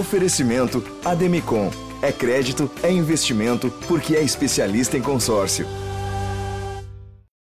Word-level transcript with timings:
Oferecimento 0.00 0.82
Ademicon. 1.04 1.70
É 2.00 2.10
crédito, 2.10 2.70
é 2.82 2.90
investimento, 2.90 3.70
porque 3.86 4.16
é 4.16 4.22
especialista 4.22 4.96
em 4.96 5.02
consórcio. 5.02 5.66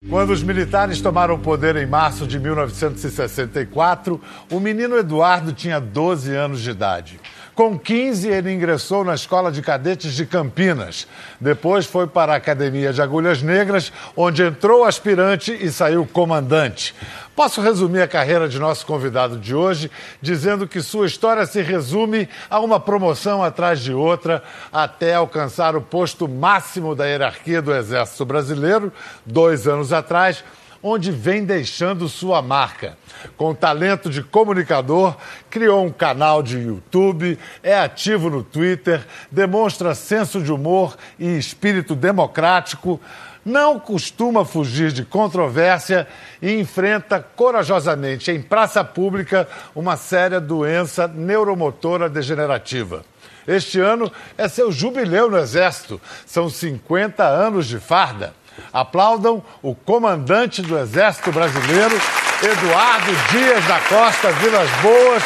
Quando 0.09 0.31
os 0.31 0.41
militares 0.41 1.01
tomaram 1.01 1.35
o 1.35 1.39
poder 1.41 1.75
em 1.75 1.87
março 1.87 2.29
de 2.29 2.39
1964, 2.39 4.21
o 4.53 4.61
menino 4.61 4.97
Eduardo 4.97 5.53
tinha 5.53 5.81
12 5.81 6.33
anos 6.33 6.61
de 6.61 6.71
idade. 6.71 7.21
Com 7.55 7.79
15, 7.79 8.29
ele 8.29 8.53
ingressou 8.53 9.05
na 9.05 9.15
Escola 9.15 9.53
de 9.53 9.63
Cadetes 9.63 10.15
de 10.15 10.27
Campinas. 10.27 11.07
Depois 11.41 11.87
foi 11.87 12.05
para 12.05 12.33
a 12.33 12.37
Academia 12.37 12.93
de 12.93 13.01
Agulhas 13.01 13.43
Negras, 13.43 13.93
onde 14.17 14.43
entrou 14.43 14.85
aspirante 14.85 15.53
e 15.53 15.71
saiu 15.71 16.05
comandante. 16.05 16.93
Posso 17.37 17.61
resumir 17.61 18.03
a 18.03 18.09
carreira 18.09 18.49
de 18.49 18.59
nosso 18.59 18.85
convidado 18.85 19.39
de 19.39 19.55
hoje 19.55 19.89
dizendo 20.21 20.67
que 20.67 20.83
sua 20.83 21.07
história 21.07 21.47
se 21.47 21.63
resume 21.63 22.29
a 22.51 22.59
uma 22.59 22.81
promoção 22.81 23.41
atrás 23.41 23.79
de 23.79 23.93
outra 23.93 24.43
até 24.73 25.15
alcançar 25.15 25.77
o 25.77 25.81
posto 25.81 26.29
máximo 26.29 26.93
da 26.93 27.07
hierarquia 27.07 27.63
do 27.63 27.73
Exército 27.73 28.25
Brasileiro, 28.25 28.93
dois 29.25 29.69
anos 29.69 29.93
atrás 29.93 30.43
onde 30.87 31.11
vem 31.11 31.47
deixando 31.47 32.11
sua 32.11 32.43
marca. 32.43 32.99
Com 33.39 33.55
talento 33.55 34.11
de 34.11 34.23
comunicador, 34.23 35.17
criou 35.49 35.83
um 35.83 35.91
canal 35.91 36.43
de 36.43 36.59
YouTube, 36.59 37.39
é 37.63 37.75
ativo 37.79 38.29
no 38.29 38.45
Twitter, 38.45 39.03
demonstra 39.33 39.95
senso 39.95 40.43
de 40.43 40.53
humor 40.53 40.95
e 41.19 41.39
espírito 41.39 41.95
democrático 41.97 43.01
não 43.45 43.79
costuma 43.79 44.43
fugir 44.43 44.91
de 44.91 45.05
controvérsia 45.05 46.09
e 46.41 46.59
enfrenta 46.59 47.21
corajosamente 47.21 48.31
em 48.31 48.41
praça 48.41 48.83
pública 48.83 49.47
uma 49.75 49.99
séria 49.99 50.41
doença 50.41 51.07
neuromotora 51.07 52.09
degenerativa. 52.09 53.05
Este 53.47 53.79
ano 53.79 54.11
é 54.39 54.49
seu 54.49 54.73
jubileu 54.73 55.31
no 55.31 55.37
Exército. 55.37 56.01
São 56.25 56.49
50 56.49 57.23
anos 57.23 57.67
de 57.67 57.79
farda. 57.79 58.33
Aplaudam 58.73 59.43
o 59.63 59.75
comandante 59.75 60.63
do 60.63 60.79
Exército 60.79 61.31
Brasileiro, 61.33 61.95
Eduardo 62.43 63.13
Dias 63.31 63.65
da 63.67 63.81
Costa 63.81 64.31
Vilas 64.33 64.71
Boas, 64.83 65.23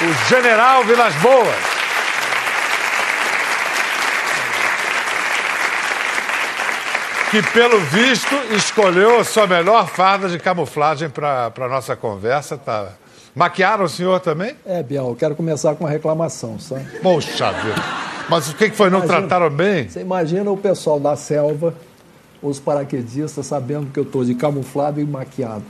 o 0.00 0.28
general 0.28 0.84
Vilas 0.84 1.14
Boas. 1.16 1.56
Que, 7.30 7.42
pelo 7.42 7.80
visto, 7.80 8.34
escolheu 8.52 9.18
a 9.18 9.24
sua 9.24 9.46
melhor 9.46 9.88
farda 9.88 10.28
de 10.28 10.38
camuflagem 10.38 11.10
para 11.10 11.52
a 11.56 11.68
nossa 11.68 11.96
conversa. 11.96 12.56
Tá... 12.56 12.90
Maquiaram 13.34 13.84
o 13.84 13.88
senhor 13.88 14.20
também? 14.20 14.54
É, 14.64 14.80
Biel, 14.84 15.08
eu 15.08 15.16
quero 15.16 15.34
começar 15.34 15.74
com 15.74 15.82
uma 15.82 15.90
reclamação, 15.90 16.60
sabe? 16.60 16.84
Poxa 17.02 17.50
vida. 17.50 17.82
Mas 18.28 18.48
o 18.48 18.54
que 18.54 18.70
foi? 18.70 18.88
Não 18.88 19.00
imagina, 19.00 19.18
trataram 19.18 19.50
bem? 19.50 19.88
Você 19.88 20.00
imagina 20.00 20.48
o 20.50 20.56
pessoal 20.56 21.00
da 21.00 21.16
selva 21.16 21.74
os 22.48 22.60
paraquedistas 22.60 23.46
sabendo 23.46 23.90
que 23.90 23.98
eu 23.98 24.04
estou 24.04 24.24
de 24.24 24.34
camuflado 24.34 25.00
e 25.00 25.04
maquiado. 25.04 25.64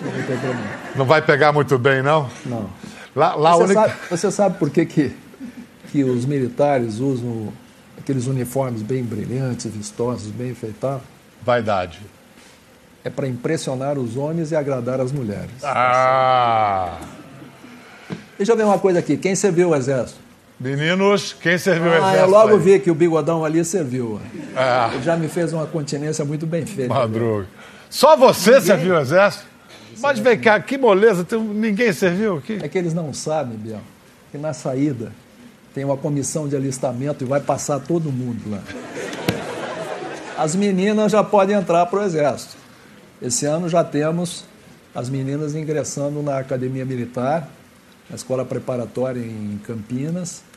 Não, 0.00 1.00
não 1.00 1.04
vai 1.04 1.20
pegar 1.20 1.52
muito 1.52 1.78
bem, 1.78 2.02
não? 2.02 2.28
Não. 2.46 2.70
Lá, 3.14 3.34
lá 3.34 3.52
você, 3.52 3.64
única... 3.64 3.80
sabe, 3.80 3.94
você 4.10 4.30
sabe 4.30 4.58
por 4.58 4.70
que, 4.70 4.86
que, 4.86 5.12
que 5.90 6.04
os 6.04 6.24
militares 6.24 6.98
usam 6.98 7.52
aqueles 7.98 8.26
uniformes 8.26 8.80
bem 8.80 9.02
brilhantes, 9.02 9.70
vistosos, 9.72 10.30
bem 10.30 10.50
enfeitados? 10.50 11.02
Vaidade. 11.42 12.00
É 13.04 13.10
para 13.10 13.26
impressionar 13.26 13.98
os 13.98 14.16
homens 14.16 14.52
e 14.52 14.56
agradar 14.56 15.00
as 15.00 15.12
mulheres. 15.12 15.50
Ah! 15.62 16.98
Deixa 18.36 18.52
eu 18.52 18.56
ver 18.56 18.64
uma 18.64 18.78
coisa 18.78 19.00
aqui. 19.00 19.16
Quem 19.16 19.34
serviu 19.34 19.70
o 19.70 19.74
exército? 19.74 20.27
Meninos, 20.60 21.36
quem 21.40 21.56
serviu 21.56 21.92
ah, 21.92 21.94
o 21.94 21.98
exército? 21.98 22.24
Eu 22.24 22.30
logo 22.30 22.54
aí? 22.54 22.58
vi 22.58 22.78
que 22.80 22.90
o 22.90 22.94
bigodão 22.94 23.44
ali 23.44 23.64
serviu. 23.64 24.20
Ah. 24.56 24.90
Já 25.04 25.16
me 25.16 25.28
fez 25.28 25.52
uma 25.52 25.66
continência 25.66 26.24
muito 26.24 26.46
bem 26.46 26.66
feita. 26.66 26.92
Madruga. 26.92 27.46
Só 27.88 28.16
você 28.16 28.50
ninguém... 28.50 28.66
serviu 28.66 28.94
o 28.94 28.98
exército? 28.98 29.46
Mas 30.00 30.18
vem 30.18 30.38
cá, 30.38 30.60
que 30.60 30.76
moleza, 30.76 31.26
ninguém 31.38 31.92
serviu 31.92 32.38
aqui? 32.38 32.58
É 32.60 32.68
que 32.68 32.76
eles 32.76 32.92
não 32.92 33.12
sabem, 33.12 33.56
Biel, 33.56 33.80
que 34.30 34.38
na 34.38 34.52
saída 34.52 35.12
tem 35.74 35.84
uma 35.84 35.96
comissão 35.96 36.48
de 36.48 36.56
alistamento 36.56 37.24
e 37.24 37.26
vai 37.26 37.40
passar 37.40 37.78
todo 37.80 38.10
mundo 38.10 38.50
lá. 38.50 38.62
As 40.36 40.54
meninas 40.54 41.12
já 41.12 41.22
podem 41.22 41.56
entrar 41.56 41.86
para 41.86 42.00
o 42.00 42.02
exército. 42.02 42.56
Esse 43.22 43.46
ano 43.46 43.68
já 43.68 43.82
temos 43.82 44.44
as 44.94 45.08
meninas 45.08 45.54
ingressando 45.54 46.22
na 46.22 46.38
academia 46.38 46.84
militar, 46.84 47.48
na 48.08 48.16
escola 48.16 48.44
preparatória 48.44 49.20
em 49.20 49.60
Campinas 49.64 50.47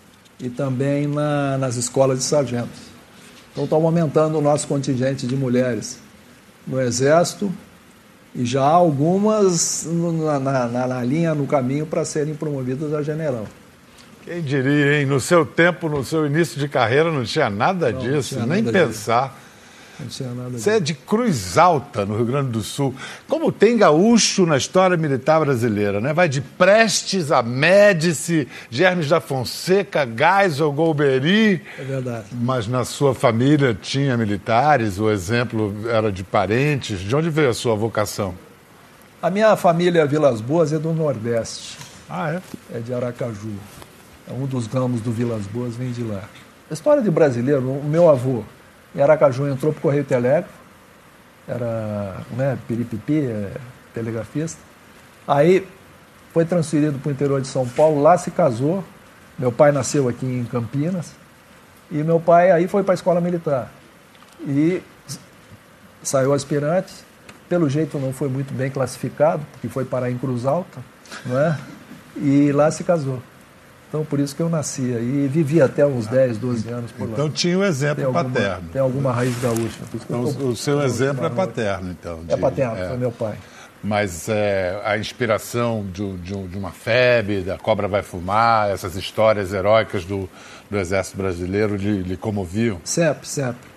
e 0.41 0.49
também 0.49 1.07
na, 1.07 1.57
nas 1.57 1.75
escolas 1.75 2.19
de 2.19 2.25
sargentos. 2.25 2.91
Então 3.51 3.65
estamos 3.65 3.85
aumentando 3.85 4.37
o 4.37 4.41
nosso 4.41 4.67
contingente 4.67 5.27
de 5.27 5.35
mulheres 5.35 5.99
no 6.65 6.79
Exército 6.79 7.51
e 8.33 8.45
já 8.45 8.63
algumas 8.63 9.85
na, 9.85 10.39
na, 10.39 10.87
na 10.87 11.03
linha, 11.03 11.35
no 11.35 11.45
caminho 11.45 11.85
para 11.85 12.05
serem 12.05 12.33
promovidas 12.33 12.93
a 12.93 13.01
general. 13.01 13.45
Quem 14.23 14.41
diria, 14.41 14.99
hein? 14.99 15.05
No 15.05 15.19
seu 15.19 15.45
tempo, 15.45 15.89
no 15.89 16.03
seu 16.05 16.25
início 16.25 16.59
de 16.59 16.67
carreira, 16.67 17.11
não 17.11 17.23
tinha 17.23 17.49
nada 17.49 17.91
não, 17.91 17.99
disso, 17.99 18.35
não 18.35 18.43
tinha 18.43 18.55
nem 18.55 18.63
nada 18.63 18.87
pensar. 18.87 19.29
Disso. 19.29 19.50
Não 20.01 20.07
tinha 20.07 20.29
nada 20.29 20.57
Você 20.57 20.71
é 20.71 20.79
de 20.79 20.93
Cruz 20.93 21.57
Alta, 21.57 22.05
no 22.05 22.15
Rio 22.15 22.25
Grande 22.25 22.49
do 22.49 22.61
Sul. 22.61 22.93
Como 23.27 23.51
tem 23.51 23.77
gaúcho 23.77 24.45
na 24.45 24.57
história 24.57 24.97
militar 24.97 25.39
brasileira, 25.39 26.01
né? 26.01 26.13
Vai 26.13 26.27
de 26.27 26.41
Prestes 26.41 27.31
a 27.31 27.41
Médici, 27.41 28.47
Germes 28.69 29.09
da 29.09 29.21
Fonseca, 29.21 30.05
Geisel, 30.05 30.71
Golbery. 30.71 31.61
É 31.77 31.83
verdade. 31.83 32.25
Mas 32.31 32.67
na 32.67 32.83
sua 32.83 33.13
família 33.13 33.77
tinha 33.79 34.17
militares, 34.17 34.99
o 34.99 35.09
exemplo 35.09 35.73
era 35.87 36.11
de 36.11 36.23
parentes. 36.23 36.99
De 36.99 37.15
onde 37.15 37.29
veio 37.29 37.49
a 37.49 37.53
sua 37.53 37.75
vocação? 37.75 38.33
A 39.21 39.29
minha 39.29 39.55
família 39.55 40.05
Vilas 40.05 40.41
Boas 40.41 40.73
é 40.73 40.79
do 40.79 40.93
Nordeste. 40.93 41.77
Ah, 42.09 42.33
é? 42.33 42.41
É 42.77 42.79
de 42.79 42.93
Aracaju. 42.93 43.53
É 44.27 44.33
um 44.33 44.45
dos 44.45 44.65
ramos 44.67 45.01
do 45.01 45.11
Vilas 45.11 45.45
Boas 45.47 45.75
vem 45.75 45.91
de 45.91 46.03
lá. 46.03 46.23
A 46.69 46.73
história 46.73 47.01
de 47.03 47.11
brasileiro, 47.11 47.61
o 47.69 47.83
meu 47.83 48.09
avô, 48.09 48.43
em 48.95 49.01
Aracaju 49.01 49.47
entrou 49.47 49.71
para 49.71 49.79
o 49.79 49.81
Correio 49.81 50.03
Telégrafo, 50.03 50.53
era 51.47 52.17
né, 52.31 52.57
piripipi, 52.67 53.25
é, 53.25 53.51
telegrafista. 53.93 54.59
Aí 55.27 55.67
foi 56.33 56.45
transferido 56.45 56.99
para 56.99 57.09
o 57.09 57.11
interior 57.11 57.41
de 57.41 57.47
São 57.47 57.67
Paulo, 57.67 58.01
lá 58.01 58.17
se 58.17 58.31
casou. 58.31 58.83
Meu 59.37 59.51
pai 59.51 59.71
nasceu 59.71 60.07
aqui 60.07 60.25
em 60.25 60.43
Campinas. 60.45 61.13
E 61.89 62.03
meu 62.03 62.19
pai 62.19 62.51
aí 62.51 62.67
foi 62.67 62.83
para 62.83 62.93
a 62.93 62.95
escola 62.95 63.19
militar. 63.19 63.71
E 64.41 64.81
saiu 66.03 66.33
aspirante. 66.33 66.93
Pelo 67.49 67.69
jeito 67.69 67.99
não 67.99 68.13
foi 68.13 68.29
muito 68.29 68.53
bem 68.53 68.69
classificado, 68.69 69.45
porque 69.51 69.67
foi 69.67 69.83
parar 69.83 70.09
em 70.09 70.17
Cruz 70.17 70.45
Alta, 70.45 70.79
não 71.25 71.37
é? 71.37 71.57
E 72.15 72.51
lá 72.53 72.71
se 72.71 72.83
casou. 72.83 73.21
Então, 73.91 74.05
por 74.05 74.21
isso 74.21 74.33
que 74.33 74.41
eu 74.41 74.47
nasci 74.47 74.95
aí 74.95 75.25
e 75.25 75.27
vivi 75.27 75.61
até 75.61 75.85
uns 75.85 76.07
10, 76.07 76.37
12 76.37 76.69
anos 76.69 76.91
por 76.93 77.07
lá. 77.07 77.11
Então, 77.11 77.29
tinha 77.29 77.59
um 77.59 77.63
exemplo 77.63 77.97
tem 77.97 78.05
alguma, 78.05 78.23
paterno. 78.23 78.69
Tem 78.71 78.81
alguma 78.81 79.11
raiz 79.11 79.37
gaúcha. 79.41 79.79
Então, 79.93 80.21
o 80.23 80.55
seu 80.55 80.81
exemplo 80.81 81.25
é 81.25 81.29
paterno, 81.29 81.91
então. 81.91 82.23
De, 82.23 82.33
é 82.33 82.37
paterno, 82.37 82.77
é. 82.77 82.87
foi 82.87 82.95
meu 82.95 83.11
pai. 83.11 83.35
Mas 83.83 84.29
é, 84.29 84.81
a 84.85 84.97
inspiração 84.97 85.85
de, 85.91 86.17
de, 86.19 86.47
de, 86.47 86.57
uma 86.57 86.71
febre, 86.71 87.41
da 87.41 87.57
cobra 87.57 87.85
vai 87.85 88.01
fumar, 88.01 88.69
essas 88.69 88.95
histórias 88.95 89.51
heróicas 89.51 90.05
do, 90.05 90.29
do 90.69 90.77
Exército 90.77 91.17
Brasileiro 91.17 91.75
lhe, 91.75 92.01
lhe 92.01 92.15
comoviam? 92.15 92.79
Sempre, 92.85 93.27
sempre. 93.27 93.69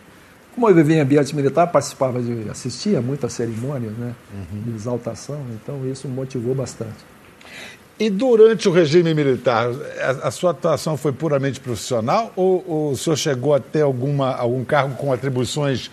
Como 0.54 0.68
eu 0.68 0.74
vivia 0.76 0.98
em 0.98 1.00
ambiente 1.00 1.34
militar, 1.34 1.66
participava 1.66 2.22
de, 2.22 2.48
assistia 2.48 3.00
muitas 3.00 3.32
cerimônias 3.32 3.92
né, 3.94 4.14
uhum. 4.32 4.62
de 4.62 4.76
exaltação, 4.76 5.44
então 5.54 5.84
isso 5.90 6.06
me 6.06 6.14
motivou 6.14 6.54
bastante. 6.54 7.13
E 7.98 8.10
durante 8.10 8.68
o 8.68 8.72
regime 8.72 9.14
militar, 9.14 9.68
a, 10.00 10.28
a 10.28 10.30
sua 10.30 10.50
atuação 10.50 10.96
foi 10.96 11.12
puramente 11.12 11.60
profissional 11.60 12.32
ou, 12.34 12.64
ou, 12.66 12.90
o 12.90 12.96
senhor 12.96 13.16
chegou 13.16 13.54
a 13.54 13.60
ter 13.60 13.82
alguma, 13.82 14.34
algum 14.34 14.64
cargo 14.64 14.96
com 14.96 15.12
atribuições 15.12 15.90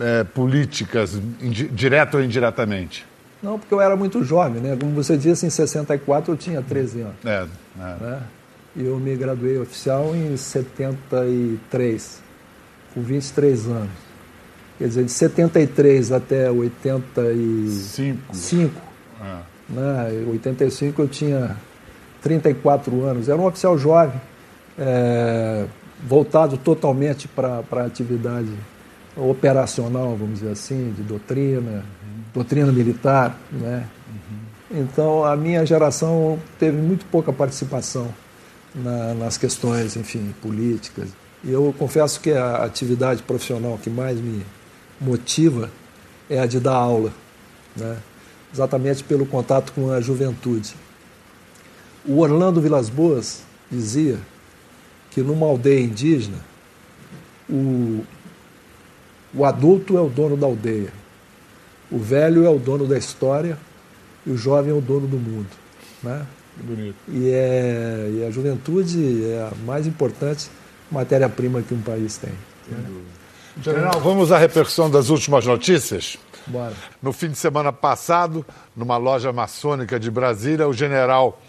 é, 0.00 0.24
políticas, 0.24 1.14
indi, 1.40 1.68
direto 1.68 2.16
ou 2.16 2.22
indiretamente? 2.22 3.06
Não, 3.40 3.58
porque 3.60 3.72
eu 3.72 3.80
era 3.80 3.94
muito 3.94 4.24
jovem, 4.24 4.60
né? 4.60 4.76
Como 4.78 4.92
você 4.92 5.16
disse, 5.16 5.46
em 5.46 5.50
64 5.50 6.32
eu 6.32 6.36
tinha 6.36 6.60
13 6.60 7.02
anos. 7.02 7.14
É, 7.24 7.46
é. 7.78 7.96
Né? 8.00 8.22
E 8.74 8.84
eu 8.84 8.98
me 8.98 9.14
graduei 9.14 9.56
oficial 9.58 10.16
em 10.16 10.36
73, 10.36 12.22
com 12.92 13.02
23 13.02 13.68
anos. 13.68 13.90
Quer 14.78 14.88
dizer, 14.88 15.04
de 15.04 15.12
73 15.12 16.12
até 16.12 16.50
85. 16.50 18.34
Cinco. 18.34 18.82
É 19.22 19.55
né? 19.68 20.10
Em 20.12 20.30
85 20.30 21.02
eu 21.02 21.08
tinha 21.08 21.56
34 22.22 23.04
anos, 23.04 23.28
era 23.28 23.40
um 23.40 23.46
oficial 23.46 23.78
jovem, 23.78 24.20
é, 24.78 25.66
voltado 26.04 26.56
totalmente 26.56 27.28
para 27.28 27.62
a 27.70 27.80
atividade 27.82 28.50
operacional, 29.16 30.16
vamos 30.16 30.40
dizer 30.40 30.52
assim, 30.52 30.92
de 30.92 31.02
doutrina, 31.02 31.84
doutrina 32.34 32.70
militar. 32.70 33.38
Né? 33.50 33.86
Uhum. 34.08 34.80
Então 34.82 35.24
a 35.24 35.36
minha 35.36 35.64
geração 35.64 36.38
teve 36.58 36.76
muito 36.76 37.06
pouca 37.06 37.32
participação 37.32 38.08
na, 38.74 39.14
nas 39.14 39.38
questões, 39.38 39.96
enfim, 39.96 40.34
políticas. 40.42 41.08
E 41.42 41.52
eu 41.52 41.74
confesso 41.78 42.20
que 42.20 42.32
a 42.32 42.64
atividade 42.64 43.22
profissional 43.22 43.78
que 43.82 43.88
mais 43.88 44.20
me 44.20 44.44
motiva 45.00 45.70
é 46.28 46.40
a 46.40 46.46
de 46.46 46.58
dar 46.58 46.74
aula, 46.74 47.12
né? 47.76 47.96
Exatamente 48.56 49.04
pelo 49.04 49.26
contato 49.26 49.72
com 49.72 49.90
a 49.90 50.00
juventude. 50.00 50.74
O 52.04 52.20
Orlando 52.20 52.60
Vilas 52.60 52.88
Boas 52.88 53.42
dizia 53.70 54.18
que 55.10 55.20
numa 55.20 55.46
aldeia 55.46 55.80
indígena, 55.80 56.38
o, 57.48 58.04
o 59.34 59.44
adulto 59.44 59.96
é 59.96 60.00
o 60.00 60.08
dono 60.08 60.36
da 60.36 60.46
aldeia, 60.46 60.92
o 61.90 61.98
velho 61.98 62.44
é 62.44 62.48
o 62.48 62.58
dono 62.58 62.86
da 62.86 62.96
história 62.96 63.58
e 64.26 64.30
o 64.30 64.36
jovem 64.36 64.72
é 64.72 64.74
o 64.74 64.80
dono 64.80 65.06
do 65.06 65.18
mundo. 65.18 65.50
Né? 66.02 66.26
Bonito. 66.56 66.96
E, 67.08 67.30
é, 67.30 68.10
e 68.14 68.24
a 68.26 68.30
juventude 68.30 69.24
é 69.24 69.50
a 69.52 69.64
mais 69.64 69.86
importante 69.86 70.48
matéria-prima 70.90 71.62
que 71.62 71.74
um 71.74 71.82
país 71.82 72.16
tem. 72.16 72.32
Né? 72.68 72.84
General, 73.62 73.98
vamos 74.00 74.30
à 74.30 74.38
repercussão 74.38 74.90
das 74.90 75.08
últimas 75.08 75.46
notícias? 75.46 76.18
Bora. 76.46 76.74
No 77.02 77.12
fim 77.12 77.30
de 77.30 77.38
semana 77.38 77.72
passado, 77.72 78.44
numa 78.76 78.96
loja 78.96 79.32
maçônica 79.32 79.98
de 79.98 80.10
Brasília, 80.10 80.68
o 80.68 80.72
general 80.72 81.40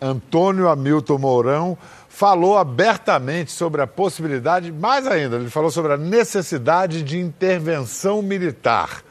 Antônio 0.00 0.68
Hamilton 0.68 1.18
Mourão 1.18 1.78
falou 2.08 2.58
abertamente 2.58 3.52
sobre 3.52 3.82
a 3.82 3.86
possibilidade, 3.86 4.72
mais 4.72 5.06
ainda, 5.06 5.36
ele 5.36 5.50
falou 5.50 5.70
sobre 5.70 5.92
a 5.92 5.96
necessidade 5.96 7.02
de 7.02 7.18
intervenção 7.18 8.22
militar. 8.22 9.02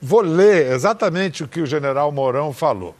Vou 0.00 0.20
ler 0.20 0.72
exatamente 0.72 1.44
o 1.44 1.48
que 1.48 1.60
o 1.60 1.66
general 1.66 2.10
Mourão 2.10 2.52
falou. 2.52 2.94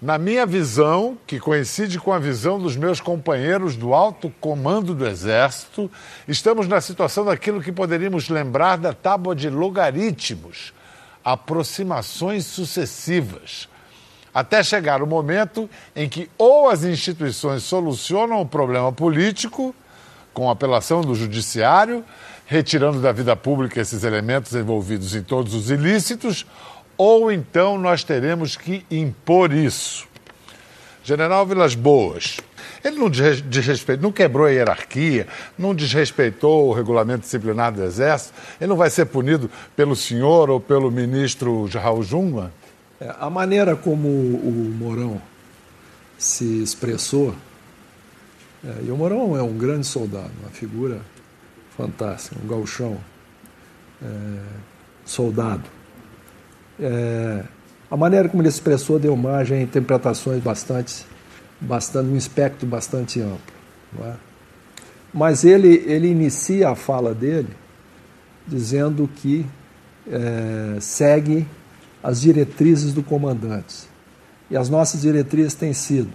Na 0.00 0.16
minha 0.16 0.46
visão, 0.46 1.18
que 1.26 1.38
coincide 1.38 1.98
com 1.98 2.10
a 2.10 2.18
visão 2.18 2.58
dos 2.58 2.74
meus 2.74 3.02
companheiros 3.02 3.76
do 3.76 3.92
alto 3.92 4.32
comando 4.40 4.94
do 4.94 5.06
Exército, 5.06 5.90
estamos 6.26 6.66
na 6.66 6.80
situação 6.80 7.22
daquilo 7.26 7.60
que 7.60 7.70
poderíamos 7.70 8.30
lembrar 8.30 8.78
da 8.78 8.94
tábua 8.94 9.36
de 9.36 9.50
logaritmos, 9.50 10.72
aproximações 11.22 12.46
sucessivas, 12.46 13.68
até 14.32 14.62
chegar 14.62 15.02
o 15.02 15.06
momento 15.06 15.68
em 15.94 16.08
que 16.08 16.30
ou 16.38 16.70
as 16.70 16.82
instituições 16.82 17.62
solucionam 17.62 18.40
o 18.40 18.46
problema 18.46 18.90
político, 18.90 19.74
com 20.32 20.48
apelação 20.48 21.02
do 21.02 21.14
judiciário, 21.14 22.02
retirando 22.46 23.02
da 23.02 23.12
vida 23.12 23.36
pública 23.36 23.82
esses 23.82 24.02
elementos 24.02 24.54
envolvidos 24.54 25.14
em 25.14 25.22
todos 25.22 25.52
os 25.52 25.70
ilícitos, 25.70 26.46
ou 27.02 27.32
então 27.32 27.78
nós 27.78 28.04
teremos 28.04 28.56
que 28.56 28.84
impor 28.90 29.54
isso. 29.54 30.06
General 31.02 31.46
Vilas 31.46 31.74
Boas, 31.74 32.36
ele 32.84 32.98
não 32.98 33.08
desrespeitou, 33.08 34.02
não 34.02 34.12
quebrou 34.12 34.46
a 34.46 34.50
hierarquia, 34.50 35.26
não 35.58 35.74
desrespeitou 35.74 36.68
o 36.68 36.74
regulamento 36.74 37.20
disciplinar 37.20 37.72
do 37.72 37.82
Exército, 37.82 38.34
ele 38.60 38.68
não 38.68 38.76
vai 38.76 38.90
ser 38.90 39.06
punido 39.06 39.50
pelo 39.74 39.96
senhor 39.96 40.50
ou 40.50 40.60
pelo 40.60 40.90
ministro 40.90 41.66
Raul 41.72 42.02
Jungmann? 42.02 42.50
É, 43.00 43.14
a 43.18 43.30
maneira 43.30 43.74
como 43.74 44.06
o 44.06 44.74
Mourão 44.78 45.22
se 46.18 46.62
expressou, 46.62 47.34
é, 48.62 48.84
e 48.86 48.90
o 48.90 48.96
Mourão 48.98 49.34
é 49.38 49.42
um 49.42 49.56
grande 49.56 49.86
soldado, 49.86 50.32
uma 50.42 50.50
figura 50.50 51.00
fantástica, 51.74 52.36
um 52.44 52.46
galchão, 52.46 52.98
é, 54.02 54.06
soldado 55.06 55.79
é, 56.80 57.44
a 57.90 57.96
maneira 57.96 58.28
como 58.28 58.42
ele 58.42 58.48
expressou 58.48 58.98
deu 58.98 59.16
margem 59.16 59.58
a 59.58 59.62
interpretações 59.62 60.42
bastante, 60.42 61.04
bastante 61.60 62.08
um 62.08 62.16
espectro 62.16 62.66
bastante 62.66 63.20
amplo. 63.20 63.40
É? 64.04 64.14
Mas 65.12 65.44
ele, 65.44 65.82
ele 65.86 66.08
inicia 66.08 66.70
a 66.70 66.74
fala 66.74 67.14
dele 67.14 67.50
dizendo 68.46 69.08
que 69.16 69.44
é, 70.10 70.78
segue 70.80 71.46
as 72.02 72.20
diretrizes 72.20 72.92
do 72.92 73.02
comandante. 73.02 73.88
E 74.50 74.56
as 74.56 74.68
nossas 74.68 75.02
diretrizes 75.02 75.54
têm 75.54 75.72
sido 75.72 76.10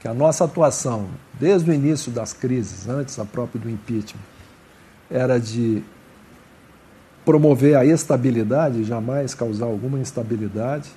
que 0.00 0.08
a 0.08 0.14
nossa 0.14 0.44
atuação, 0.44 1.08
desde 1.38 1.70
o 1.70 1.74
início 1.74 2.10
das 2.10 2.32
crises, 2.32 2.88
antes 2.88 3.18
a 3.18 3.24
própria 3.24 3.60
do 3.60 3.68
impeachment, 3.68 4.22
era 5.10 5.38
de 5.38 5.82
promover 7.24 7.76
a 7.76 7.84
estabilidade, 7.84 8.84
jamais 8.84 9.34
causar 9.34 9.66
alguma 9.66 9.98
instabilidade, 9.98 10.90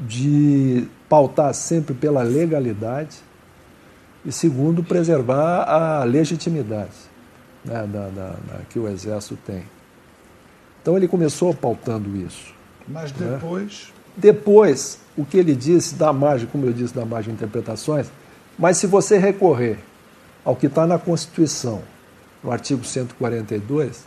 de 0.00 0.86
pautar 1.08 1.54
sempre 1.54 1.94
pela 1.94 2.22
legalidade 2.22 3.18
e, 4.24 4.32
segundo, 4.32 4.82
preservar 4.82 5.64
a 5.64 6.04
legitimidade 6.04 6.90
né, 7.64 7.86
da, 7.86 8.08
da, 8.08 8.28
da, 8.30 8.60
que 8.68 8.78
o 8.78 8.88
Exército 8.88 9.38
tem. 9.46 9.64
Então 10.82 10.96
ele 10.96 11.06
começou 11.06 11.54
pautando 11.54 12.16
isso. 12.16 12.52
Mas 12.86 13.12
né? 13.12 13.32
depois. 13.32 13.88
Né? 13.88 13.94
Depois, 14.16 14.98
o 15.16 15.24
que 15.24 15.36
ele 15.36 15.54
disse 15.54 15.94
dá 15.94 16.12
margem, 16.12 16.46
como 16.46 16.66
eu 16.66 16.72
disse, 16.72 16.94
dá 16.94 17.04
margem 17.04 17.34
de 17.34 17.42
interpretações, 17.42 18.10
mas 18.58 18.76
se 18.76 18.86
você 18.86 19.18
recorrer 19.18 19.78
ao 20.44 20.54
que 20.54 20.66
está 20.66 20.86
na 20.86 20.98
Constituição, 20.98 21.82
no 22.42 22.52
artigo 22.52 22.84
142, 22.84 24.04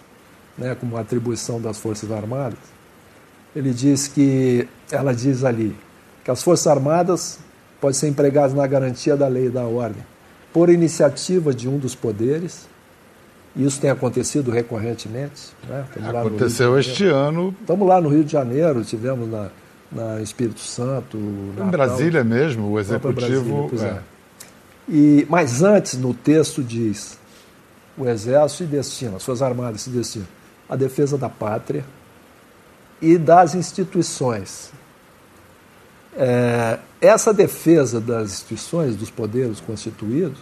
né, 0.57 0.75
como 0.79 0.97
atribuição 0.97 1.61
das 1.61 1.77
Forças 1.77 2.11
Armadas, 2.11 2.57
ele 3.55 3.73
diz 3.73 4.07
que, 4.07 4.67
ela 4.91 5.13
diz 5.13 5.43
ali, 5.43 5.75
que 6.23 6.31
as 6.31 6.41
Forças 6.41 6.67
Armadas 6.67 7.39
podem 7.79 7.93
ser 7.93 8.07
empregadas 8.07 8.53
na 8.53 8.65
garantia 8.65 9.15
da 9.15 9.27
lei 9.27 9.47
e 9.47 9.49
da 9.49 9.63
ordem, 9.63 10.03
por 10.51 10.69
iniciativa 10.69 11.53
de 11.53 11.69
um 11.69 11.77
dos 11.77 11.93
poderes, 11.93 12.67
e 13.55 13.65
isso 13.65 13.79
tem 13.79 13.89
acontecido 13.89 14.51
recorrentemente. 14.51 15.53
Né? 15.67 15.85
Aconteceu 16.09 16.77
este 16.77 17.05
ano. 17.05 17.55
Estamos 17.59 17.87
lá 17.87 17.99
no 17.99 18.09
Rio 18.09 18.23
de 18.23 18.31
Janeiro, 18.31 18.83
tivemos 18.83 19.29
na, 19.29 19.49
na 19.91 20.21
Espírito 20.21 20.59
Santo. 20.59 21.17
Em 21.17 21.53
Natal, 21.55 21.71
Brasília 21.71 22.23
mesmo, 22.23 22.69
o 22.69 22.79
executivo. 22.79 23.67
Brasília, 23.67 23.87
é. 23.87 23.89
é. 23.89 24.01
E, 24.89 25.27
mas 25.27 25.63
antes, 25.63 25.97
no 25.97 26.13
texto 26.13 26.63
diz: 26.63 27.17
o 27.97 28.07
Exército 28.07 28.63
se 28.63 28.65
destina, 28.65 29.17
as 29.17 29.25
Forças 29.25 29.41
Armadas 29.41 29.81
se 29.81 29.89
destinam 29.89 30.36
a 30.69 30.75
defesa 30.75 31.17
da 31.17 31.29
pátria 31.29 31.85
e 33.01 33.17
das 33.17 33.55
instituições. 33.55 34.71
É, 36.15 36.79
essa 36.99 37.33
defesa 37.33 38.01
das 38.01 38.31
instituições, 38.31 38.95
dos 38.95 39.11
poderes 39.11 39.59
constituídos, 39.59 40.39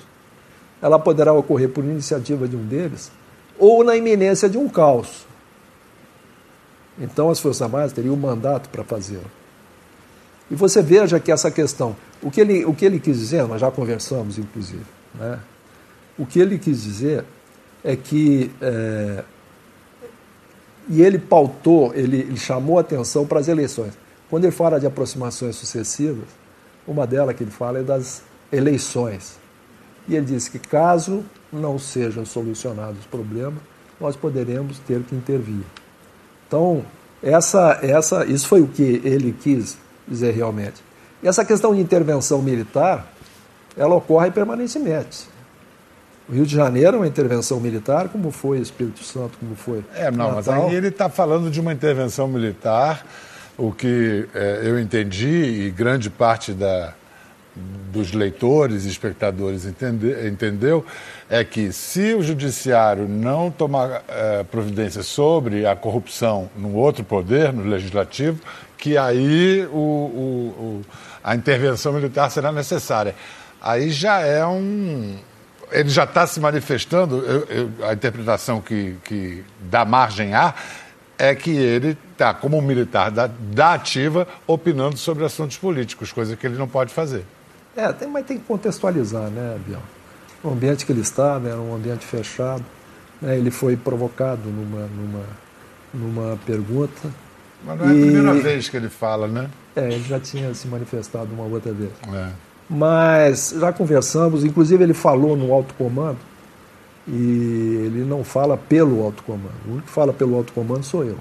ela 0.81 0.97
poderá 0.97 1.33
ocorrer 1.33 1.69
por 1.69 1.83
iniciativa 1.83 2.47
de 2.47 2.55
um 2.55 2.65
deles 2.65 3.11
ou 3.57 3.83
na 3.83 3.95
iminência 3.95 4.49
de 4.49 4.57
um 4.57 4.69
caos. 4.69 5.25
Então 6.97 7.29
as 7.29 7.39
Forças 7.39 7.61
Armadas 7.61 7.91
teriam 7.91 8.13
o 8.13 8.17
mandato 8.17 8.69
para 8.69 8.83
fazê-lo. 8.83 9.29
E 10.49 10.55
você 10.55 10.81
veja 10.81 11.19
que 11.19 11.31
essa 11.31 11.49
questão, 11.49 11.95
o 12.21 12.29
que 12.29 12.39
ele, 12.39 12.65
o 12.65 12.73
que 12.73 12.85
ele 12.85 12.99
quis 12.99 13.17
dizer, 13.17 13.45
nós 13.47 13.59
já 13.59 13.71
conversamos 13.71 14.37
inclusive, 14.37 14.85
né? 15.13 15.39
o 16.17 16.25
que 16.25 16.39
ele 16.39 16.57
quis 16.57 16.83
dizer 16.83 17.25
é 17.83 17.95
que 17.95 18.51
é, 18.61 19.23
e 20.87 21.01
ele 21.01 21.17
pautou, 21.17 21.93
ele, 21.93 22.21
ele 22.21 22.37
chamou 22.37 22.77
atenção 22.77 23.25
para 23.25 23.39
as 23.39 23.47
eleições. 23.47 23.93
Quando 24.29 24.45
ele 24.45 24.51
fala 24.51 24.79
de 24.79 24.85
aproximações 24.85 25.55
sucessivas, 25.55 26.25
uma 26.87 27.07
delas 27.07 27.35
que 27.35 27.43
ele 27.43 27.51
fala 27.51 27.79
é 27.79 27.83
das 27.83 28.21
eleições. 28.51 29.37
E 30.07 30.15
ele 30.15 30.25
disse 30.25 30.51
que 30.51 30.59
caso 30.59 31.23
não 31.51 31.79
sejam 31.79 32.25
solucionados 32.25 32.99
os 32.99 33.05
problemas, 33.05 33.59
nós 33.99 34.15
poderemos 34.15 34.79
ter 34.79 35.01
que 35.03 35.15
intervir. 35.15 35.63
Então, 36.47 36.85
essa, 37.23 37.79
essa, 37.81 38.25
isso 38.25 38.47
foi 38.47 38.61
o 38.61 38.67
que 38.67 39.01
ele 39.03 39.31
quis 39.31 39.77
dizer 40.07 40.31
realmente. 40.31 40.83
E 41.23 41.27
essa 41.27 41.43
questão 41.43 41.73
de 41.73 41.81
intervenção 41.81 42.41
militar, 42.41 43.11
ela 43.75 43.95
ocorre 43.95 44.29
permanentemente. 44.29 45.27
O 46.27 46.33
Rio 46.33 46.45
de 46.45 46.55
Janeiro 46.55 46.97
é 46.97 46.99
uma 46.99 47.07
intervenção 47.07 47.59
militar, 47.59 48.09
como 48.09 48.31
foi 48.31 48.59
Espírito 48.59 49.03
Santo, 49.03 49.37
como 49.37 49.55
foi. 49.55 49.83
É, 49.93 50.09
não, 50.09 50.31
Natal. 50.31 50.35
mas 50.35 50.49
aí 50.49 50.75
ele 50.75 50.87
está 50.87 51.07
falando 51.07 51.51
de 51.51 51.59
uma 51.61 51.71
intervenção 51.71 52.27
militar, 52.27 53.05
o 53.57 53.71
que 53.71 54.27
é, 54.33 54.61
eu 54.63 54.79
entendi, 54.79 55.27
e 55.27 55.69
grande 55.69 56.09
parte 56.09 56.51
da, 56.51 56.93
dos 57.91 58.11
leitores 58.11 58.85
e 58.85 58.89
espectadores 58.89 59.65
entende, 59.65 60.27
entendeu, 60.27 60.83
é 61.29 61.43
que 61.43 61.71
se 61.71 62.15
o 62.15 62.23
judiciário 62.23 63.07
não 63.07 63.51
tomar 63.51 64.03
é, 64.07 64.43
providência 64.43 65.03
sobre 65.03 65.65
a 65.65 65.75
corrupção 65.75 66.49
no 66.57 66.73
outro 66.73 67.03
poder, 67.03 67.53
no 67.53 67.69
legislativo, 67.69 68.39
que 68.77 68.97
aí 68.97 69.65
o, 69.71 69.77
o, 69.77 70.81
o, 70.81 70.81
a 71.23 71.35
intervenção 71.35 71.93
militar 71.93 72.29
será 72.31 72.51
necessária. 72.51 73.15
Aí 73.61 73.89
já 73.89 74.19
é 74.19 74.45
um, 74.45 75.15
ele 75.71 75.89
já 75.89 76.03
está 76.03 76.25
se 76.27 76.39
manifestando, 76.39 77.17
eu, 77.25 77.45
eu, 77.45 77.71
a 77.87 77.93
interpretação 77.93 78.61
que, 78.61 78.95
que 79.03 79.43
dá 79.59 79.85
margem 79.85 80.33
a 80.33 80.53
é 81.17 81.33
que 81.33 81.51
ele 81.51 81.97
está, 82.11 82.33
como 82.33 82.57
um 82.57 82.61
militar 82.61 83.09
da, 83.09 83.27
da 83.27 83.73
ativa, 83.73 84.27
opinando 84.45 84.97
sobre 84.97 85.23
assuntos 85.23 85.57
políticos, 85.57 86.11
coisa 86.11 86.35
que 86.35 86.45
ele 86.45 86.57
não 86.57 86.67
pode 86.67 86.93
fazer. 86.93 87.25
É, 87.75 87.91
tem, 87.91 88.07
mas 88.07 88.25
tem 88.25 88.37
que 88.37 88.45
contextualizar, 88.45 89.29
né, 89.29 89.57
Biel? 89.65 89.81
O 90.43 90.49
ambiente 90.49 90.85
que 90.85 90.91
ele 90.91 91.01
estava 91.01 91.49
era 91.49 91.59
um 91.59 91.73
ambiente 91.75 92.05
fechado. 92.05 92.63
Né? 93.21 93.37
Ele 93.37 93.51
foi 93.51 93.75
provocado 93.75 94.49
numa, 94.49 94.87
numa, 94.87 95.23
numa 95.93 96.37
pergunta. 96.45 97.09
Mas 97.63 97.79
não 97.79 97.85
é 97.85 97.89
a 97.89 97.91
primeira 97.91 98.33
vez 98.33 98.69
que 98.69 98.77
ele 98.77 98.89
fala, 98.89 99.27
né? 99.27 99.49
É, 99.75 99.85
ele 99.85 100.03
já 100.03 100.19
tinha 100.19 100.53
se 100.53 100.67
manifestado 100.67 101.33
uma 101.33 101.43
outra 101.43 101.73
vez. 101.73 101.91
É. 102.13 102.29
Mas 102.69 103.53
já 103.59 103.71
conversamos, 103.71 104.43
inclusive 104.43 104.83
ele 104.83 104.93
falou 104.93 105.37
no 105.37 105.53
alto 105.53 105.73
comando, 105.75 106.17
e 107.07 107.83
ele 107.85 108.03
não 108.03 108.23
fala 108.23 108.57
pelo 108.57 109.03
alto 109.03 109.23
comando. 109.23 109.53
O 109.67 109.73
único 109.73 109.87
que 109.87 109.93
fala 109.93 110.11
pelo 110.11 110.35
alto 110.35 110.51
comando 110.53 110.83
sou 110.83 111.03
eu. 111.03 111.17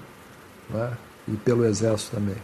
Né? 0.71 0.91
E 1.29 1.33
pelo 1.33 1.65
Exército 1.65 2.17
também. 2.17 2.37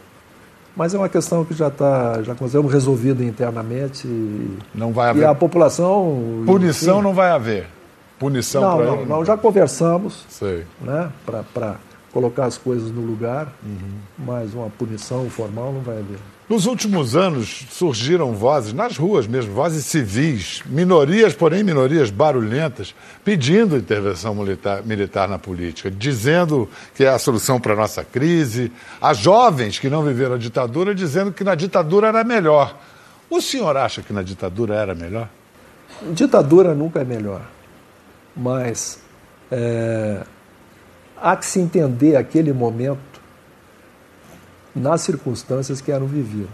Mas 0.76 0.94
é 0.94 0.98
uma 0.98 1.08
questão 1.08 1.44
que 1.44 1.54
já 1.54 1.68
está, 1.68 2.22
já 2.22 2.34
consideramos 2.34 2.72
resolvida 2.72 3.24
internamente. 3.24 4.06
E, 4.06 4.58
não 4.74 4.92
vai 4.92 5.10
haver. 5.10 5.22
E 5.22 5.24
a 5.24 5.34
população. 5.34 6.44
Punição 6.46 6.96
enfim, 6.96 7.04
não 7.04 7.14
vai 7.14 7.30
haver. 7.30 7.66
Punição 8.18 8.62
não, 8.62 8.76
para 8.76 8.86
não, 8.86 8.94
ele. 8.96 9.06
Não, 9.06 9.24
já 9.24 9.36
conversamos. 9.36 10.26
Sei. 10.28 10.64
Né, 10.80 11.10
para 11.24 11.76
colocar 12.12 12.46
as 12.46 12.58
coisas 12.58 12.90
no 12.90 13.02
lugar, 13.02 13.52
uhum. 13.62 13.98
mas 14.18 14.52
uma 14.54 14.68
punição 14.70 15.28
formal 15.30 15.72
não 15.72 15.80
vai 15.80 15.98
haver. 15.98 16.18
Nos 16.48 16.66
últimos 16.66 17.14
anos 17.14 17.64
surgiram 17.70 18.32
vozes, 18.32 18.72
nas 18.72 18.96
ruas 18.96 19.24
mesmo, 19.28 19.54
vozes 19.54 19.84
civis, 19.84 20.62
minorias, 20.66 21.32
porém 21.32 21.62
minorias 21.62 22.10
barulhentas, 22.10 22.92
pedindo 23.24 23.76
intervenção 23.76 24.34
militar, 24.34 24.82
militar 24.84 25.28
na 25.28 25.38
política, 25.38 25.88
dizendo 25.88 26.68
que 26.92 27.04
é 27.04 27.08
a 27.08 27.20
solução 27.20 27.60
para 27.60 27.74
a 27.74 27.76
nossa 27.76 28.02
crise. 28.02 28.72
Há 29.00 29.14
jovens 29.14 29.78
que 29.78 29.88
não 29.88 30.02
viveram 30.02 30.34
a 30.34 30.38
ditadura 30.38 30.92
dizendo 30.92 31.30
que 31.30 31.44
na 31.44 31.54
ditadura 31.54 32.08
era 32.08 32.24
melhor. 32.24 32.76
O 33.30 33.40
senhor 33.40 33.76
acha 33.76 34.02
que 34.02 34.12
na 34.12 34.24
ditadura 34.24 34.74
era 34.74 34.92
melhor? 34.92 35.28
Ditadura 36.12 36.74
nunca 36.74 37.00
é 37.00 37.04
melhor, 37.04 37.42
mas 38.34 39.00
é, 39.52 40.24
há 41.20 41.36
que 41.36 41.46
se 41.46 41.60
entender 41.60 42.16
aquele 42.16 42.52
momento 42.52 43.20
nas 44.74 45.02
circunstâncias 45.02 45.80
que 45.80 45.92
eram 45.92 46.06
vividas. 46.06 46.50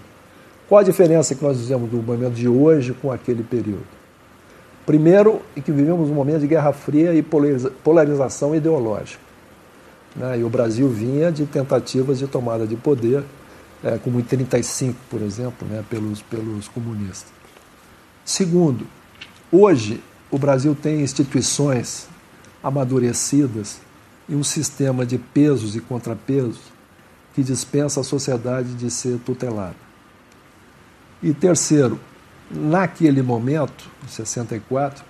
Qual 0.68 0.80
a 0.80 0.84
diferença 0.84 1.34
que 1.34 1.44
nós 1.44 1.58
dizemos 1.58 1.88
do 1.90 1.98
momento 1.98 2.34
de 2.34 2.48
hoje 2.48 2.92
com 2.92 3.12
aquele 3.12 3.42
período? 3.42 3.86
Primeiro, 4.84 5.42
é 5.56 5.60
que 5.60 5.70
vivemos 5.70 6.10
um 6.10 6.14
momento 6.14 6.40
de 6.40 6.46
guerra 6.46 6.72
fria 6.72 7.14
e 7.14 7.22
polarização 7.22 8.54
ideológica. 8.54 9.20
Né? 10.14 10.40
E 10.40 10.44
o 10.44 10.48
Brasil 10.48 10.88
vinha 10.88 11.30
de 11.30 11.44
tentativas 11.46 12.18
de 12.18 12.26
tomada 12.26 12.66
de 12.66 12.76
poder, 12.76 13.22
é, 13.84 13.98
como 13.98 14.18
em 14.18 14.22
1935, 14.22 14.98
por 15.10 15.22
exemplo, 15.22 15.68
né? 15.68 15.84
pelos, 15.88 16.22
pelos 16.22 16.68
comunistas. 16.68 17.32
Segundo, 18.24 18.86
hoje 19.52 20.00
o 20.30 20.38
Brasil 20.38 20.76
tem 20.80 21.00
instituições 21.00 22.08
amadurecidas 22.62 23.80
e 24.28 24.34
um 24.34 24.42
sistema 24.42 25.06
de 25.06 25.18
pesos 25.18 25.76
e 25.76 25.80
contrapesos 25.80 26.60
que 27.34 27.42
dispensa 27.42 28.00
a 28.00 28.04
sociedade 28.04 28.74
de 28.74 28.90
ser 28.90 29.18
tutelada. 29.18 29.76
E 31.22 31.32
terceiro, 31.32 32.00
naquele 32.50 33.22
momento, 33.22 33.88
em 34.04 34.08
64, 34.08 35.04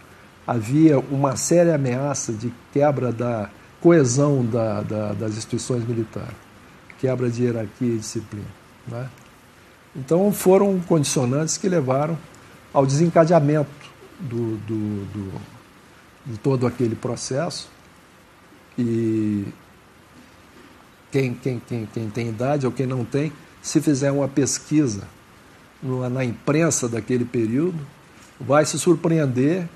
havia 0.47 0.99
uma 0.99 1.37
séria 1.37 1.75
ameaça 1.75 2.33
de 2.33 2.53
quebra 2.73 3.13
da 3.13 3.51
coesão 3.81 4.45
da, 4.45 4.83
da, 4.83 5.13
das 5.13 5.37
instituições 5.37 5.87
militares, 5.87 6.35
quebra 6.99 7.31
de 7.31 7.45
hierarquia 7.45 7.95
e 7.95 7.99
disciplina. 7.99 8.47
Né? 8.87 9.09
Então 9.95 10.33
foram 10.33 10.79
condicionantes 10.81 11.57
que 11.57 11.69
levaram 11.69 12.19
ao 12.73 12.85
desencadeamento 12.85 13.71
do, 14.21 14.57
do, 14.59 15.05
do, 15.07 15.41
de 16.27 16.39
todo 16.39 16.67
aquele 16.67 16.95
processo 16.95 17.69
e 18.79 19.45
quem, 21.11 21.35
quem, 21.35 21.61
quem, 21.67 21.87
quem 21.87 22.11
tem 22.11 22.29
idade 22.29 22.67
ou 22.67 22.73
quem 22.73 22.87
não 22.87 23.05
tem, 23.05 23.33
se 23.63 23.81
fizer 23.81 24.11
uma 24.11 24.29
pesquisa 24.29 25.05
na 26.11 26.25
imprensa 26.25 26.89
daquele 26.89 27.25
período, 27.25 27.79
vai 28.41 28.65
se 28.65 28.79
surpreender 28.79 29.69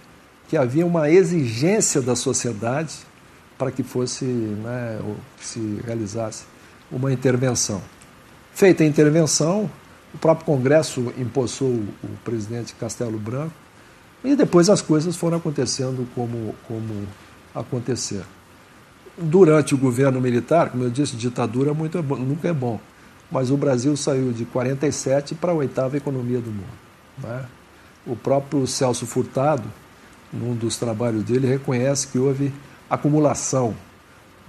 que 0.49 0.57
havia 0.57 0.85
uma 0.85 1.11
exigência 1.11 2.03
da 2.03 2.17
sociedade 2.17 2.95
para 3.57 3.71
que 3.71 3.83
fosse, 3.83 4.25
né, 4.25 4.99
ou 5.03 5.17
se 5.41 5.81
realizasse 5.85 6.45
uma 6.91 7.13
intervenção. 7.13 7.81
Feita 8.53 8.83
a 8.83 8.87
intervenção, 8.87 9.71
o 10.13 10.19
próprio 10.19 10.47
Congresso 10.47 11.13
impossou 11.17 11.69
o 11.69 12.09
presidente 12.25 12.75
Castelo 12.75 13.19
Branco 13.19 13.55
e 14.25 14.35
depois 14.35 14.69
as 14.69 14.83
coisas 14.83 15.17
foram 15.17 15.39
acontecendo 15.39 16.07
como, 16.15 16.55
como 16.67 17.07
aconteceram 17.55 18.40
durante 19.21 19.75
o 19.75 19.79
governo 19.79 20.21
militar, 20.21 20.71
como 20.71 20.85
eu 20.85 20.91
disse, 20.91 21.17
ditadura 21.17 21.75
muito 21.75 21.99
é 21.99 22.03
bom, 22.03 22.17
nunca 22.17 22.49
é 22.49 22.53
bom. 22.53 22.81
Mas 23.31 23.51
o 23.51 23.57
Brasil 23.57 23.97
saiu 23.97 24.33
de 24.33 24.45
47 24.45 25.35
para 25.35 25.53
a 25.53 25.55
oitava 25.55 25.97
economia 25.97 26.41
do 26.41 26.51
mundo. 26.51 26.79
Né? 27.19 27.45
O 28.07 28.17
próprio 28.17 28.67
Celso 28.67 29.07
Furtado, 29.07 29.65
num 30.33 30.55
dos 30.55 30.77
trabalhos 30.77 31.23
dele, 31.23 31.47
reconhece 31.47 32.09
que 32.09 32.19
houve 32.19 32.53
acumulação 32.89 33.75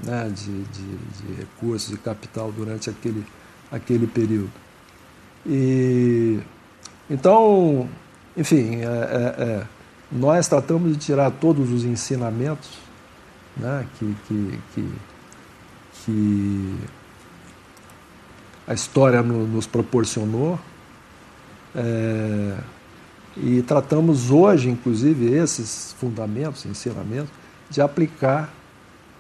né, 0.04 0.32
de, 0.34 0.64
de, 0.64 0.98
de 0.98 1.34
recursos 1.38 1.94
e 1.94 1.98
capital 1.98 2.52
durante 2.52 2.90
aquele, 2.90 3.24
aquele 3.72 4.08
período. 4.08 4.52
E, 5.46 6.40
então, 7.10 7.88
enfim, 8.36 8.78
é, 8.78 8.86
é, 8.86 9.44
é, 9.44 9.64
nós 10.12 10.48
tratamos 10.48 10.94
de 10.94 10.98
tirar 10.98 11.30
todos 11.30 11.72
os 11.72 11.84
ensinamentos 11.84 12.70
né, 13.58 13.86
que, 13.98 14.16
que, 14.28 14.60
que, 14.74 14.92
que 16.06 16.78
a 18.68 18.74
história 18.74 19.22
no, 19.22 19.48
nos 19.48 19.68
proporcionou. 19.68 20.60
É, 21.76 22.58
e 23.38 23.62
tratamos 23.62 24.30
hoje, 24.30 24.70
inclusive, 24.70 25.34
esses 25.34 25.96
fundamentos, 25.98 26.66
ensinamentos, 26.66 27.32
de 27.70 27.82
aplicar 27.82 28.54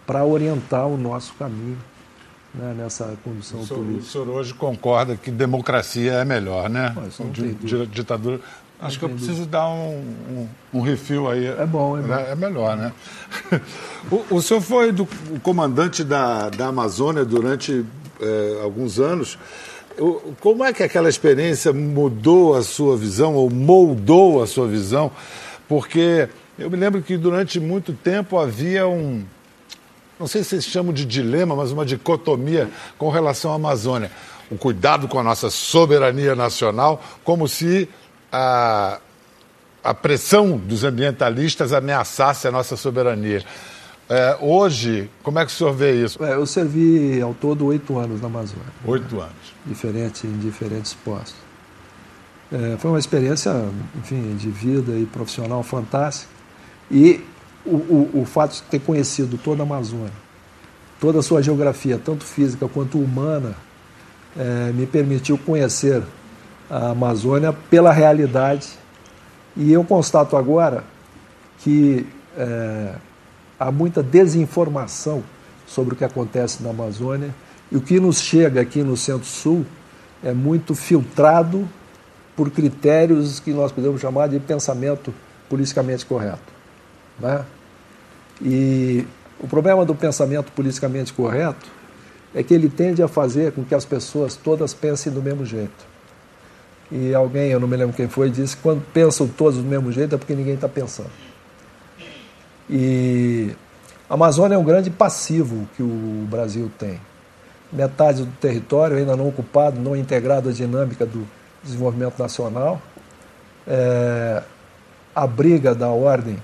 para 0.05 0.25
orientar 0.25 0.87
o 0.87 0.97
nosso 0.97 1.33
caminho 1.35 1.77
né, 2.53 2.75
nessa 2.77 3.17
condição 3.23 3.61
o 3.61 3.65
senhor, 3.65 3.79
política. 3.79 4.05
O 4.05 4.09
senhor 4.09 4.29
hoje 4.29 4.53
concorda 4.53 5.15
que 5.15 5.31
democracia 5.31 6.13
é 6.13 6.25
melhor, 6.25 6.69
né? 6.69 6.93
Mas, 6.95 7.17
ditadura. 7.89 8.41
Acho 8.81 8.97
que 8.97 9.05
eu 9.05 9.09
preciso 9.09 9.45
dar 9.45 9.69
um, 9.69 10.03
um, 10.29 10.47
um 10.73 10.81
refil 10.81 11.29
aí. 11.29 11.45
É 11.45 11.65
bom, 11.67 11.97
é 11.97 12.01
bom. 12.01 12.13
É, 12.13 12.35
melhor, 12.35 12.75
né? 12.75 12.91
o, 14.11 14.37
o 14.37 14.41
senhor 14.41 14.59
foi 14.59 14.91
do, 14.91 15.07
o 15.29 15.39
comandante 15.39 16.03
da, 16.03 16.49
da 16.49 16.67
Amazônia 16.67 17.23
durante 17.23 17.85
é, 18.19 18.59
alguns 18.63 18.99
anos. 18.99 19.37
Como 20.39 20.63
é 20.63 20.73
que 20.73 20.81
aquela 20.81 21.09
experiência 21.09 21.71
mudou 21.71 22.55
a 22.55 22.63
sua 22.63 22.97
visão 22.97 23.35
ou 23.35 23.49
moldou 23.51 24.41
a 24.41 24.47
sua 24.47 24.67
visão? 24.67 25.11
Porque 25.67 26.27
eu 26.57 26.69
me 26.69 26.77
lembro 26.77 27.01
que 27.03 27.17
durante 27.17 27.59
muito 27.59 27.93
tempo 27.93 28.39
havia 28.39 28.87
um, 28.87 29.23
não 30.21 30.27
sei 30.27 30.43
se 30.43 30.49
vocês 30.49 30.65
chamam 30.65 30.93
de 30.93 31.03
dilema, 31.03 31.55
mas 31.55 31.71
uma 31.71 31.83
dicotomia 31.83 32.69
com 32.95 33.09
relação 33.09 33.51
à 33.51 33.55
Amazônia. 33.55 34.11
O 34.51 34.55
cuidado 34.55 35.07
com 35.07 35.17
a 35.17 35.23
nossa 35.23 35.49
soberania 35.49 36.35
nacional, 36.35 37.03
como 37.23 37.47
se 37.47 37.89
a, 38.31 38.99
a 39.83 39.93
pressão 39.93 40.57
dos 40.57 40.83
ambientalistas 40.83 41.73
ameaçasse 41.73 42.47
a 42.47 42.51
nossa 42.51 42.77
soberania. 42.77 43.43
É, 44.09 44.37
hoje, 44.41 45.09
como 45.23 45.39
é 45.39 45.45
que 45.45 45.51
o 45.51 45.55
senhor 45.55 45.73
vê 45.73 46.03
isso? 46.03 46.23
É, 46.23 46.33
eu 46.33 46.45
servi 46.45 47.21
ao 47.21 47.33
todo 47.33 47.65
oito 47.65 47.97
anos 47.97 48.21
na 48.21 48.27
Amazônia. 48.27 48.65
Oito 48.85 49.15
né? 49.15 49.21
anos. 49.21 49.53
Diferente, 49.65 50.27
em 50.27 50.37
diferentes 50.37 50.93
postos. 50.93 51.35
É, 52.51 52.75
foi 52.77 52.91
uma 52.91 52.99
experiência, 52.99 53.53
enfim, 53.95 54.35
de 54.35 54.49
vida 54.49 54.91
e 54.91 55.05
profissional 55.05 55.63
fantástica. 55.63 56.29
E 56.89 57.23
o, 57.65 57.75
o, 57.75 58.21
o 58.21 58.25
fato 58.25 58.55
de 58.55 58.63
ter 58.63 58.79
conhecido 58.79 59.37
toda 59.37 59.63
a 59.63 59.65
Amazônia, 59.65 60.11
toda 60.99 61.19
a 61.19 61.21
sua 61.21 61.41
geografia, 61.41 61.97
tanto 61.97 62.25
física 62.25 62.67
quanto 62.67 62.99
humana, 62.99 63.55
é, 64.37 64.71
me 64.73 64.85
permitiu 64.85 65.37
conhecer 65.37 66.03
a 66.71 66.91
Amazônia 66.91 67.51
pela 67.69 67.91
realidade. 67.91 68.69
E 69.57 69.73
eu 69.73 69.83
constato 69.83 70.37
agora 70.37 70.85
que 71.59 72.07
é, 72.37 72.95
há 73.59 73.69
muita 73.69 74.01
desinformação 74.01 75.21
sobre 75.67 75.93
o 75.93 75.97
que 75.97 76.05
acontece 76.05 76.63
na 76.63 76.69
Amazônia 76.69 77.35
e 77.69 77.75
o 77.75 77.81
que 77.81 77.99
nos 77.99 78.21
chega 78.21 78.61
aqui 78.61 78.81
no 78.83 78.95
Centro-Sul 78.95 79.65
é 80.23 80.31
muito 80.31 80.73
filtrado 80.73 81.67
por 82.35 82.49
critérios 82.49 83.39
que 83.41 83.51
nós 83.51 83.71
podemos 83.71 83.99
chamar 83.99 84.27
de 84.27 84.39
pensamento 84.39 85.13
politicamente 85.49 86.05
correto. 86.05 86.39
Né? 87.19 87.45
E 88.41 89.05
o 89.39 89.47
problema 89.47 89.85
do 89.85 89.93
pensamento 89.93 90.51
politicamente 90.53 91.11
correto 91.11 91.67
é 92.33 92.41
que 92.41 92.53
ele 92.53 92.69
tende 92.69 93.03
a 93.03 93.09
fazer 93.09 93.51
com 93.51 93.63
que 93.65 93.75
as 93.75 93.83
pessoas 93.83 94.37
todas 94.37 94.73
pensem 94.73 95.11
do 95.11 95.21
mesmo 95.21 95.45
jeito. 95.45 95.90
E 96.91 97.13
alguém, 97.15 97.49
eu 97.51 97.59
não 97.59 97.67
me 97.67 97.77
lembro 97.77 97.95
quem 97.95 98.09
foi, 98.09 98.29
disse 98.29 98.57
que 98.57 98.61
quando 98.61 98.83
pensam 98.93 99.27
todos 99.27 99.57
do 99.57 99.63
mesmo 99.63 99.91
jeito 99.91 100.15
é 100.15 100.17
porque 100.17 100.35
ninguém 100.35 100.55
está 100.55 100.67
pensando. 100.67 101.09
E 102.69 103.51
a 104.09 104.13
Amazônia 104.13 104.55
é 104.55 104.57
um 104.57 104.63
grande 104.63 104.89
passivo 104.89 105.67
que 105.75 105.81
o 105.81 106.27
Brasil 106.29 106.69
tem. 106.77 106.99
Metade 107.71 108.23
do 108.23 108.31
território 108.41 108.97
ainda 108.97 109.15
não 109.15 109.29
ocupado, 109.29 109.79
não 109.79 109.95
integrado 109.95 110.49
à 110.49 110.51
dinâmica 110.51 111.05
do 111.05 111.25
desenvolvimento 111.63 112.19
nacional. 112.19 112.81
É, 113.65 114.43
a 115.15 115.25
briga 115.25 115.73
da 115.73 115.87
ordem, 115.87 116.37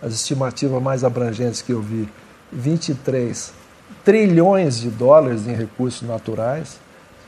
as 0.00 0.14
estimativas 0.14 0.82
mais 0.82 1.04
abrangentes 1.04 1.60
que 1.60 1.72
eu 1.72 1.82
vi, 1.82 2.08
23 2.50 3.52
trilhões 4.04 4.80
de 4.80 4.88
dólares 4.88 5.46
em 5.46 5.54
recursos 5.54 6.06
naturais, 6.06 6.78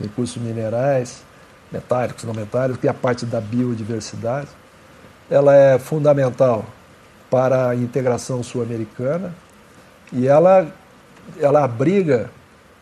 recursos 0.01 0.41
minerais, 0.41 1.21
metálicos, 1.71 2.23
não 2.23 2.33
metálicos, 2.33 2.79
que 2.79 2.87
é 2.87 2.89
a 2.89 2.93
parte 2.93 3.25
da 3.25 3.39
biodiversidade. 3.39 4.49
Ela 5.29 5.55
é 5.55 5.79
fundamental 5.79 6.65
para 7.29 7.69
a 7.69 7.75
integração 7.75 8.41
sul-americana 8.41 9.33
e 10.11 10.27
ela, 10.27 10.67
ela 11.39 11.63
abriga 11.63 12.31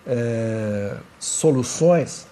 é, 0.06 0.96
soluções 1.20 2.26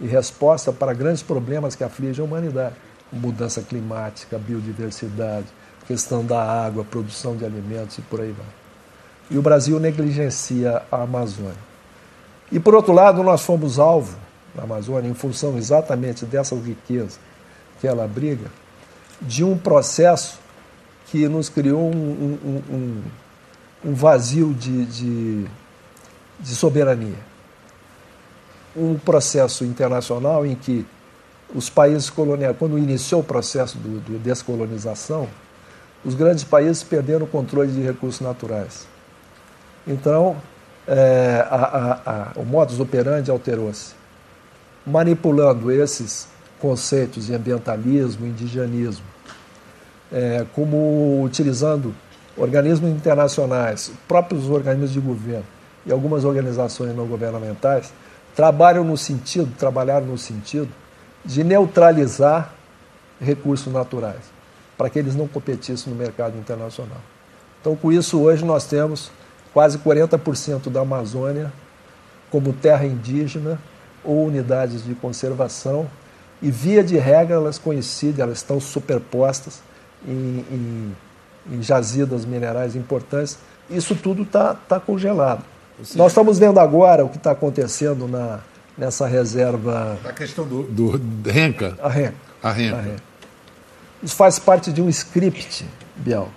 e 0.00 0.06
resposta 0.06 0.72
para 0.72 0.94
grandes 0.94 1.22
problemas 1.22 1.74
que 1.74 1.84
afligem 1.84 2.22
a 2.22 2.26
humanidade. 2.26 2.74
Mudança 3.12 3.62
climática, 3.62 4.38
biodiversidade, 4.38 5.46
questão 5.86 6.24
da 6.24 6.42
água, 6.42 6.84
produção 6.84 7.36
de 7.36 7.44
alimentos 7.44 7.98
e 7.98 8.02
por 8.02 8.20
aí 8.20 8.32
vai 8.32 8.58
e 9.30 9.36
o 9.36 9.42
Brasil 9.42 9.78
negligencia 9.78 10.82
a 10.90 11.02
Amazônia. 11.02 11.68
E, 12.50 12.58
por 12.58 12.74
outro 12.74 12.92
lado, 12.92 13.22
nós 13.22 13.42
fomos 13.42 13.78
alvo 13.78 14.16
Amazônia, 14.62 15.08
em 15.08 15.14
função 15.14 15.56
exatamente 15.56 16.24
dessa 16.24 16.54
riqueza 16.54 17.18
que 17.80 17.86
ela 17.86 18.04
abriga, 18.04 18.46
de 19.20 19.44
um 19.44 19.56
processo 19.56 20.38
que 21.06 21.28
nos 21.28 21.48
criou 21.48 21.94
um, 21.94 22.38
um, 22.44 22.62
um, 22.74 23.02
um 23.86 23.94
vazio 23.94 24.52
de, 24.52 24.84
de, 24.86 25.46
de 26.40 26.54
soberania. 26.54 27.18
Um 28.76 28.96
processo 28.96 29.64
internacional 29.64 30.44
em 30.44 30.54
que 30.54 30.86
os 31.54 31.70
países 31.70 32.10
coloniais, 32.10 32.56
quando 32.58 32.78
iniciou 32.78 33.22
o 33.22 33.24
processo 33.24 33.78
de 33.78 34.18
descolonização, 34.18 35.28
os 36.04 36.14
grandes 36.14 36.44
países 36.44 36.82
perderam 36.82 37.24
o 37.24 37.28
controle 37.28 37.72
de 37.72 37.80
recursos 37.80 38.20
naturais 38.20 38.86
então, 39.88 40.36
é, 40.86 41.46
a, 41.48 41.56
a, 41.56 41.92
a, 42.04 42.32
o 42.36 42.44
modus 42.44 42.78
operandi 42.78 43.30
alterou-se. 43.30 43.94
Manipulando 44.88 45.70
esses 45.70 46.28
conceitos 46.58 47.26
de 47.26 47.34
ambientalismo, 47.34 48.26
indigenismo, 48.26 49.04
é, 50.12 50.46
como 50.54 51.22
utilizando 51.22 51.94
organismos 52.36 52.90
internacionais, 52.90 53.92
próprios 54.06 54.48
organismos 54.48 54.92
de 54.92 55.00
governo 55.00 55.44
e 55.84 55.92
algumas 55.92 56.24
organizações 56.24 56.94
não 56.94 57.06
governamentais, 57.06 57.92
trabalham 58.34 58.84
no 58.84 58.96
sentido, 58.96 59.52
trabalharam 59.58 60.06
no 60.06 60.16
sentido 60.16 60.68
de 61.24 61.42
neutralizar 61.42 62.52
recursos 63.20 63.72
naturais, 63.72 64.32
para 64.76 64.88
que 64.88 64.98
eles 64.98 65.14
não 65.14 65.26
competissem 65.26 65.92
no 65.92 65.98
mercado 65.98 66.38
internacional. 66.38 67.00
Então, 67.60 67.74
com 67.74 67.92
isso, 67.92 68.20
hoje 68.20 68.44
nós 68.44 68.64
temos 68.64 69.10
quase 69.52 69.78
40% 69.78 70.70
da 70.70 70.80
Amazônia 70.80 71.52
como 72.30 72.52
terra 72.52 72.86
indígena 72.86 73.58
ou 74.04 74.26
unidades 74.26 74.84
de 74.84 74.94
conservação 74.94 75.88
e 76.40 76.50
via 76.50 76.84
de 76.84 76.96
regra 76.96 77.36
elas 77.36 77.58
coincidem, 77.58 78.22
elas 78.22 78.38
estão 78.38 78.60
superpostas 78.60 79.60
em, 80.06 80.44
em, 80.50 80.96
em 81.52 81.62
jazidas 81.62 82.24
minerais 82.24 82.76
importantes. 82.76 83.38
Isso 83.68 83.94
tudo 83.94 84.22
está 84.22 84.54
tá 84.54 84.78
congelado. 84.78 85.44
Sim. 85.82 85.98
Nós 85.98 86.12
estamos 86.12 86.38
vendo 86.38 86.58
agora 86.58 87.04
o 87.04 87.08
que 87.08 87.16
está 87.16 87.32
acontecendo 87.32 88.06
na, 88.06 88.40
nessa 88.76 89.06
reserva. 89.06 89.98
A 90.04 90.12
questão 90.12 90.46
do, 90.46 90.62
do 90.62 90.90
Renca. 91.28 91.76
A 91.82 91.88
Renca. 91.88 92.14
A 92.42 92.52
Renca. 92.52 92.76
A 92.76 92.80
Renca. 92.80 93.02
Isso 94.02 94.14
faz 94.14 94.38
parte 94.38 94.72
de 94.72 94.80
um 94.80 94.88
script, 94.88 95.66
Biel. 95.96 96.28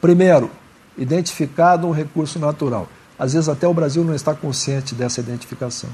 Primeiro, 0.00 0.50
identificado 0.96 1.86
um 1.86 1.90
recurso 1.90 2.38
natural. 2.38 2.88
Às 3.18 3.32
vezes 3.32 3.48
até 3.48 3.66
o 3.66 3.72
Brasil 3.72 4.04
não 4.04 4.14
está 4.14 4.34
consciente 4.34 4.94
dessa 4.94 5.20
identificação. 5.20 5.88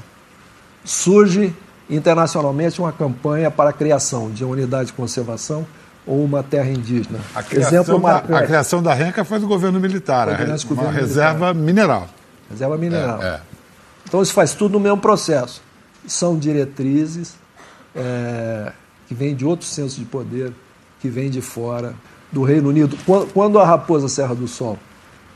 Surge 0.83 1.53
internacionalmente 1.89 2.79
uma 2.79 2.91
campanha 2.91 3.51
para 3.51 3.69
a 3.69 3.73
criação 3.73 4.31
de 4.31 4.43
uma 4.43 4.53
unidade 4.53 4.87
de 4.87 4.93
conservação 4.93 5.65
ou 6.05 6.23
uma 6.23 6.43
terra 6.43 6.69
indígena. 6.69 7.19
A 7.33 7.41
criação, 7.41 7.81
Exemplo 7.81 7.99
da, 7.99 8.17
a 8.17 8.45
criação 8.45 8.83
da 8.83 8.93
RENCA 8.93 9.23
foi 9.23 9.39
do 9.39 9.47
governo 9.47 9.79
militar, 9.79 10.27
uma 10.27 10.57
governo 10.65 10.91
reserva 10.91 11.53
militar. 11.53 11.65
mineral. 11.65 12.09
Reserva 12.49 12.77
mineral. 12.77 13.21
É, 13.21 13.27
é. 13.27 13.41
Então 14.07 14.21
isso 14.21 14.33
faz 14.33 14.53
tudo 14.53 14.73
no 14.73 14.79
mesmo 14.79 14.97
processo. 14.97 15.61
São 16.05 16.37
diretrizes 16.37 17.35
é, 17.95 18.71
que 19.07 19.13
vêm 19.13 19.35
de 19.35 19.45
outros 19.45 19.69
centros 19.69 19.95
de 19.95 20.05
poder, 20.05 20.51
que 20.99 21.09
vêm 21.09 21.29
de 21.29 21.41
fora, 21.41 21.93
do 22.31 22.43
Reino 22.43 22.69
Unido. 22.69 22.97
Quando 23.33 23.59
a 23.59 23.65
Raposa 23.65 24.09
Serra 24.09 24.35
do 24.35 24.47
Sol 24.47 24.77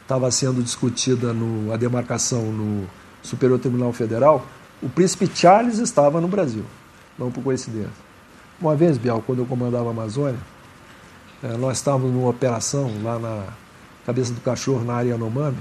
estava 0.02 0.30
sendo 0.32 0.62
discutida 0.62 1.32
no, 1.32 1.72
a 1.72 1.78
demarcação 1.78 2.42
no 2.44 2.88
Superior 3.22 3.60
Tribunal 3.60 3.94
Federal, 3.94 4.46
o 4.82 4.90
príncipe 4.90 5.30
Charles 5.34 5.80
estava 5.80 6.22
no 6.22 6.28
Brasil, 6.28 6.64
não 7.18 7.32
por 7.32 7.44
coincidência. 7.44 8.08
Uma 8.60 8.76
vez, 8.76 8.98
Bial, 8.98 9.24
quando 9.26 9.40
eu 9.40 9.46
comandava 9.46 9.88
a 9.88 9.92
Amazônia, 9.92 10.40
eh, 11.44 11.58
nós 11.58 11.78
estávamos 11.78 12.12
numa 12.12 12.30
operação 12.30 12.92
lá 13.04 13.20
na 13.20 13.44
Cabeça 14.06 14.34
do 14.34 14.42
Cachorro, 14.42 14.84
na 14.84 14.96
área 14.96 15.10
Yanomami, 15.10 15.58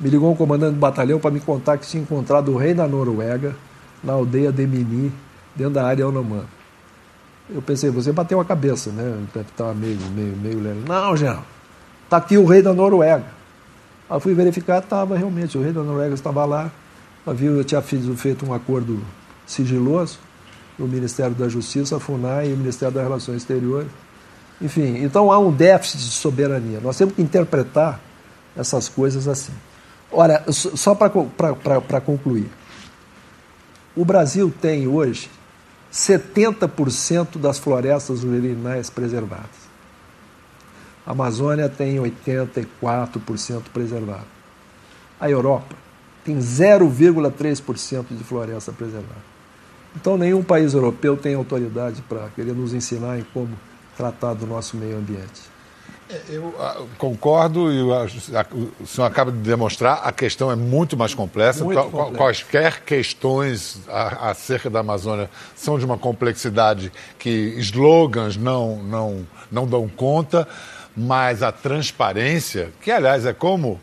me 0.00 0.10
ligou 0.10 0.30
um 0.30 0.36
comandante 0.36 0.74
do 0.74 0.80
batalhão 0.80 1.20
para 1.20 1.30
me 1.30 1.40
contar 1.40 1.78
que 1.78 1.86
tinha 1.86 2.02
encontrado 2.02 2.52
o 2.52 2.56
rei 2.56 2.74
da 2.74 2.86
Noruega 2.88 3.54
na 4.02 4.12
aldeia 4.12 4.52
de 4.52 4.66
Mini, 4.66 5.12
dentro 5.54 5.74
da 5.74 5.86
área 5.86 6.02
Yanomami. 6.02 6.48
Eu 7.48 7.62
pensei, 7.62 7.90
você 7.90 8.12
bateu 8.12 8.40
a 8.40 8.44
cabeça, 8.44 8.90
né? 8.90 9.22
Estava 9.36 9.74
meio, 9.74 9.98
meio, 10.14 10.36
meio... 10.36 10.58
Não, 10.86 11.16
general, 11.16 11.44
está 12.04 12.16
aqui 12.16 12.36
o 12.36 12.44
rei 12.44 12.62
da 12.62 12.72
Noruega. 12.72 13.24
Aí 14.08 14.20
fui 14.20 14.34
verificar, 14.34 14.82
estava 14.82 15.16
realmente, 15.16 15.56
o 15.56 15.62
rei 15.62 15.72
da 15.72 15.82
Noruega 15.82 16.14
estava 16.14 16.44
lá, 16.44 16.70
havia, 17.26 17.50
eu 17.50 17.64
tinha 17.64 17.82
feito 17.82 18.46
um 18.46 18.52
acordo 18.52 19.02
sigiloso 19.46 20.18
no 20.78 20.86
Ministério 20.88 21.34
da 21.34 21.48
Justiça, 21.48 21.96
a 21.96 22.00
FUNAI 22.00 22.50
e 22.50 22.52
o 22.52 22.56
Ministério 22.56 22.94
das 22.94 23.02
Relações 23.04 23.38
Exteriores. 23.38 23.90
Enfim, 24.60 25.02
então 25.02 25.30
há 25.32 25.38
um 25.38 25.52
déficit 25.52 25.98
de 25.98 26.10
soberania. 26.10 26.80
Nós 26.80 26.96
temos 26.96 27.14
que 27.14 27.22
interpretar 27.22 28.00
essas 28.56 28.88
coisas 28.88 29.26
assim. 29.28 29.52
Olha, 30.10 30.44
só 30.50 30.94
para 30.94 32.00
concluir. 32.00 32.50
O 33.96 34.04
Brasil 34.04 34.52
tem 34.60 34.86
hoje 34.86 35.30
70% 35.92 37.38
das 37.38 37.58
florestas 37.58 38.24
urinais 38.24 38.90
preservadas. 38.90 39.64
A 41.06 41.12
Amazônia 41.12 41.68
tem 41.68 41.96
84% 41.96 43.62
preservado. 43.72 44.26
A 45.20 45.28
Europa 45.28 45.83
tem 46.24 46.38
0,3% 46.38 48.06
de 48.10 48.24
floresta 48.24 48.72
preservada. 48.72 49.34
Então, 49.94 50.16
nenhum 50.16 50.42
país 50.42 50.74
europeu 50.74 51.16
tem 51.16 51.34
autoridade 51.34 52.02
para 52.08 52.28
querer 52.34 52.54
nos 52.54 52.74
ensinar 52.74 53.18
em 53.18 53.26
como 53.32 53.50
tratar 53.96 54.34
do 54.34 54.46
nosso 54.46 54.76
meio 54.76 54.96
ambiente. 54.96 55.54
É, 56.10 56.20
eu 56.28 56.54
ah, 56.58 56.82
concordo 56.98 57.72
e 57.72 57.80
o 57.80 58.86
senhor 58.86 59.06
acaba 59.06 59.30
de 59.30 59.38
demonstrar, 59.38 60.00
a 60.04 60.12
questão 60.12 60.50
é 60.50 60.56
muito 60.56 60.96
mais 60.96 61.14
complexa. 61.14 61.64
Muito 61.64 61.80
complexa. 61.84 62.16
Quaisquer 62.16 62.80
questões 62.82 63.80
acerca 63.88 64.68
da 64.68 64.80
Amazônia 64.80 65.30
são 65.54 65.78
de 65.78 65.84
uma 65.84 65.96
complexidade 65.96 66.92
que 67.18 67.54
slogans 67.58 68.36
não, 68.36 68.82
não, 68.82 69.26
não 69.50 69.66
dão 69.66 69.88
conta 69.88 70.46
mas 70.96 71.42
a 71.42 71.50
transparência, 71.50 72.72
que 72.80 72.90
aliás 72.90 73.26
é 73.26 73.32
como 73.32 73.80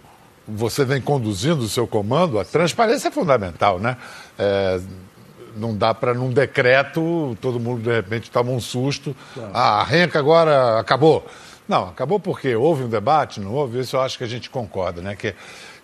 você 0.55 0.85
vem 0.85 1.01
conduzindo 1.01 1.61
o 1.61 1.69
seu 1.69 1.87
comando, 1.87 2.39
a 2.39 2.45
transparência 2.45 3.07
é 3.07 3.11
fundamental, 3.11 3.79
né? 3.79 3.97
É, 4.37 4.79
não 5.55 5.75
dá 5.75 5.93
para, 5.93 6.13
num 6.13 6.31
decreto, 6.31 7.37
todo 7.41 7.59
mundo 7.59 7.81
de 7.81 7.91
repente 7.93 8.31
toma 8.31 8.51
um 8.51 8.59
susto. 8.59 9.15
Claro. 9.33 9.51
Ah, 9.53 9.81
a 9.81 9.83
renca 9.83 10.19
agora 10.19 10.79
acabou. 10.79 11.25
Não, 11.67 11.87
acabou 11.87 12.19
porque 12.19 12.55
houve 12.55 12.83
um 12.83 12.89
debate, 12.89 13.39
não 13.39 13.53
houve, 13.53 13.79
isso 13.79 13.95
eu 13.95 14.01
acho 14.01 14.17
que 14.17 14.23
a 14.23 14.27
gente 14.27 14.49
concorda, 14.49 15.01
né? 15.01 15.15
Que, 15.15 15.35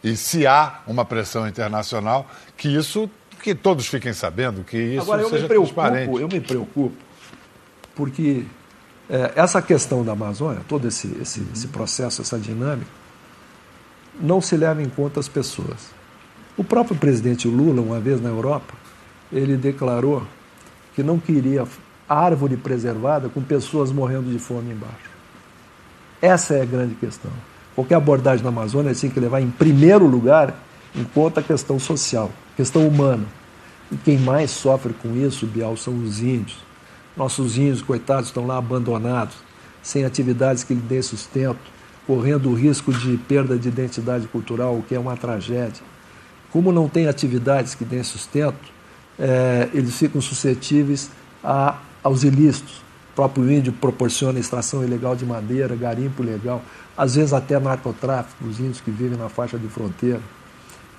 e 0.03 0.15
se 0.15 0.45
há 0.45 0.81
uma 0.87 1.05
pressão 1.05 1.47
internacional, 1.47 2.27
que 2.55 2.67
isso, 2.67 3.09
que 3.41 3.55
todos 3.55 3.87
fiquem 3.87 4.13
sabendo, 4.13 4.63
que 4.63 4.77
isso 4.77 5.01
Agora, 5.01 5.21
eu 5.21 5.29
seja 5.29 5.43
me 5.43 5.47
preocupo, 5.47 5.73
transparente. 5.73 6.21
Eu 6.21 6.27
me 6.27 6.41
preocupo, 6.41 6.95
porque 7.95 8.45
é, 9.09 9.33
essa 9.35 9.61
questão 9.61 10.03
da 10.03 10.11
Amazônia, 10.11 10.61
todo 10.67 10.87
esse, 10.87 11.07
esse, 11.21 11.39
uhum. 11.39 11.47
esse 11.53 11.67
processo, 11.67 12.21
essa 12.21 12.37
dinâmica, 12.37 12.91
não 14.19 14.41
se 14.41 14.55
leva 14.57 14.81
em 14.81 14.89
conta 14.89 15.19
as 15.19 15.27
pessoas. 15.27 15.91
O 16.57 16.63
próprio 16.63 16.95
presidente 16.97 17.47
Lula, 17.47 17.81
uma 17.81 17.99
vez 17.99 18.21
na 18.21 18.29
Europa, 18.29 18.73
ele 19.31 19.55
declarou 19.55 20.23
que 20.95 21.03
não 21.03 21.19
queria 21.19 21.65
árvore 22.09 22.57
preservada 22.57 23.29
com 23.29 23.41
pessoas 23.41 23.91
morrendo 23.91 24.31
de 24.31 24.39
fome 24.39 24.71
embaixo. 24.71 25.09
Essa 26.21 26.55
é 26.55 26.61
a 26.61 26.65
grande 26.65 26.95
questão. 26.95 27.31
Qualquer 27.75 27.95
abordagem 27.95 28.43
na 28.43 28.49
Amazônia 28.49 28.95
tem 28.95 29.09
que 29.09 29.19
levar 29.19 29.39
em 29.39 29.51
primeiro 29.51 30.07
lugar 30.07 30.55
em 30.95 31.03
conta 31.03 31.41
a 31.41 31.43
questão 31.43 31.77
social, 31.77 32.31
questão 32.55 32.87
humana. 32.87 33.25
E 33.91 33.97
quem 33.97 34.17
mais 34.17 34.49
sofre 34.49 34.93
com 34.93 35.15
isso, 35.15 35.45
Bial, 35.45 35.77
são 35.77 35.93
os 36.01 36.21
índios. 36.21 36.57
Nossos 37.15 37.57
índios, 37.57 37.81
coitados, 37.81 38.29
estão 38.29 38.47
lá 38.47 38.57
abandonados, 38.57 39.35
sem 39.83 40.05
atividades 40.05 40.63
que 40.63 40.73
lhe 40.73 40.81
dêem 40.81 41.01
sustento, 41.01 41.59
correndo 42.07 42.49
o 42.49 42.53
risco 42.53 42.93
de 42.93 43.17
perda 43.17 43.57
de 43.57 43.67
identidade 43.67 44.25
cultural, 44.29 44.77
o 44.77 44.81
que 44.81 44.95
é 44.95 44.99
uma 44.99 45.17
tragédia. 45.17 45.83
Como 46.49 46.71
não 46.71 46.87
tem 46.87 47.07
atividades 47.07 47.75
que 47.75 47.83
dêem 47.83 48.01
sustento, 48.01 48.71
é, 49.19 49.69
eles 49.73 49.97
ficam 49.97 50.21
suscetíveis 50.21 51.11
a, 51.43 51.77
aos 52.01 52.23
ilícitos. 52.23 52.77
O 53.11 53.15
próprio 53.15 53.51
índio 53.51 53.73
proporciona 53.73 54.39
extração 54.39 54.83
ilegal 54.83 55.15
de 55.15 55.25
madeira, 55.25 55.75
garimpo 55.75 56.23
ilegal, 56.23 56.61
às 56.95 57.15
vezes 57.15 57.33
até 57.33 57.59
narcotráfico, 57.59 58.45
os 58.47 58.57
índios 58.59 58.79
que 58.79 58.89
vivem 58.89 59.17
na 59.17 59.27
faixa 59.27 59.57
de 59.57 59.67
fronteira. 59.67 60.21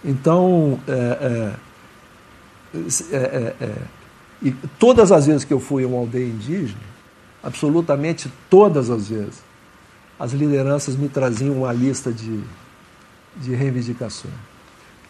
Então, 0.05 0.79
é, 0.87 1.55
é, 3.13 3.17
é, 3.17 3.55
é, 3.61 3.75
e 4.43 4.53
todas 4.79 5.11
as 5.11 5.27
vezes 5.27 5.45
que 5.45 5.55
eu 5.55 5.61
fui 5.61 5.85
a 5.85 5.87
uma 5.87 5.99
aldeia 5.99 6.29
indígena, 6.29 6.79
absolutamente 7.43 8.31
todas 8.51 8.91
as 8.91 9.09
vezes, 9.09 9.48
as 10.19 10.33
lideranças 10.33 10.97
me 10.97 11.09
traziam 11.09 11.59
uma 11.59 11.73
lista 11.73 12.13
de, 12.13 12.41
de 13.37 13.55
reivindicações. 13.55 14.35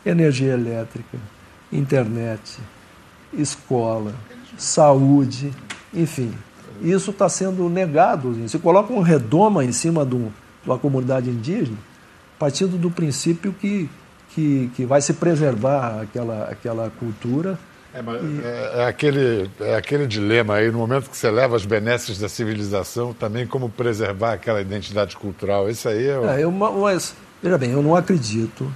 Energia 0.05 0.53
elétrica, 0.53 1.19
internet, 1.73 2.59
escola, 3.33 4.15
saúde, 4.57 5.53
enfim. 5.93 6.33
Isso 6.83 7.11
está 7.11 7.29
sendo 7.29 7.69
negado. 7.69 8.49
Se 8.49 8.59
coloca 8.59 8.93
um 8.93 9.01
redoma 9.01 9.65
em 9.65 9.73
cima 9.73 10.05
de, 10.05 10.15
um, 10.15 10.31
de 10.63 10.71
uma 10.71 10.79
comunidade 10.79 11.29
indígena, 11.29 11.79
partindo 12.39 12.79
do 12.79 12.91
princípio 12.91 13.53
que 13.53 13.91
que, 14.35 14.71
que 14.75 14.85
vai 14.85 15.01
se 15.01 15.15
preservar 15.15 16.03
aquela, 16.03 16.45
aquela 16.45 16.91
cultura. 16.99 17.59
É, 17.99 18.25
e... 18.25 18.41
é, 18.45 18.83
é, 18.83 18.87
aquele, 18.87 19.51
é 19.61 19.75
aquele 19.77 20.07
dilema 20.07 20.55
aí, 20.55 20.71
no 20.71 20.79
momento 20.79 21.11
que 21.11 21.17
você 21.17 21.31
leva 21.31 21.57
as 21.57 21.65
benesses 21.65 22.19
da 22.19 22.29
civilização, 22.29 23.13
também 23.13 23.47
como 23.47 23.69
preservar 23.69 24.35
aquela 24.35 24.61
identidade 24.61 25.17
cultural. 25.17 25.69
Isso 25.69 25.89
aí 25.89 26.07
é. 26.07 26.19
O... 26.19 26.29
é 26.29 26.45
eu, 26.45 26.51
mas, 26.51 27.15
veja 27.43 27.59
bem, 27.59 27.71
eu 27.71 27.83
não 27.83 27.95
acredito 27.95 28.71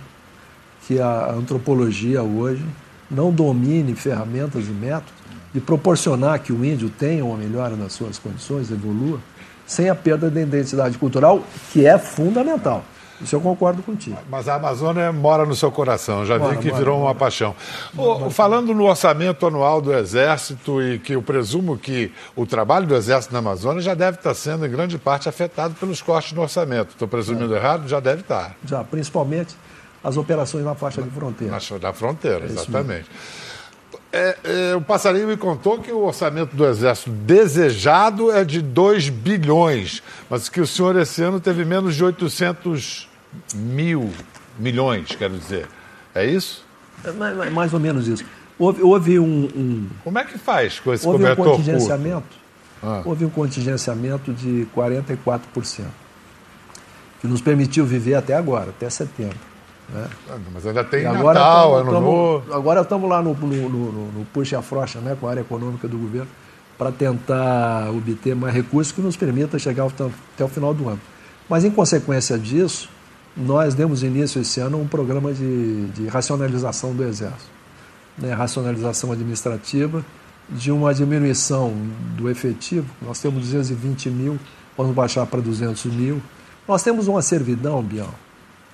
que 0.86 1.00
a 1.00 1.32
antropologia 1.32 2.22
hoje 2.22 2.64
não 3.10 3.30
domine 3.30 3.94
ferramentas 3.94 4.66
e 4.66 4.70
métodos 4.70 5.22
de 5.52 5.60
proporcionar 5.60 6.40
que 6.40 6.52
o 6.52 6.64
índio 6.64 6.88
tenha 6.88 7.24
uma 7.24 7.36
melhora 7.36 7.76
nas 7.76 7.92
suas 7.92 8.18
condições, 8.18 8.70
evolua, 8.70 9.20
sem 9.66 9.88
a 9.88 9.94
perda 9.94 10.30
da 10.30 10.40
identidade 10.40 10.98
cultural, 10.98 11.44
que 11.72 11.86
é 11.86 11.98
fundamental. 11.98 12.84
Isso 13.22 13.36
eu 13.36 13.40
concordo 13.40 13.82
contigo. 13.82 14.18
Mas 14.28 14.48
a 14.48 14.56
Amazônia 14.56 15.12
mora 15.12 15.46
no 15.46 15.54
seu 15.54 15.70
coração, 15.70 16.26
já 16.26 16.36
vi 16.38 16.58
que 16.58 16.68
mora, 16.68 16.78
virou 16.78 16.98
mora. 16.98 17.10
uma 17.10 17.14
paixão. 17.14 17.54
falando 18.30 18.74
no 18.74 18.84
orçamento 18.84 19.46
anual 19.46 19.80
do 19.80 19.92
Exército 19.94 20.82
e 20.82 20.98
que 20.98 21.14
eu 21.14 21.22
presumo 21.22 21.78
que 21.78 22.12
o 22.34 22.44
trabalho 22.44 22.86
do 22.86 22.94
Exército 22.94 23.32
na 23.32 23.38
Amazônia 23.38 23.80
já 23.80 23.94
deve 23.94 24.18
estar 24.18 24.34
sendo, 24.34 24.66
em 24.66 24.70
grande 24.70 24.98
parte, 24.98 25.28
afetado 25.28 25.74
pelos 25.74 26.02
cortes 26.02 26.32
no 26.32 26.42
orçamento. 26.42 26.90
Estou 26.90 27.06
presumindo 27.06 27.54
é. 27.54 27.58
errado? 27.58 27.88
Já 27.88 28.00
deve 28.00 28.22
estar. 28.22 28.56
Já, 28.64 28.82
principalmente 28.82 29.56
as 30.02 30.16
operações 30.16 30.64
na 30.64 30.74
faixa 30.74 31.00
de 31.00 31.10
fronteira. 31.10 31.52
Na, 31.52 31.78
na 31.78 31.92
fronteira, 31.92 32.44
é 32.44 32.46
exatamente. 32.46 33.08
É, 34.12 34.36
é, 34.44 34.74
o 34.74 34.80
Passarinho 34.82 35.26
me 35.26 35.38
contou 35.38 35.78
que 35.78 35.90
o 35.90 36.04
orçamento 36.04 36.54
do 36.54 36.66
Exército 36.66 37.10
desejado 37.10 38.30
é 38.30 38.44
de 38.44 38.60
2 38.60 39.08
bilhões, 39.08 40.02
mas 40.28 40.50
que 40.50 40.60
o 40.60 40.66
senhor 40.66 40.96
esse 40.96 41.22
ano 41.22 41.40
teve 41.40 41.64
menos 41.64 41.94
de 41.94 42.04
800 42.04 43.08
mil 43.54 44.10
milhões, 44.58 45.08
quero 45.16 45.36
dizer. 45.36 45.68
É 46.14 46.24
isso? 46.24 46.64
É 47.04 47.10
mais, 47.12 47.52
mais 47.52 47.74
ou 47.74 47.80
menos 47.80 48.06
isso. 48.06 48.24
Houve, 48.58 48.82
houve 48.82 49.18
um, 49.18 49.44
um, 49.44 49.88
Como 50.04 50.18
é 50.18 50.24
que 50.24 50.38
faz 50.38 50.78
com 50.78 50.92
esse 50.92 51.06
houve 51.06 51.24
um 51.24 51.34
contingenciamento, 51.34 52.42
ah. 52.82 53.02
Houve 53.04 53.24
um 53.24 53.30
contingenciamento 53.30 54.32
de 54.32 54.66
44%, 54.76 55.40
que 57.20 57.28
nos 57.28 57.40
permitiu 57.40 57.86
viver 57.86 58.14
até 58.14 58.34
agora, 58.34 58.70
até 58.70 58.90
setembro. 58.90 59.38
Né? 59.88 60.08
Ah, 60.28 60.36
mas 60.52 60.66
ainda 60.66 60.82
tem 60.82 61.06
agora 61.06 61.38
Natal, 61.38 61.76
tamo, 61.76 61.90
Ano 61.90 62.00
Novo. 62.00 62.54
Agora 62.54 62.80
estamos 62.80 63.08
lá 63.08 63.22
no, 63.22 63.34
no, 63.34 63.68
no, 63.68 64.12
no 64.12 64.24
puxa-frocha 64.32 64.98
né, 64.98 65.16
com 65.18 65.28
a 65.28 65.30
área 65.30 65.42
econômica 65.42 65.86
do 65.86 65.96
governo 65.96 66.28
para 66.76 66.90
tentar 66.90 67.90
obter 67.90 68.34
mais 68.34 68.52
recursos 68.52 68.92
que 68.92 69.00
nos 69.00 69.16
permita 69.16 69.58
chegar 69.58 69.86
até 69.86 70.44
o 70.44 70.48
final 70.48 70.74
do 70.74 70.88
ano. 70.88 71.00
Mas, 71.48 71.64
em 71.64 71.70
consequência 71.70 72.36
disso, 72.36 72.88
nós 73.36 73.74
demos 73.74 74.02
início 74.02 74.40
esse 74.40 74.60
ano 74.60 74.78
a 74.78 74.80
um 74.80 74.86
programa 74.86 75.32
de, 75.32 75.86
de 75.88 76.06
racionalização 76.06 76.94
do 76.94 77.04
Exército. 77.04 77.50
Né? 78.18 78.32
Racionalização 78.32 79.12
administrativa, 79.12 80.04
de 80.48 80.70
uma 80.70 80.92
diminuição 80.92 81.72
do 82.16 82.28
efetivo. 82.28 82.86
Nós 83.00 83.20
temos 83.20 83.40
220 83.40 84.10
mil, 84.10 84.38
vamos 84.76 84.94
baixar 84.94 85.24
para 85.26 85.40
200 85.40 85.86
mil. 85.86 86.20
Nós 86.68 86.82
temos 86.82 87.08
uma 87.08 87.22
servidão, 87.22 87.82
Bião, 87.82 88.08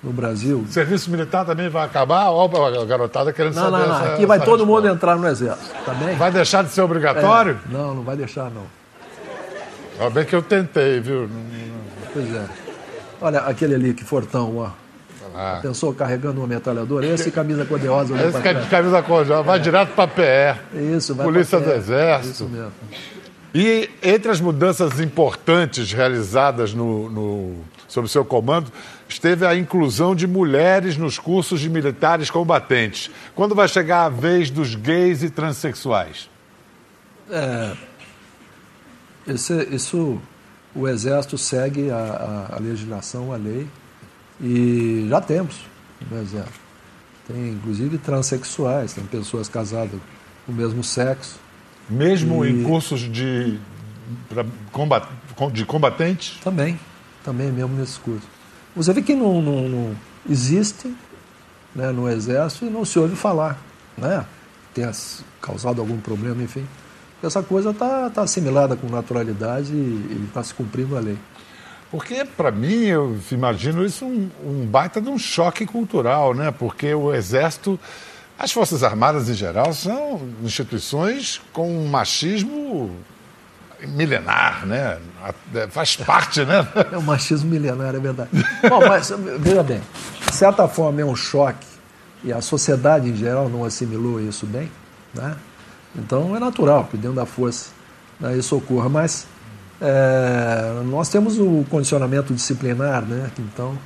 no 0.03 0.11
Brasil. 0.11 0.59
O 0.67 0.71
serviço 0.71 1.09
militar 1.09 1.45
também 1.45 1.69
vai 1.69 1.85
acabar? 1.85 2.29
Olha 2.29 2.81
a 2.81 2.85
garotada 2.85 3.31
querendo 3.31 3.55
não, 3.55 3.63
saber. 3.63 3.77
Não, 3.77 3.87
não, 3.87 3.95
essa, 3.95 4.13
aqui 4.13 4.25
vai 4.25 4.43
todo 4.43 4.65
mundo 4.65 4.87
entrar 4.87 5.15
no 5.15 5.27
Exército, 5.27 5.73
tá 5.85 5.93
bem? 5.93 6.15
Vai 6.15 6.31
deixar 6.31 6.63
de 6.63 6.71
ser 6.71 6.81
obrigatório? 6.81 7.59
É, 7.65 7.73
não, 7.73 7.95
não 7.95 8.03
vai 8.03 8.17
deixar, 8.17 8.51
não. 8.51 8.63
Ainda 9.99 10.09
bem 10.11 10.25
que 10.25 10.35
eu 10.35 10.41
tentei, 10.41 10.99
viu? 10.99 11.29
Pois 12.13 12.33
é. 12.33 12.45
Olha 13.21 13.39
aquele 13.41 13.75
ali, 13.75 13.93
que 13.93 14.03
fortão, 14.03 14.57
ó. 14.57 14.69
Ah. 15.35 15.59
Pensou 15.61 15.93
carregando 15.93 16.41
uma 16.41 16.47
metralhadora? 16.47 17.05
Esse 17.05 17.31
camisa 17.31 17.65
cor-de-rosa. 17.65 18.15
Esse 18.15 18.41
camisa 18.69 19.01
cor-de-rosa. 19.01 19.43
Vai 19.43 19.59
é. 19.59 19.61
direto 19.61 19.93
para 19.93 20.07
PE. 20.07 20.77
Isso, 20.97 21.13
vai 21.13 21.25
Polícia 21.25 21.59
do 21.59 21.71
Exército. 21.71 22.31
Isso 22.33 22.49
mesmo. 22.49 22.71
E 23.53 23.89
entre 24.03 24.31
as 24.31 24.39
mudanças 24.39 24.99
importantes 24.99 25.91
realizadas 25.91 26.73
no, 26.73 27.09
no, 27.09 27.55
sob 27.87 28.07
seu 28.07 28.23
comando, 28.23 28.71
esteve 29.07 29.45
a 29.45 29.55
inclusão 29.55 30.15
de 30.15 30.27
mulheres 30.27 30.97
nos 30.97 31.17
cursos 31.17 31.59
de 31.59 31.69
militares 31.69 32.29
combatentes. 32.29 33.09
Quando 33.33 33.55
vai 33.55 33.67
chegar 33.67 34.05
a 34.05 34.09
vez 34.09 34.51
dos 34.51 34.75
gays 34.75 35.23
e 35.23 35.29
transexuais? 35.29 36.29
É, 37.31 37.71
esse, 39.27 39.53
isso 39.71 40.21
o 40.79 40.87
Exército 40.87 41.37
segue 41.37 41.91
a, 41.91 41.97
a, 41.97 42.55
a 42.55 42.59
legislação, 42.59 43.33
a 43.33 43.35
lei, 43.35 43.67
e 44.39 45.05
já 45.09 45.19
temos 45.19 45.57
no 46.09 46.17
Exército. 46.21 46.59
Tem 47.27 47.49
inclusive 47.49 47.97
transexuais, 47.97 48.93
tem 48.93 49.03
pessoas 49.03 49.49
casadas 49.49 49.99
com 50.45 50.51
o 50.51 50.55
mesmo 50.55 50.83
sexo. 50.83 51.37
Mesmo 51.89 52.45
e... 52.45 52.49
em 52.49 52.63
cursos 52.63 53.01
de, 53.01 53.59
combat, 54.71 55.05
de 55.51 55.65
combatentes? 55.65 56.39
Também, 56.41 56.79
também 57.23 57.51
mesmo 57.51 57.75
nesses 57.75 57.97
cursos. 57.97 58.27
Você 58.75 58.93
vê 58.93 59.01
que 59.01 59.15
não, 59.15 59.41
não, 59.41 59.67
não 59.67 59.95
existe 60.29 60.95
né, 61.75 61.91
no 61.91 62.07
Exército 62.09 62.65
e 62.65 62.69
não 62.69 62.85
se 62.85 62.97
ouve 62.97 63.15
falar. 63.15 63.59
Né? 63.97 64.25
Tenha 64.73 64.91
causado 65.41 65.81
algum 65.81 65.99
problema, 65.99 66.41
enfim 66.41 66.65
essa 67.23 67.43
coisa 67.43 67.71
está 67.71 68.09
tá 68.09 68.21
assimilada 68.21 68.75
com 68.75 68.87
naturalidade 68.87 69.73
e 69.73 70.25
está 70.27 70.43
se 70.43 70.53
cumprindo 70.53 70.97
a 70.97 70.99
lei. 70.99 71.17
Porque, 71.91 72.23
para 72.23 72.51
mim, 72.51 72.85
eu 72.85 73.17
imagino 73.31 73.83
isso 73.83 74.05
um, 74.05 74.29
um, 74.45 74.65
baita 74.65 75.01
de 75.01 75.09
um 75.09 75.17
choque 75.17 75.65
cultural, 75.65 76.35
né? 76.35 76.51
Porque 76.51 76.93
o 76.93 77.13
Exército, 77.13 77.79
as 78.37 78.51
Forças 78.51 78.83
Armadas 78.83 79.27
em 79.27 79.33
geral, 79.33 79.73
são 79.73 80.21
instituições 80.43 81.41
com 81.51 81.71
um 81.71 81.87
machismo 81.87 82.95
milenar, 83.87 84.67
né? 84.67 84.99
É, 85.55 85.67
faz 85.67 85.95
parte, 85.95 86.45
né? 86.45 86.67
É 86.91 86.97
um 86.97 87.01
machismo 87.01 87.49
milenar, 87.49 87.95
é 87.95 87.99
verdade. 87.99 88.29
Bom, 88.69 88.87
mas, 88.87 89.11
veja 89.39 89.63
bem, 89.63 89.81
de 90.27 90.35
certa 90.35 90.67
forma 90.67 91.01
é 91.01 91.05
um 91.05 91.15
choque, 91.15 91.65
e 92.23 92.31
a 92.31 92.41
sociedade 92.41 93.09
em 93.09 93.15
geral 93.15 93.49
não 93.49 93.63
assimilou 93.63 94.21
isso 94.21 94.45
bem, 94.45 94.69
né? 95.13 95.35
Então 95.95 96.35
é 96.35 96.39
natural 96.39 96.85
que 96.85 96.97
dentro 96.97 97.15
da 97.15 97.25
força 97.25 97.71
né, 98.19 98.37
isso 98.37 98.55
ocorra, 98.55 98.89
mas 98.89 99.27
é, 99.81 100.81
nós 100.85 101.09
temos 101.09 101.39
o 101.39 101.65
condicionamento 101.69 102.33
disciplinar, 102.33 103.03
né, 103.03 103.31
que 103.35 103.41
então 103.41 103.77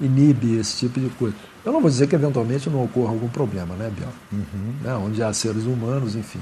inibe 0.00 0.58
esse 0.58 0.78
tipo 0.78 0.98
de 0.98 1.08
coisa. 1.10 1.34
Eu 1.64 1.72
não 1.72 1.80
vou 1.80 1.90
dizer 1.90 2.08
que 2.08 2.14
eventualmente 2.14 2.68
não 2.68 2.84
ocorra 2.84 3.10
algum 3.10 3.28
problema, 3.28 3.74
né, 3.76 3.90
Biel? 3.96 4.08
Uhum. 4.32 4.74
Né, 4.82 4.94
onde 4.94 5.22
há 5.22 5.32
seres 5.32 5.64
humanos, 5.64 6.16
enfim. 6.16 6.40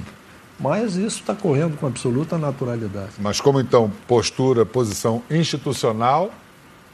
Mas 0.59 0.97
isso 0.97 1.21
está 1.21 1.35
correndo 1.35 1.77
com 1.79 1.87
absoluta 1.87 2.37
naturalidade. 2.37 3.13
Mas 3.19 3.41
como 3.41 3.61
então 3.61 3.91
postura, 4.07 4.65
posição 4.65 5.23
institucional, 5.31 6.31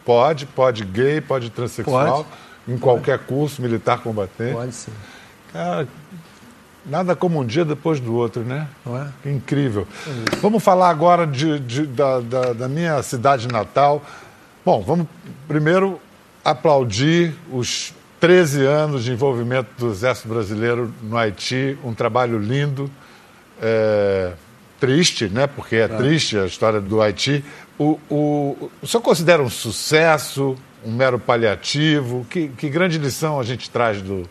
pode, 0.04 0.46
pode 0.46 0.84
gay, 0.84 1.20
pode 1.20 1.50
transexual, 1.50 2.24
pode, 2.24 2.76
em 2.76 2.78
qualquer 2.78 3.18
curso 3.18 3.60
militar 3.60 4.00
combatente? 4.02 4.54
Pode 4.54 4.72
ser. 4.72 4.92
Cara, 5.52 5.88
Nada 6.88 7.16
como 7.16 7.40
um 7.40 7.44
dia 7.44 7.64
depois 7.64 7.98
do 7.98 8.14
outro, 8.14 8.42
né? 8.42 8.68
Não 8.84 8.96
é? 8.96 9.08
Incrível. 9.24 9.88
Vamos 10.40 10.62
falar 10.62 10.88
agora 10.88 11.26
de, 11.26 11.58
de, 11.58 11.86
da, 11.86 12.20
da, 12.20 12.52
da 12.52 12.68
minha 12.68 13.02
cidade 13.02 13.48
natal. 13.48 14.04
Bom, 14.64 14.82
vamos 14.82 15.06
primeiro 15.48 16.00
aplaudir 16.44 17.34
os 17.50 17.92
13 18.20 18.64
anos 18.64 19.04
de 19.04 19.12
envolvimento 19.12 19.68
do 19.76 19.90
Exército 19.90 20.28
Brasileiro 20.28 20.92
no 21.02 21.16
Haiti, 21.16 21.76
um 21.84 21.92
trabalho 21.92 22.38
lindo, 22.38 22.88
é, 23.60 24.32
triste, 24.78 25.28
né? 25.28 25.48
Porque 25.48 25.76
é, 25.76 25.88
triste 25.88 26.38
a 26.38 26.46
história 26.46 26.80
do 26.80 27.02
Haiti. 27.02 27.44
O, 27.76 27.98
o, 28.08 28.70
o 28.80 28.86
senhor 28.86 29.02
considera 29.02 29.42
um 29.42 29.50
sucesso, 29.50 30.56
um 30.84 30.92
mero 30.92 31.18
paliativo? 31.18 32.24
Que, 32.30 32.48
que 32.48 32.68
grande 32.68 32.96
lição 32.96 33.40
a 33.40 33.42
gente 33.42 33.68
traz 33.68 34.00
do, 34.00 34.28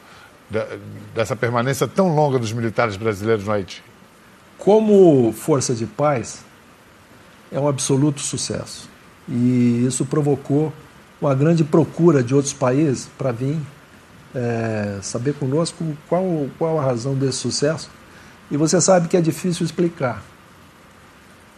da, 0.49 0.67
dessa 1.13 1.36
permanência 1.36 1.88
tão 1.88 2.13
longa 2.13 2.39
dos 2.39 2.51
militares 2.51 2.95
brasileiros 2.95 3.45
no 3.45 3.51
Haiti? 3.51 3.84
Como 4.58 5.31
força 5.34 5.73
de 5.73 5.86
paz, 5.86 6.43
é 7.51 7.60
um 7.60 7.67
absoluto 7.67 8.21
sucesso. 8.21 8.89
E 9.27 9.84
isso 9.86 10.05
provocou 10.05 10.71
uma 11.19 11.34
grande 11.34 11.63
procura 11.63 12.23
de 12.23 12.36
outros 12.36 12.53
países 12.53 13.10
para 13.17 13.31
vir 13.31 13.58
é, 14.34 14.99
saber 15.01 15.34
conosco 15.34 15.84
qual, 16.08 16.47
qual 16.58 16.79
a 16.79 16.84
razão 16.84 17.15
desse 17.15 17.38
sucesso. 17.38 17.89
E 18.51 18.58
você 18.58 18.79
sabe 18.79 19.08
que 19.08 19.17
é 19.17 19.21
difícil 19.21 19.65
explicar, 19.65 20.21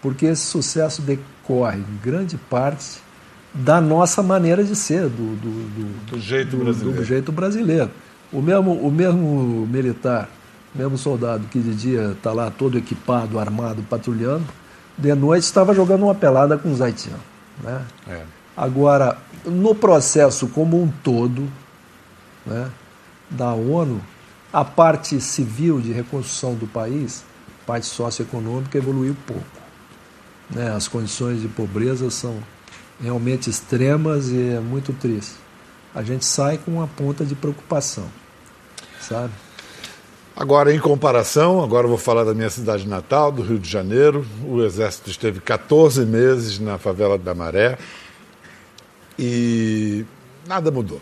porque 0.02 0.26
esse 0.26 0.44
sucesso 0.44 1.02
decorre, 1.02 1.80
em 1.80 2.00
grande 2.02 2.38
parte, 2.38 3.00
da 3.54 3.82
nossa 3.82 4.22
maneira 4.22 4.64
de 4.64 4.76
ser, 4.76 5.04
do, 5.04 5.36
do, 5.36 5.70
do, 5.70 6.12
do 6.12 6.20
jeito 6.20 6.56
brasileiro. 6.56 7.00
Do 7.00 7.04
jeito 7.04 7.32
brasileiro. 7.32 7.92
O 8.32 8.42
mesmo, 8.42 8.74
o 8.74 8.92
mesmo 8.92 9.68
militar, 9.68 10.30
o 10.76 10.78
mesmo 10.78 10.98
soldado 10.98 11.48
que 11.48 11.60
de 11.60 11.74
dia 11.74 12.12
está 12.12 12.34
lá 12.34 12.52
todo 12.52 12.78
equipado, 12.78 13.40
armado, 13.40 13.82
patrulhando, 13.84 14.46
de 14.98 15.14
noite 15.16 15.44
estava 15.44 15.74
jogando 15.74 16.04
uma 16.04 16.16
pelada 16.16 16.58
com 16.58 16.72
os 16.72 16.82
haitianos. 16.82 17.22
Né? 17.64 17.86
É. 18.08 18.24
Agora, 18.56 19.18
no 19.46 19.74
processo 19.74 20.48
como 20.48 20.82
um 20.82 20.92
todo 21.04 21.48
né, 22.46 22.70
da 23.30 23.54
ONU, 23.54 24.02
a 24.52 24.66
parte 24.66 25.22
civil 25.22 25.80
de 25.80 25.92
reconstrução 25.92 26.56
do 26.56 26.68
país, 26.68 27.24
parte 27.66 27.86
socioeconômica, 27.86 28.78
evoluiu 28.78 29.16
pouco. 29.26 29.44
Né? 30.50 30.74
As 30.74 30.88
condições 30.88 31.42
de 31.42 31.48
pobreza 31.48 32.10
são 32.10 32.38
realmente 33.02 33.50
extremas 33.50 34.30
e 34.30 34.50
é 34.50 34.60
muito 34.60 34.92
triste 34.92 35.47
a 35.98 36.04
gente 36.04 36.24
sai 36.26 36.60
com 36.60 36.70
uma 36.70 36.86
ponta 36.88 37.26
de 37.26 37.34
preocupação, 37.34 38.04
sabe? 39.02 39.34
Agora, 40.36 40.72
em 40.72 40.78
comparação, 40.78 41.64
agora 41.64 41.86
eu 41.86 41.90
vou 41.90 41.98
falar 41.98 42.24
da 42.24 42.36
minha 42.36 42.52
cidade 42.52 42.88
natal, 42.88 43.32
do 43.32 43.42
Rio 43.42 43.58
de 43.58 43.68
Janeiro. 43.68 44.24
O 44.48 44.62
Exército 44.62 45.10
esteve 45.10 45.40
14 45.40 46.06
meses 46.06 46.60
na 46.60 46.78
favela 46.78 47.18
da 47.18 47.34
Maré 47.34 47.80
e 49.18 50.06
nada 50.48 50.70
mudou. 50.70 51.02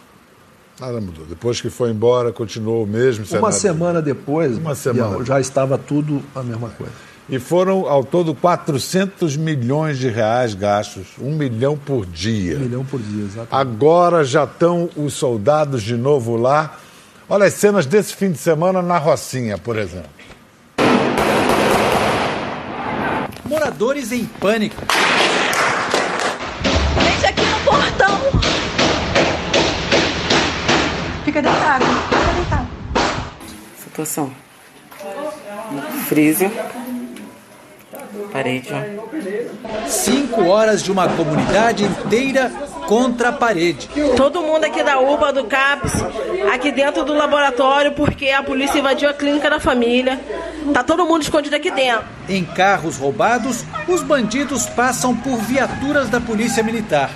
Nada 0.79 1.01
mudou. 1.01 1.25
Depois 1.25 1.59
que 1.59 1.69
foi 1.69 1.89
embora, 1.89 2.31
continuou 2.31 2.85
o 2.85 2.87
mesmo. 2.87 3.25
Uma 3.37 3.51
semana 3.51 4.01
depois, 4.01 4.57
Uma 4.57 4.75
semana. 4.75 5.25
já 5.25 5.41
estava 5.41 5.77
tudo 5.77 6.23
a 6.33 6.41
mesma 6.41 6.69
coisa. 6.69 6.93
E 7.27 7.39
foram, 7.39 7.87
ao 7.87 8.03
todo, 8.03 8.35
400 8.35 9.35
milhões 9.35 9.97
de 9.97 10.09
reais 10.09 10.53
gastos, 10.53 11.07
um 11.19 11.35
milhão 11.35 11.75
por 11.75 12.05
dia. 12.05 12.57
Um 12.57 12.59
milhão 12.59 12.85
por 12.85 13.01
dia, 13.01 13.23
exatamente. 13.23 13.49
Agora 13.51 14.23
já 14.23 14.43
estão 14.43 14.89
os 14.95 15.15
soldados 15.15 15.81
de 15.81 15.97
novo 15.97 16.35
lá. 16.35 16.77
Olha 17.27 17.45
as 17.45 17.55
cenas 17.55 17.87
desse 17.87 18.15
fim 18.15 18.31
de 18.31 18.37
semana 18.37 18.83
na 18.83 18.99
Rocinha, 18.99 19.57
por 19.57 19.75
exemplo. 19.75 20.09
Moradores 23.43 24.11
em 24.11 24.25
pânico. 24.25 24.83
Gente, 27.01 27.25
aqui 27.25 27.41
no 27.41 27.59
portão. 27.61 28.19
Fica 31.23 31.41
deitado, 31.41 31.85
fica 31.85 32.33
deitado. 32.33 32.67
Situação. 33.83 34.31
Freezer 36.07 36.51
parede. 38.31 38.69
Cinco 39.87 40.45
horas 40.45 40.83
de 40.83 40.91
uma 40.91 41.07
comunidade 41.09 41.83
inteira 41.83 42.51
contra 42.87 43.29
a 43.29 43.33
parede. 43.33 43.89
Todo 44.15 44.41
mundo 44.41 44.63
aqui 44.63 44.83
da 44.83 44.99
UPA, 44.99 45.33
do 45.33 45.45
CAPS, 45.45 45.93
aqui 46.53 46.71
dentro 46.71 47.03
do 47.03 47.13
laboratório, 47.13 47.93
porque 47.93 48.29
a 48.29 48.43
polícia 48.43 48.79
invadiu 48.79 49.09
a 49.09 49.13
clínica 49.13 49.49
da 49.49 49.59
família. 49.59 50.19
Tá 50.73 50.83
todo 50.83 51.05
mundo 51.05 51.23
escondido 51.23 51.55
aqui 51.55 51.71
dentro. 51.71 52.05
Em 52.27 52.43
carros 52.43 52.97
roubados, 52.97 53.63
os 53.87 54.01
bandidos 54.03 54.65
passam 54.67 55.15
por 55.15 55.37
viaturas 55.37 56.09
da 56.09 56.19
polícia 56.19 56.63
militar. 56.63 57.09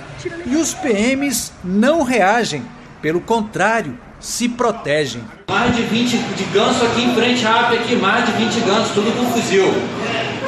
E 0.46 0.56
os 0.56 0.74
PMs 0.74 1.52
não 1.64 2.02
reagem. 2.02 2.64
Pelo 3.00 3.20
contrário, 3.20 3.98
se 4.20 4.48
protegem. 4.48 5.22
Mais 5.48 5.74
de 5.74 5.82
20 5.82 6.16
de 6.18 6.44
ganso 6.44 6.84
aqui 6.84 7.02
em 7.02 7.14
frente, 7.14 7.42
rápido 7.42 7.82
aqui, 7.82 7.96
mais 7.96 8.26
de 8.26 8.32
20 8.32 8.60
gansos, 8.60 8.90
tudo 8.92 9.10
com 9.16 9.26
fuzil. 9.32 9.72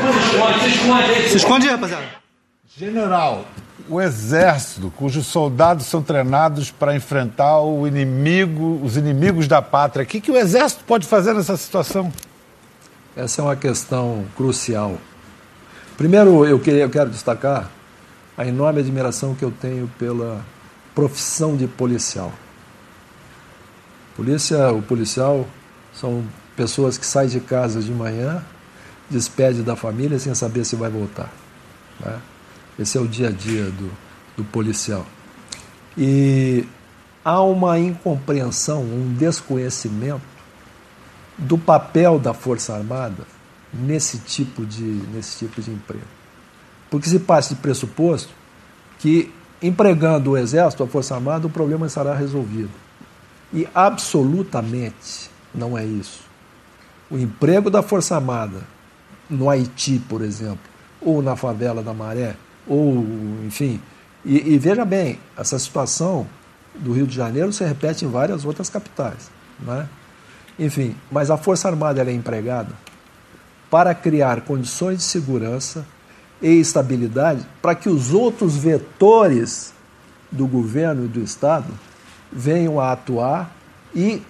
Se 0.02 0.18
esconde, 0.18 0.60
se 0.60 0.68
esconde 0.68 1.28
Se 1.28 1.36
esconde, 1.36 1.68
rapaziada. 1.68 2.04
General, 2.76 3.44
o 3.88 4.00
exército, 4.00 4.90
cujos 4.96 5.26
soldados 5.26 5.86
são 5.86 6.02
treinados 6.02 6.70
para 6.70 6.96
enfrentar 6.96 7.60
o 7.60 7.86
inimigo, 7.86 8.80
os 8.82 8.96
inimigos 8.96 9.46
da 9.46 9.60
pátria, 9.60 10.04
o 10.04 10.06
que, 10.06 10.20
que 10.20 10.30
o 10.30 10.36
exército 10.36 10.82
pode 10.84 11.06
fazer 11.06 11.34
nessa 11.34 11.56
situação? 11.56 12.12
Essa 13.16 13.42
é 13.42 13.44
uma 13.44 13.56
questão 13.56 14.24
crucial. 14.36 14.96
Primeiro, 15.96 16.46
eu, 16.46 16.58
queria, 16.58 16.82
eu 16.82 16.90
quero 16.90 17.10
destacar 17.10 17.68
a 18.36 18.46
enorme 18.46 18.80
admiração 18.80 19.34
que 19.34 19.44
eu 19.44 19.50
tenho 19.50 19.90
pela 19.98 20.40
profissão 20.94 21.56
de 21.56 21.66
policial. 21.66 22.32
Polícia, 24.16 24.72
o 24.72 24.82
policial 24.82 25.46
são 25.92 26.24
pessoas 26.56 26.96
que 26.96 27.06
saem 27.06 27.28
de 27.28 27.40
casa 27.40 27.80
de 27.80 27.90
manhã, 27.90 28.42
despede 29.12 29.62
da 29.62 29.76
família 29.76 30.18
sem 30.18 30.34
saber 30.34 30.64
se 30.64 30.74
vai 30.74 30.90
voltar. 30.90 31.30
Né? 32.00 32.18
Esse 32.78 32.96
é 32.96 33.00
o 33.00 33.06
dia 33.06 33.28
a 33.28 33.30
dia 33.30 33.64
do, 33.66 33.90
do 34.36 34.44
policial. 34.44 35.06
E 35.96 36.66
há 37.24 37.42
uma 37.42 37.78
incompreensão, 37.78 38.82
um 38.82 39.14
desconhecimento 39.16 40.22
do 41.36 41.58
papel 41.58 42.18
da 42.18 42.32
Força 42.32 42.74
Armada 42.74 43.26
nesse 43.72 44.18
tipo 44.18 44.64
de, 44.64 44.82
nesse 44.82 45.38
tipo 45.38 45.60
de 45.60 45.70
emprego. 45.70 46.04
Porque 46.90 47.08
se 47.08 47.18
passa 47.18 47.54
de 47.54 47.60
pressuposto 47.60 48.32
que 48.98 49.32
empregando 49.62 50.32
o 50.32 50.36
Exército, 50.36 50.82
a 50.82 50.86
Força 50.86 51.14
Armada, 51.14 51.46
o 51.46 51.50
problema 51.50 51.86
estará 51.86 52.14
resolvido. 52.14 52.70
E 53.52 53.68
absolutamente 53.74 55.30
não 55.54 55.76
é 55.76 55.84
isso. 55.84 56.20
O 57.10 57.18
emprego 57.18 57.70
da 57.70 57.82
Força 57.82 58.14
Armada 58.14 58.62
no 59.32 59.48
Haiti, 59.48 59.98
por 60.08 60.20
exemplo, 60.20 60.60
ou 61.00 61.22
na 61.22 61.34
favela 61.34 61.82
da 61.82 61.94
Maré, 61.94 62.36
ou, 62.66 63.04
enfim. 63.46 63.80
E, 64.24 64.54
e, 64.54 64.58
veja 64.58 64.84
bem, 64.84 65.18
essa 65.36 65.58
situação 65.58 66.26
do 66.74 66.92
Rio 66.92 67.06
de 67.06 67.16
Janeiro 67.16 67.52
se 67.52 67.64
repete 67.64 68.04
em 68.04 68.08
várias 68.08 68.44
outras 68.44 68.68
capitais. 68.68 69.30
Né? 69.58 69.88
Enfim, 70.58 70.94
mas 71.10 71.30
a 71.30 71.36
Força 71.36 71.68
Armada 71.68 72.02
é 72.02 72.12
empregada 72.12 72.72
para 73.70 73.94
criar 73.94 74.42
condições 74.42 74.98
de 74.98 75.04
segurança 75.04 75.84
e 76.40 76.60
estabilidade 76.60 77.46
para 77.62 77.74
que 77.74 77.88
os 77.88 78.12
outros 78.12 78.56
vetores 78.56 79.72
do 80.30 80.46
governo 80.46 81.06
e 81.06 81.08
do 81.08 81.20
Estado 81.20 81.72
venham 82.30 82.78
a 82.78 82.92
atuar 82.92 83.50
e 83.94 84.22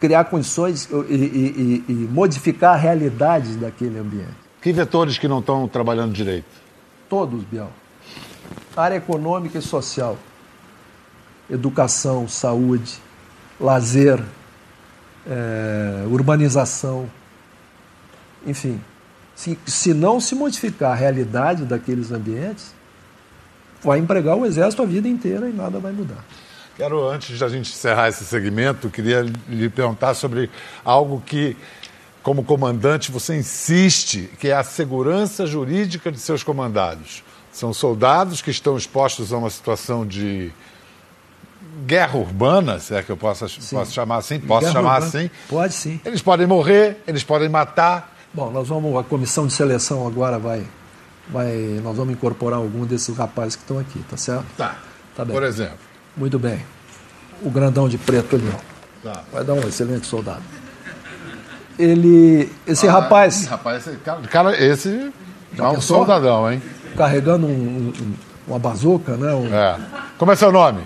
criar 0.00 0.24
condições 0.24 0.88
e, 1.08 1.14
e, 1.14 1.84
e, 1.86 1.92
modificar 1.92 2.74
a 2.74 2.76
realidade 2.76 3.56
daquele 3.56 3.98
ambiente. 3.98 4.34
Que 4.62 4.72
vetores 4.72 5.18
que 5.18 5.28
não 5.28 5.40
estão 5.40 5.68
trabalhando 5.68 6.12
direito? 6.12 6.48
Todos, 7.08 7.44
Bial. 7.44 7.70
Área 8.74 8.96
econômica 8.96 9.58
e 9.58 9.62
social, 9.62 10.16
educação, 11.50 12.26
saúde, 12.26 12.98
lazer, 13.60 14.22
é, 15.26 16.04
urbanização, 16.06 17.08
enfim. 18.46 18.80
Se, 19.34 19.58
se 19.66 19.94
não 19.94 20.20
se 20.20 20.34
modificar 20.34 20.92
a 20.92 20.94
realidade 20.94 21.64
daqueles 21.64 22.10
ambientes, 22.10 22.74
vai 23.82 23.98
empregar 23.98 24.36
o 24.36 24.46
exército 24.46 24.82
a 24.82 24.86
vida 24.86 25.08
inteira 25.08 25.48
e 25.48 25.52
nada 25.52 25.78
vai 25.78 25.92
mudar. 25.92 26.24
Quero, 26.80 27.06
antes 27.06 27.38
da 27.38 27.46
gente 27.46 27.70
encerrar 27.70 28.08
esse 28.08 28.24
segmento, 28.24 28.88
queria 28.88 29.20
lhe 29.46 29.68
perguntar 29.68 30.14
sobre 30.14 30.48
algo 30.82 31.22
que, 31.26 31.54
como 32.22 32.42
comandante, 32.42 33.12
você 33.12 33.36
insiste, 33.36 34.30
que 34.40 34.48
é 34.48 34.54
a 34.54 34.64
segurança 34.64 35.46
jurídica 35.46 36.10
de 36.10 36.18
seus 36.18 36.42
comandados. 36.42 37.22
São 37.52 37.74
soldados 37.74 38.40
que 38.40 38.50
estão 38.50 38.78
expostos 38.78 39.30
a 39.30 39.36
uma 39.36 39.50
situação 39.50 40.06
de 40.06 40.50
guerra 41.84 42.16
urbana, 42.16 42.78
se 42.78 42.94
é 42.94 43.02
que 43.02 43.12
eu 43.12 43.16
posso, 43.18 43.44
posso 43.70 43.92
chamar 43.92 44.16
assim, 44.16 44.40
posso 44.40 44.60
Guerra 44.62 44.72
chamar 44.72 44.94
urbana. 45.02 45.06
assim. 45.06 45.30
Pode 45.50 45.74
sim. 45.74 46.00
Eles 46.02 46.22
podem 46.22 46.46
morrer, 46.46 47.02
eles 47.06 47.22
podem 47.22 47.50
matar. 47.50 48.16
Bom, 48.32 48.50
nós 48.50 48.68
vamos, 48.68 48.96
a 48.96 49.02
comissão 49.02 49.46
de 49.46 49.52
seleção 49.52 50.06
agora 50.06 50.38
vai, 50.38 50.66
vai, 51.28 51.52
nós 51.84 51.94
vamos 51.94 52.14
incorporar 52.14 52.58
algum 52.58 52.86
desses 52.86 53.14
rapazes 53.18 53.54
que 53.54 53.64
estão 53.64 53.78
aqui, 53.78 54.02
tá 54.08 54.16
certo? 54.16 54.46
Tá. 54.56 54.78
Tá 55.14 55.26
bem. 55.26 55.34
Por 55.34 55.42
exemplo. 55.42 55.89
Muito 56.20 56.38
bem. 56.38 56.60
O 57.42 57.50
grandão 57.50 57.88
de 57.88 57.96
preto 57.96 58.36
ali, 58.36 58.48
ó. 58.54 59.10
Tá. 59.10 59.22
Vai 59.32 59.42
dar 59.42 59.54
um 59.54 59.60
excelente 59.66 60.06
soldado. 60.06 60.42
Ele, 61.78 62.52
esse 62.66 62.86
Ah, 62.86 62.92
rapaz, 62.92 63.44
ih, 63.44 63.46
rapaz, 63.46 63.86
esse 63.86 63.96
cara, 63.98 64.20
cara, 64.28 64.62
esse 64.64 65.10
é 65.56 65.62
um 65.62 65.74
pensou? 65.76 65.96
soldadão, 65.98 66.52
hein? 66.52 66.60
carregando 66.94 67.46
um- 67.46 67.50
um- 67.50 67.92
um- 68.02 68.14
uma 68.48 68.58
bazuca, 68.58 69.16
né? 69.16 69.32
um- 69.32 69.46
É. 69.54 69.78
Como 70.18 70.30
é 70.30 70.36
seu 70.36 70.52
nome? 70.52 70.82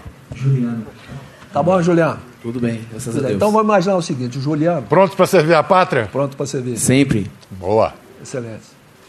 Tá 1.52 1.60
bom, 1.62 1.82
Juliano? 1.82 2.20
Tudo 2.40 2.60
bem, 2.60 2.84
graças 2.90 3.08
a 3.08 3.10
Tudo 3.12 3.20
bem. 3.22 3.28
Deus. 3.30 3.36
Então 3.36 3.50
vamos 3.50 3.64
imaginar 3.64 3.96
o 3.96 4.02
seguinte, 4.02 4.38
o 4.38 4.40
Juliano, 4.40 4.82
Pronto 4.86 5.16
para 5.16 5.26
servir 5.26 5.54
a 5.54 5.62
pátria? 5.64 6.08
pronto 6.12 6.36
para 6.36 6.46
servir. 6.46 6.76
Sempre. 6.78 7.28
Boa. 7.50 7.92
Excelente. 8.22 8.62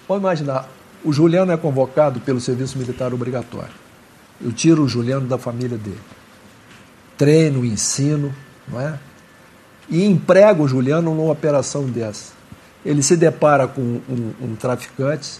Vamos 0.07 0.23
imaginar, 0.23 0.67
o 1.03 1.13
Juliano 1.13 1.51
é 1.51 1.57
convocado 1.57 2.19
pelo 2.21 2.39
serviço 2.39 2.79
militar 2.79 3.13
obrigatório. 3.13 3.73
Eu 4.43 4.51
tiro 4.51 4.83
o 4.83 4.87
Juliano 4.87 5.27
da 5.27 5.37
família 5.37 5.77
dele. 5.77 5.99
Treino, 7.17 7.65
ensino, 7.65 8.33
não 8.67 8.79
é? 8.79 8.99
E 9.89 10.03
emprego 10.03 10.63
o 10.63 10.67
Juliano 10.67 11.13
numa 11.13 11.31
operação 11.31 11.85
dessa. 11.85 12.33
Ele 12.85 13.01
se 13.01 13.15
depara 13.15 13.67
com 13.67 13.81
um, 13.81 14.33
um 14.41 14.55
traficante, 14.55 15.39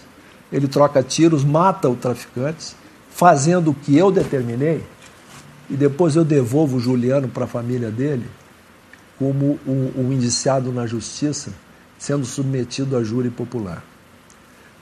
ele 0.52 0.68
troca 0.68 1.02
tiros, 1.02 1.44
mata 1.44 1.88
o 1.88 1.96
traficante, 1.96 2.74
fazendo 3.10 3.70
o 3.70 3.74
que 3.74 3.96
eu 3.96 4.10
determinei, 4.10 4.82
e 5.68 5.74
depois 5.74 6.16
eu 6.16 6.24
devolvo 6.24 6.76
o 6.76 6.80
Juliano 6.80 7.28
para 7.28 7.44
a 7.44 7.48
família 7.48 7.90
dele 7.90 8.26
como 9.18 9.58
um, 9.66 9.92
um 9.96 10.12
indiciado 10.12 10.70
na 10.72 10.86
justiça, 10.86 11.50
sendo 11.98 12.24
submetido 12.24 12.96
a 12.96 13.02
júri 13.02 13.30
popular. 13.30 13.82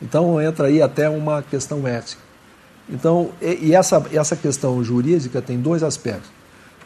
Então 0.02 0.40
entra 0.40 0.66
aí 0.66 0.83
até 0.83 1.09
uma 1.09 1.42
questão 1.42 1.87
ética. 1.87 2.20
Então, 2.88 3.30
e, 3.40 3.68
e 3.68 3.74
essa, 3.74 4.04
essa 4.12 4.37
questão 4.37 4.83
jurídica 4.83 5.40
tem 5.40 5.59
dois 5.59 5.83
aspectos. 5.83 6.30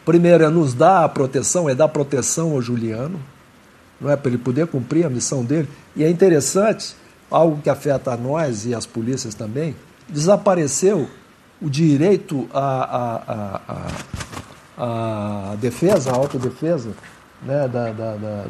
Primeiro 0.09 0.43
é 0.43 0.49
nos 0.49 0.73
dar 0.73 1.03
a 1.03 1.07
proteção, 1.07 1.69
é 1.69 1.75
dar 1.75 1.87
proteção 1.87 2.53
ao 2.53 2.61
Juliano, 2.63 3.19
não 4.01 4.09
é 4.09 4.15
para 4.15 4.29
ele 4.31 4.39
poder 4.39 4.65
cumprir 4.65 5.05
a 5.05 5.09
missão 5.09 5.45
dele. 5.45 5.69
E 5.95 6.03
é 6.03 6.09
interessante, 6.09 6.95
algo 7.29 7.61
que 7.61 7.69
afeta 7.69 8.11
a 8.13 8.17
nós 8.17 8.65
e 8.65 8.73
as 8.73 8.87
polícias 8.87 9.35
também, 9.35 9.75
desapareceu 10.09 11.07
o 11.61 11.69
direito 11.69 12.49
à, 12.51 13.61
à, 13.69 13.85
à, 14.79 15.51
à 15.51 15.55
defesa, 15.57 16.09
à 16.09 16.15
autodefesa 16.15 16.89
né, 17.43 17.67
da, 17.67 17.91
da, 17.91 18.15
da, 18.15 18.45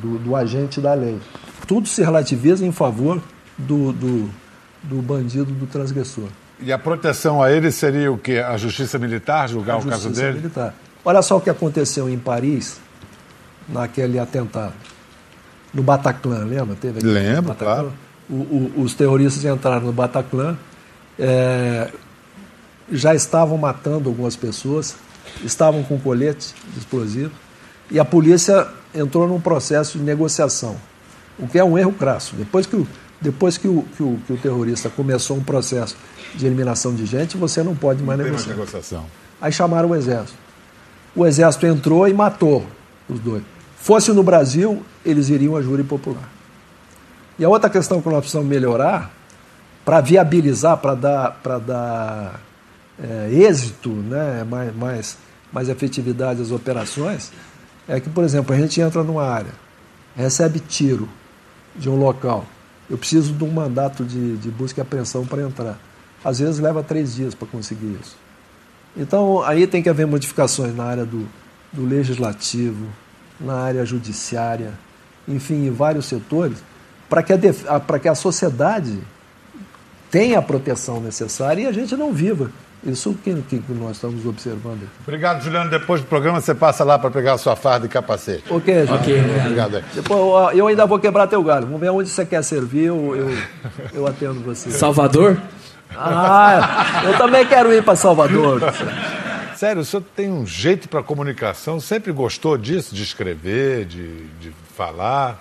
do, 0.00 0.20
do 0.20 0.36
agente 0.36 0.80
da 0.80 0.94
lei. 0.94 1.18
Tudo 1.66 1.88
se 1.88 2.00
relativiza 2.00 2.64
em 2.64 2.70
favor 2.70 3.20
do, 3.58 3.92
do, 3.92 4.30
do 4.84 5.02
bandido, 5.02 5.46
do 5.46 5.66
transgressor. 5.66 6.28
E 6.60 6.72
a 6.72 6.78
proteção 6.78 7.42
a 7.42 7.50
ele 7.50 7.72
seria 7.72 8.12
o 8.12 8.16
quê? 8.16 8.38
A 8.38 8.56
justiça 8.56 9.00
militar 9.00 9.48
julgar 9.48 9.74
A 9.74 9.78
o 9.78 9.82
caso 9.84 10.02
justiça 10.02 10.26
dele? 10.26 10.38
militar. 10.38 10.72
Olha 11.04 11.22
só 11.22 11.36
o 11.36 11.40
que 11.40 11.50
aconteceu 11.50 12.08
em 12.08 12.18
Paris, 12.18 12.78
naquele 13.68 14.18
atentado. 14.18 14.74
No 15.74 15.82
Bataclan, 15.82 16.44
lembra? 16.44 16.76
Teve 16.80 17.00
Lembro, 17.00 17.52
Bataclan? 17.52 17.74
claro. 17.74 17.92
O- 18.30 18.34
o- 18.34 18.82
os 18.82 18.94
terroristas 18.94 19.44
entraram 19.44 19.86
no 19.86 19.92
Bataclan, 19.92 20.56
é, 21.18 21.90
já 22.90 23.14
estavam 23.14 23.56
matando 23.58 24.08
algumas 24.08 24.36
pessoas, 24.36 24.94
estavam 25.44 25.82
com 25.82 25.98
colete 25.98 26.54
de 26.72 26.78
explosivo, 26.78 27.30
e 27.90 27.98
a 27.98 28.04
polícia 28.04 28.66
entrou 28.94 29.26
num 29.26 29.40
processo 29.40 29.98
de 29.98 30.04
negociação, 30.04 30.76
o 31.38 31.46
que 31.48 31.58
é 31.58 31.64
um 31.64 31.76
erro 31.78 31.92
crasso. 31.92 32.34
Depois 32.36 32.66
que 32.66 32.76
o, 32.76 32.86
depois 33.20 33.56
que 33.58 33.66
o, 33.68 33.82
que 33.96 34.02
o, 34.02 34.18
que 34.26 34.32
o 34.32 34.36
terrorista 34.36 34.88
começou 34.88 35.36
um 35.36 35.42
processo 35.42 35.96
de 36.34 36.46
eliminação 36.46 36.94
de 36.94 37.06
gente, 37.06 37.36
você 37.36 37.62
não 37.62 37.74
pode 37.74 38.02
mais 38.02 38.18
Tem 38.20 38.30
mais 38.30 38.46
negociar. 38.46 38.54
negociação. 38.56 39.06
Aí 39.40 39.52
chamaram 39.52 39.90
o 39.90 39.94
exército. 39.96 40.38
O 41.14 41.26
exército 41.26 41.66
entrou 41.66 42.08
e 42.08 42.14
matou 42.14 42.66
os 43.08 43.20
dois. 43.20 43.42
Fosse 43.76 44.12
no 44.12 44.22
Brasil, 44.22 44.82
eles 45.04 45.28
iriam 45.28 45.56
a 45.56 45.62
júri 45.62 45.82
popular. 45.82 46.28
E 47.38 47.44
a 47.44 47.48
outra 47.48 47.68
questão 47.68 48.00
que 48.00 48.08
nós 48.08 48.20
precisamos 48.20 48.48
melhorar, 48.48 49.10
para 49.84 50.00
viabilizar, 50.00 50.76
para 50.78 50.94
dar, 50.94 51.40
dar 51.66 52.40
é, 53.02 53.30
êxito, 53.32 53.90
né, 53.90 54.44
mais, 54.44 54.76
mais, 54.76 55.18
mais 55.52 55.68
efetividade 55.68 56.40
às 56.40 56.50
operações, 56.50 57.32
é 57.88 57.98
que, 57.98 58.08
por 58.08 58.22
exemplo, 58.22 58.54
a 58.54 58.58
gente 58.58 58.80
entra 58.80 59.02
numa 59.02 59.24
área, 59.24 59.52
recebe 60.16 60.60
tiro 60.60 61.08
de 61.74 61.88
um 61.90 61.96
local. 61.96 62.46
Eu 62.88 62.96
preciso 62.96 63.32
de 63.32 63.42
um 63.42 63.50
mandato 63.50 64.04
de, 64.04 64.36
de 64.36 64.50
busca 64.50 64.80
e 64.80 64.82
apreensão 64.82 65.26
para 65.26 65.42
entrar. 65.42 65.78
Às 66.24 66.38
vezes 66.38 66.60
leva 66.60 66.82
três 66.82 67.14
dias 67.14 67.34
para 67.34 67.48
conseguir 67.48 67.98
isso. 68.00 68.16
Então, 68.96 69.42
aí 69.42 69.66
tem 69.66 69.82
que 69.82 69.88
haver 69.88 70.06
modificações 70.06 70.74
na 70.76 70.84
área 70.84 71.04
do, 71.04 71.26
do 71.72 71.84
legislativo, 71.86 72.86
na 73.40 73.54
área 73.54 73.84
judiciária, 73.84 74.72
enfim, 75.26 75.66
em 75.66 75.70
vários 75.70 76.06
setores, 76.06 76.58
para 77.08 77.22
que, 77.22 77.32
a 77.32 77.36
def- 77.36 77.64
a- 77.68 77.80
para 77.80 77.98
que 77.98 78.08
a 78.08 78.14
sociedade 78.14 78.98
tenha 80.10 80.38
a 80.38 80.42
proteção 80.42 81.00
necessária 81.00 81.62
e 81.62 81.66
a 81.66 81.72
gente 81.72 81.96
não 81.96 82.12
viva. 82.12 82.50
Isso 82.84 83.14
que, 83.22 83.32
que 83.48 83.60
que 83.60 83.72
nós 83.72 83.92
estamos 83.92 84.26
observando. 84.26 84.80
Obrigado, 85.06 85.40
Juliano. 85.42 85.70
Depois 85.70 86.00
do 86.00 86.06
programa 86.08 86.40
você 86.40 86.52
passa 86.52 86.82
lá 86.82 86.98
para 86.98 87.10
pegar 87.12 87.34
a 87.34 87.38
sua 87.38 87.54
farda 87.54 87.86
e 87.86 87.88
capacete. 87.88 88.42
Ok, 88.50 88.74
gente. 88.86 88.90
Ok, 88.92 89.22
Obrigado 89.40 89.76
aí. 89.76 89.84
Depois, 89.94 90.56
eu 90.58 90.66
ainda 90.66 90.84
vou 90.84 90.98
quebrar 90.98 91.28
teu 91.28 91.42
galho. 91.44 91.66
Vamos 91.66 91.80
ver 91.80 91.90
onde 91.90 92.10
você 92.10 92.26
quer 92.26 92.42
servir, 92.42 92.86
eu, 92.86 93.14
eu, 93.16 93.38
eu 93.94 94.06
atendo 94.06 94.40
você. 94.40 94.68
Salvador? 94.72 95.40
Ah, 95.96 97.02
eu 97.04 97.16
também 97.18 97.46
quero 97.46 97.72
ir 97.72 97.82
para 97.82 97.96
Salvador. 97.96 98.60
Sério, 99.56 99.82
o 99.82 99.84
senhor 99.84 100.02
tem 100.16 100.30
um 100.30 100.46
jeito 100.46 100.88
para 100.88 101.02
comunicação? 101.02 101.78
Sempre 101.80 102.10
gostou 102.12 102.56
disso, 102.58 102.94
de 102.94 103.02
escrever, 103.02 103.84
de, 103.84 104.24
de 104.40 104.52
falar, 104.76 105.40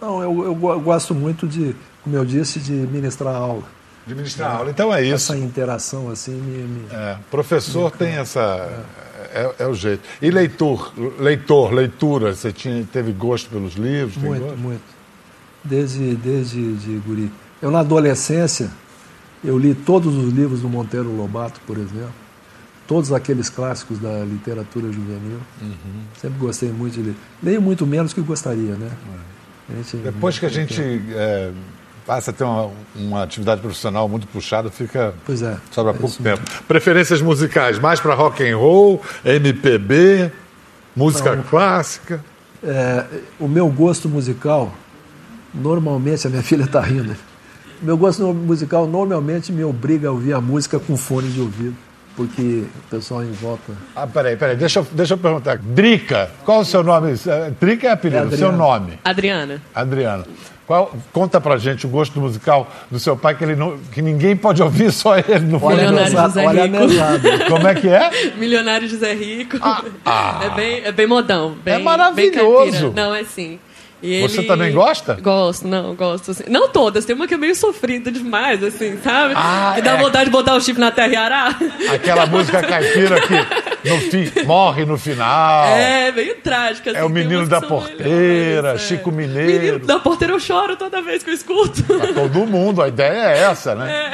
Não, 0.00 0.22
eu, 0.22 0.44
eu 0.44 0.54
go- 0.54 0.72
eu 0.72 0.80
gosto 0.80 1.14
muito 1.14 1.46
de, 1.46 1.74
como 2.02 2.16
eu 2.16 2.24
disse, 2.24 2.58
de 2.58 2.72
ministrar 2.72 3.34
aula. 3.34 3.62
de 4.06 4.14
ministrar 4.14 4.56
aula? 4.56 4.70
Então 4.70 4.92
é 4.92 5.02
isso. 5.04 5.32
Essa 5.32 5.36
interação 5.36 6.10
assim 6.10 6.32
me, 6.32 6.62
me- 6.64 6.86
É, 6.90 7.16
professor 7.30 7.90
tem 7.92 8.14
essa. 8.16 8.40
É, 9.32 9.54
é 9.60 9.66
o 9.66 9.74
jeito. 9.74 10.02
E 10.20 10.30
leitor, 10.30 10.92
leitor, 11.20 11.72
leitura, 11.72 12.34
você 12.34 12.50
tinha, 12.52 12.84
teve 12.92 13.12
gosto 13.12 13.48
pelos 13.50 13.74
livros? 13.74 14.16
muito, 14.16 14.56
muito. 14.58 14.82
Desde, 15.62 16.16
desde 16.16 16.72
de 16.74 16.96
guri. 17.06 17.30
Eu 17.62 17.70
na 17.70 17.80
adolescência, 17.80 18.70
eu 19.44 19.58
li 19.58 19.74
todos 19.74 20.14
os 20.16 20.32
livros 20.32 20.60
do 20.60 20.68
Monteiro 20.68 21.14
Lobato, 21.14 21.60
por 21.66 21.76
exemplo. 21.78 22.12
Todos 22.86 23.12
aqueles 23.12 23.48
clássicos 23.48 23.98
da 24.00 24.24
literatura 24.24 24.86
juvenil. 24.90 25.38
Uhum. 25.62 26.02
Sempre 26.20 26.38
gostei 26.40 26.70
muito 26.72 26.94
de 26.94 27.02
ler. 27.02 27.14
Leio 27.42 27.62
muito 27.62 27.86
menos 27.86 28.12
que 28.12 28.20
gostaria, 28.20 28.74
né? 28.74 28.90
A 29.68 29.76
gente- 29.76 29.96
Depois 29.98 30.38
que 30.40 30.46
a 30.46 30.48
gente 30.48 30.82
é, 31.12 31.52
passa 32.04 32.32
a 32.32 32.34
ter 32.34 32.42
uma, 32.42 32.70
uma 32.96 33.22
atividade 33.22 33.60
profissional 33.60 34.08
muito 34.08 34.26
puxada, 34.26 34.68
fica. 34.72 35.14
Pois 35.24 35.40
é. 35.40 35.56
Sobra 35.70 35.92
É 35.92 35.96
pouco 35.96 36.20
tempo. 36.20 36.42
Preferências 36.66 37.22
musicais, 37.22 37.78
mais 37.78 38.00
para 38.00 38.12
rock 38.14 38.42
and 38.44 38.56
roll, 38.56 39.00
MPB, 39.24 40.32
música 40.96 41.36
clássica. 41.48 42.24
É, 42.62 43.06
o 43.38 43.46
meu 43.46 43.68
gosto 43.68 44.08
musical, 44.08 44.74
normalmente, 45.54 46.26
a 46.26 46.30
minha 46.30 46.42
filha 46.44 46.64
está 46.64 46.80
rindo. 46.80 47.14
Meu 47.82 47.96
gosto 47.96 48.22
musical 48.34 48.86
normalmente 48.86 49.50
me 49.52 49.64
obriga 49.64 50.08
a 50.08 50.12
ouvir 50.12 50.34
a 50.34 50.40
música 50.40 50.78
com 50.78 50.96
fone 50.96 51.28
de 51.30 51.40
ouvido, 51.40 51.74
porque 52.14 52.64
o 52.64 52.90
pessoal 52.90 53.22
em 53.22 53.32
volta. 53.32 53.72
Ah, 53.96 54.06
peraí, 54.06 54.36
peraí, 54.36 54.56
deixa 54.56 54.80
eu, 54.80 54.86
deixa 54.92 55.14
eu 55.14 55.18
perguntar. 55.18 55.56
Drica, 55.58 56.30
qual 56.44 56.60
o 56.60 56.64
seu 56.64 56.82
nome? 56.82 57.12
Eh, 57.26 57.52
Drica 57.58 57.88
é 57.88 57.90
apelido, 57.92 58.22
É 58.24 58.26
o 58.26 58.36
seu 58.36 58.52
nome? 58.52 58.98
Adriana. 59.04 59.62
Adriano. 59.74 60.24
Qual, 60.66 60.94
conta 61.12 61.40
pra 61.40 61.56
gente 61.56 61.84
o 61.84 61.88
gosto 61.88 62.20
musical 62.20 62.70
do 62.88 63.00
seu 63.00 63.16
pai, 63.16 63.34
que, 63.34 63.42
ele 63.42 63.56
não, 63.56 63.76
que 63.90 64.00
ninguém 64.00 64.36
pode 64.36 64.62
ouvir, 64.62 64.92
só 64.92 65.18
ele 65.18 65.40
no 65.40 65.58
fone. 65.58 65.76
Milionário 65.76 66.04
mesada, 66.04 66.28
José 66.28 66.46
olha 66.46 66.62
a 66.62 66.66
Rico. 66.66 67.44
Como 67.48 67.66
é 67.66 67.74
que 67.74 67.88
é? 67.88 68.32
Milionário 68.38 68.88
José 68.88 69.12
Rico. 69.14 69.56
ah. 69.60 70.40
É, 70.44 70.50
bem, 70.50 70.82
é 70.84 70.92
bem 70.92 71.06
modão. 71.08 71.56
Bem, 71.64 71.74
É 71.74 71.78
maravilhoso. 71.78 72.90
Bem 72.90 73.04
não, 73.04 73.12
é 73.12 73.24
sim. 73.24 73.58
Você 74.22 74.42
também 74.44 74.72
gosta? 74.72 75.14
Gosto, 75.14 75.66
não, 75.66 75.94
gosto. 75.94 76.30
assim. 76.30 76.44
Não 76.48 76.68
todas, 76.68 77.04
tem 77.04 77.14
uma 77.14 77.26
que 77.26 77.34
é 77.34 77.36
meio 77.36 77.54
sofrida 77.54 78.10
demais, 78.10 78.62
assim, 78.62 78.98
sabe? 79.02 79.34
Ah, 79.36 79.72
que 79.74 79.82
dá 79.82 79.92
é. 79.92 79.96
vontade 79.98 80.24
de 80.26 80.30
botar 80.30 80.54
o 80.54 80.60
chifre 80.60 80.80
na 80.80 80.90
terra 80.90 81.08
e 81.08 81.16
arar. 81.16 81.58
Aquela 81.92 82.26
música 82.26 82.62
caipira 82.62 83.20
que 83.20 83.88
no 83.88 83.98
fim, 83.98 84.44
morre 84.44 84.84
no 84.84 84.98
final. 84.98 85.66
É, 85.66 86.12
meio 86.12 86.36
trágico. 86.36 86.90
Assim, 86.90 86.98
é 86.98 87.04
o 87.04 87.08
menino 87.08 87.46
da 87.46 87.60
porteira, 87.60 88.04
melhores, 88.08 88.82
é. 88.82 88.86
Chico 88.86 89.10
Mineiro. 89.10 89.52
Menino 89.52 89.78
da 89.86 89.98
porteira 89.98 90.34
eu 90.34 90.40
choro 90.40 90.76
toda 90.76 91.00
vez 91.00 91.22
que 91.22 91.30
eu 91.30 91.34
escuto. 91.34 91.82
Pra 91.84 92.12
todo 92.12 92.46
mundo, 92.46 92.82
a 92.82 92.88
ideia 92.88 93.30
é 93.30 93.38
essa, 93.42 93.74
né? 93.74 94.12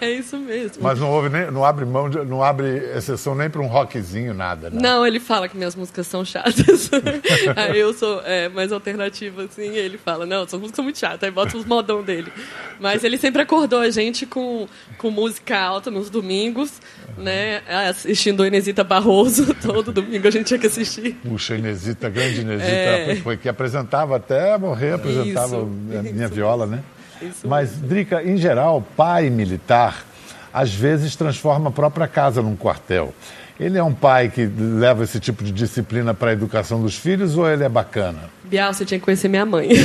É, 0.00 0.04
é 0.06 0.10
isso 0.10 0.36
mesmo. 0.38 0.78
Mas 0.80 0.98
não 0.98 1.10
houve 1.10 1.28
nem, 1.28 1.50
não 1.50 1.64
abre 1.64 1.84
mão, 1.84 2.08
de- 2.08 2.24
não 2.24 2.42
abre 2.42 2.66
exceção 2.96 3.34
nem 3.34 3.50
para 3.50 3.60
um 3.60 3.66
rockzinho, 3.66 4.34
nada, 4.34 4.70
né? 4.70 4.78
Não, 4.80 5.06
ele 5.06 5.20
fala 5.20 5.48
que 5.48 5.56
minhas 5.56 5.74
músicas 5.74 6.06
são 6.06 6.24
chatas. 6.24 6.90
aí 7.56 7.78
eu 7.78 7.92
sou 7.92 8.20
é, 8.24 8.48
mais 8.48 8.72
alternativa, 8.96 9.44
assim, 9.44 9.70
e 9.72 9.78
ele 9.78 9.98
fala, 9.98 10.24
não, 10.26 10.48
suas 10.48 10.60
músicas 10.60 10.76
são 10.76 10.84
muito 10.84 10.98
chatas, 10.98 11.22
aí 11.22 11.30
bota 11.30 11.56
os 11.56 11.64
modão 11.64 12.02
dele. 12.02 12.32
Mas 12.80 13.04
ele 13.04 13.18
sempre 13.18 13.42
acordou 13.42 13.80
a 13.80 13.90
gente 13.90 14.26
com, 14.26 14.66
com 14.98 15.10
música 15.10 15.58
alta 15.58 15.90
nos 15.90 16.10
domingos, 16.10 16.72
né? 17.16 17.62
Assistindo 17.88 18.44
Inesita 18.46 18.82
Barroso, 18.82 19.54
todo 19.62 19.92
domingo 19.92 20.26
a 20.26 20.30
gente 20.30 20.46
tinha 20.46 20.58
que 20.58 20.66
assistir. 20.66 21.14
Puxa, 21.22 21.56
Inesita, 21.56 22.08
grande 22.08 22.40
Inesita, 22.40 22.66
É. 22.66 23.16
foi, 23.22 23.36
que 23.36 23.48
apresentava 23.48 24.16
até 24.16 24.56
morrer, 24.58 24.94
apresentava 24.94 25.56
Isso, 25.56 25.56
a 25.98 26.02
minha 26.02 26.26
isso. 26.26 26.34
viola, 26.34 26.66
né? 26.66 26.82
Isso 27.22 27.46
Mas, 27.48 27.72
Drica, 27.78 28.22
em 28.22 28.36
geral, 28.36 28.84
pai 28.96 29.30
militar 29.30 30.04
às 30.52 30.72
vezes 30.72 31.14
transforma 31.14 31.68
a 31.68 31.72
própria 31.72 32.08
casa 32.08 32.40
num 32.40 32.56
quartel. 32.56 33.14
Ele 33.58 33.78
é 33.78 33.82
um 33.82 33.92
pai 33.92 34.28
que 34.28 34.44
leva 34.46 35.04
esse 35.04 35.18
tipo 35.18 35.42
de 35.42 35.50
disciplina 35.50 36.12
para 36.12 36.30
a 36.30 36.32
educação 36.32 36.80
dos 36.80 36.96
filhos 36.96 37.36
ou 37.38 37.48
ele 37.50 37.64
é 37.64 37.68
bacana? 37.68 38.30
Bial, 38.48 38.72
você 38.72 38.84
tinha 38.84 38.98
que 38.98 39.04
conhecer 39.04 39.28
minha 39.28 39.46
mãe. 39.46 39.68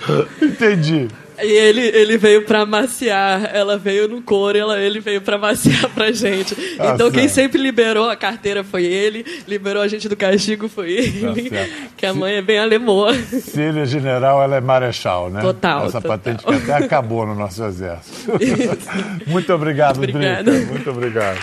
Entendi. 0.42 1.08
E 1.42 1.52
ele, 1.52 1.80
ele 1.80 2.18
veio 2.18 2.44
pra 2.44 2.66
maciar, 2.66 3.50
ela 3.54 3.78
veio 3.78 4.06
no 4.06 4.20
coro, 4.20 4.58
ela, 4.58 4.78
ele 4.78 5.00
veio 5.00 5.22
pra 5.22 5.38
maciar 5.38 5.88
pra 5.88 6.12
gente. 6.12 6.54
Tá 6.76 6.92
então 6.94 7.10
quem 7.10 7.22
certo. 7.22 7.34
sempre 7.34 7.62
liberou 7.62 8.10
a 8.10 8.16
carteira 8.16 8.62
foi 8.62 8.84
ele, 8.84 9.24
liberou 9.48 9.82
a 9.82 9.88
gente 9.88 10.06
do 10.06 10.14
castigo 10.16 10.68
foi 10.68 10.92
ele. 10.92 11.48
Tá 11.48 11.66
que 11.96 12.04
a 12.04 12.12
mãe 12.12 12.34
é 12.34 12.42
bem 12.42 12.58
alemoa. 12.58 13.14
Se 13.14 13.58
ele 13.58 13.80
é 13.80 13.86
general, 13.86 14.42
ela 14.42 14.56
é 14.56 14.60
marechal, 14.60 15.30
né? 15.30 15.40
Total, 15.40 15.86
Essa 15.86 16.00
total. 16.00 16.18
patente 16.18 16.44
que 16.44 16.52
até 16.52 16.84
acabou 16.84 17.26
no 17.26 17.34
nosso 17.34 17.64
exército. 17.64 18.32
Muito 19.26 19.50
obrigado, 19.54 19.96
Obrigada. 19.96 20.50
Drica. 20.50 20.72
Muito 20.72 20.90
obrigado. 20.90 21.38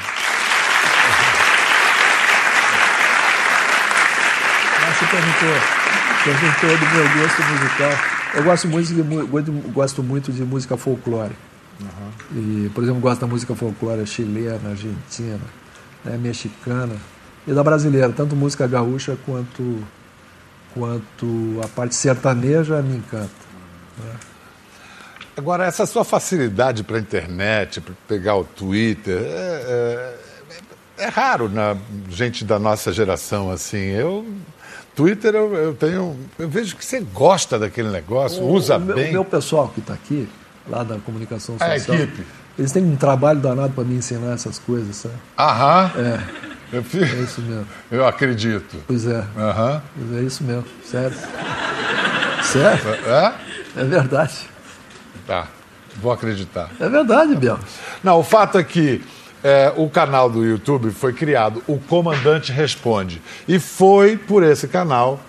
Mas 4.86 4.97
Você 4.97 4.97
perguntou, 5.08 5.56
perguntou 6.24 6.78
do 6.78 6.96
meu 6.96 7.22
gosto 7.22 7.42
musical. 7.44 7.92
Eu 8.36 8.44
gosto 8.44 8.68
muito 8.68 8.94
de, 8.94 9.02
gosto- 9.72 10.04
muito 10.04 10.32
de 10.32 10.44
música 10.44 10.76
folclore. 10.78 11.34
E, 12.34 12.70
por 12.74 12.84
exemplo, 12.84 13.00
gosto 13.02 13.22
da 13.22 13.28
música 13.28 13.56
folclore 13.56 14.06
chilena, 14.06 14.70
argentina, 14.70 15.40
né, 16.04 16.18
mexicana 16.18 16.96
e 17.48 17.54
da 17.54 17.64
brasileira, 17.64 18.10
tanto 18.12 18.36
música 18.36 18.68
gaúcha 18.68 19.18
quanto, 19.26 19.84
quanto 20.74 21.62
a 21.64 21.68
parte 21.68 21.96
sertaneja 21.96 22.82
me 22.82 22.98
encanta. 22.98 23.30
Agora, 25.36 25.66
essa 25.66 25.86
sua 25.86 26.04
facilidade 26.04 26.84
para 26.84 26.98
a 26.98 27.00
internet, 27.00 27.80
para 27.80 27.94
pegar 28.08 28.36
o 28.36 28.44
Twitter, 28.44 29.18
é, 29.22 30.16
é- 30.98 31.04
é 31.06 31.08
raro 31.10 31.48
na 31.48 31.78
gente 32.10 32.44
da 32.44 32.58
nossa 32.58 32.92
geração 32.92 33.52
assim. 33.52 33.78
Eu 33.78 34.26
Twitter 34.98 35.34
eu, 35.36 35.54
eu 35.54 35.74
tenho, 35.76 36.18
eu 36.40 36.50
vejo 36.50 36.76
que 36.76 36.84
você 36.84 37.00
gosta 37.00 37.58
daquele 37.60 37.90
negócio, 37.90 38.44
usa 38.44 38.78
o 38.78 38.82
meu, 38.82 38.96
bem. 38.96 39.10
O 39.10 39.12
meu 39.14 39.24
pessoal 39.26 39.70
que 39.70 39.80
está 39.80 39.94
aqui, 39.94 40.28
lá 40.68 40.84
da 40.84 40.98
comunicação 40.98 41.56
A 41.60 41.78
social, 41.78 41.98
equipe. 41.98 42.26
eles 42.58 42.72
têm 42.72 42.84
um 42.84 42.96
trabalho 42.96 43.40
danado 43.40 43.74
para 43.74 43.84
me 43.84 43.94
ensinar 43.96 44.34
essas 44.34 44.58
coisas, 44.58 44.96
sabe? 44.96 45.14
Aham. 45.38 45.92
É, 45.96 46.48
Eu, 46.78 46.80
é 46.82 47.22
isso 47.24 47.42
mesmo. 47.42 47.68
eu 47.92 48.06
acredito. 48.08 48.78
Pois 48.88 49.06
é, 49.08 49.24
Aham. 49.38 49.82
pois 49.96 50.20
é 50.20 50.26
isso 50.26 50.44
mesmo, 50.44 50.66
sério. 50.84 51.16
Sério? 52.44 52.90
É? 53.06 53.34
É 53.78 53.84
verdade. 53.84 54.50
Tá. 55.28 55.48
Vou 56.02 56.12
acreditar. 56.12 56.70
É 56.80 56.90
verdade, 56.90 57.36
Biel. 57.36 57.60
Não, 58.04 58.20
o 58.20 58.24
fato 58.24 58.58
é 58.58 58.64
que 58.64 59.02
é, 59.48 59.74
o 59.78 59.90
canal 59.90 60.30
do 60.30 60.44
YouTube 60.44 60.92
foi 60.92 61.14
criado, 61.14 61.64
o 61.68 61.78
Comandante 61.80 62.52
Responde. 62.52 63.22
E 63.48 63.60
foi 63.60 64.18
por 64.18 64.44
esse 64.44 64.68
canal 64.68 65.20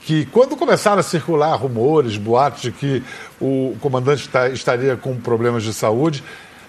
que, 0.00 0.26
quando 0.26 0.56
começaram 0.56 0.98
a 0.98 1.02
circular 1.04 1.54
rumores, 1.54 2.16
boatos 2.16 2.62
de 2.62 2.72
que 2.72 3.02
o 3.40 3.76
comandante 3.80 4.28
ta- 4.28 4.48
estaria 4.48 4.96
com 4.96 5.16
problemas 5.16 5.62
de 5.62 5.72
saúde, 5.72 6.24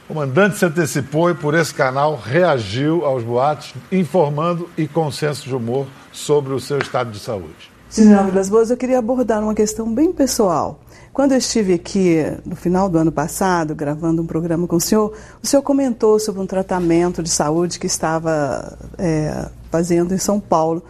o 0.06 0.14
comandante 0.14 0.58
se 0.60 0.66
antecipou 0.66 1.32
e, 1.32 1.34
por 1.34 1.56
esse 1.56 1.74
canal, 1.74 2.22
reagiu 2.24 3.04
aos 3.04 3.24
boatos, 3.24 3.74
informando 3.91 4.70
e 4.78 4.88
com 4.88 5.10
senso 5.12 5.47
de 5.49 5.56
humor 5.56 5.88
sobre 6.12 6.54
o 6.54 6.60
seu 6.60 6.78
estado 6.78 7.10
de 7.10 7.18
saúde. 7.20 7.72
General 7.89 8.26
Vilas 8.26 8.47
Boas, 8.47 8.70
eu 8.70 8.78
queria 8.78 8.99
abordar 8.99 9.41
uma 9.41 9.56
questão 9.56 9.91
bem 9.91 10.14
pessoal. 10.14 10.80
Quando 11.14 11.34
eu 11.34 11.38
estive 11.38 11.74
aqui 11.74 12.24
no 12.45 12.55
final 12.55 12.88
do 12.88 12.97
ano 12.97 13.12
passado, 13.12 13.76
gravando 13.76 14.22
um 14.22 14.26
programa 14.26 14.66
com 14.66 14.78
o 14.78 14.80
senhor, 14.80 15.14
o 15.43 15.45
senhor 15.45 15.62
comentou 15.62 16.18
sobre 16.18 16.41
um 16.41 16.45
tratamento 16.45 17.22
de 17.22 17.30
saúde 17.30 17.78
que 17.78 17.86
estava 17.86 18.78
é, 18.97 19.49
fazendo 19.70 20.14
em 20.14 20.18
São 20.18 20.39
Paulo. 20.39 20.82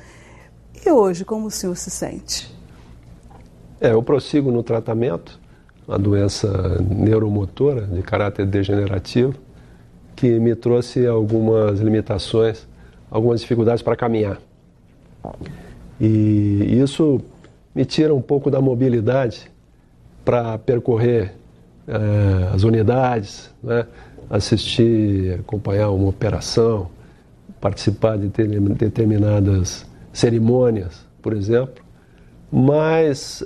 E 0.85 0.91
hoje, 0.91 1.25
como 1.25 1.47
o 1.47 1.51
senhor 1.51 1.75
se 1.75 1.89
sente? 1.89 2.55
É, 3.79 3.93
eu 3.93 4.03
prossigo 4.03 4.51
no 4.51 4.61
tratamento, 4.61 5.39
uma 5.87 5.97
doença 5.97 6.79
neuromotora 6.81 7.87
de 7.87 8.03
caráter 8.03 8.45
degenerativo, 8.45 9.33
que 10.15 10.39
me 10.39 10.53
trouxe 10.55 11.07
algumas 11.07 11.79
limitações, 11.79 12.67
algumas 13.09 13.41
dificuldades 13.41 13.81
para 13.81 13.95
caminhar. 13.95 14.39
E 15.99 16.79
isso 16.79 17.19
me 17.73 17.85
tira 17.85 18.13
um 18.13 18.21
pouco 18.21 18.51
da 18.51 18.61
mobilidade 18.61 19.49
para 20.23 20.57
percorrer 20.57 21.33
eh, 21.87 22.49
as 22.53 22.63
unidades, 22.63 23.49
né? 23.63 23.85
assistir, 24.29 25.39
acompanhar 25.39 25.89
uma 25.89 26.07
operação, 26.07 26.87
participar 27.59 28.17
de 28.17 28.29
te- 28.29 28.47
determinadas 28.47 29.85
cerimônias, 30.13 31.05
por 31.21 31.33
exemplo. 31.33 31.83
Mas 32.51 33.45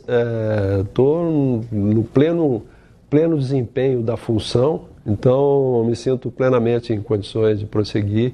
estou 0.82 1.62
no 1.72 2.04
pleno, 2.04 2.64
pleno 3.10 3.38
desempenho 3.38 4.02
da 4.02 4.18
função, 4.18 4.86
então 5.06 5.84
me 5.86 5.96
sinto 5.96 6.32
plenamente 6.32 6.92
em 6.92 7.00
condições 7.02 7.60
de 7.60 7.66
prosseguir 7.68 8.34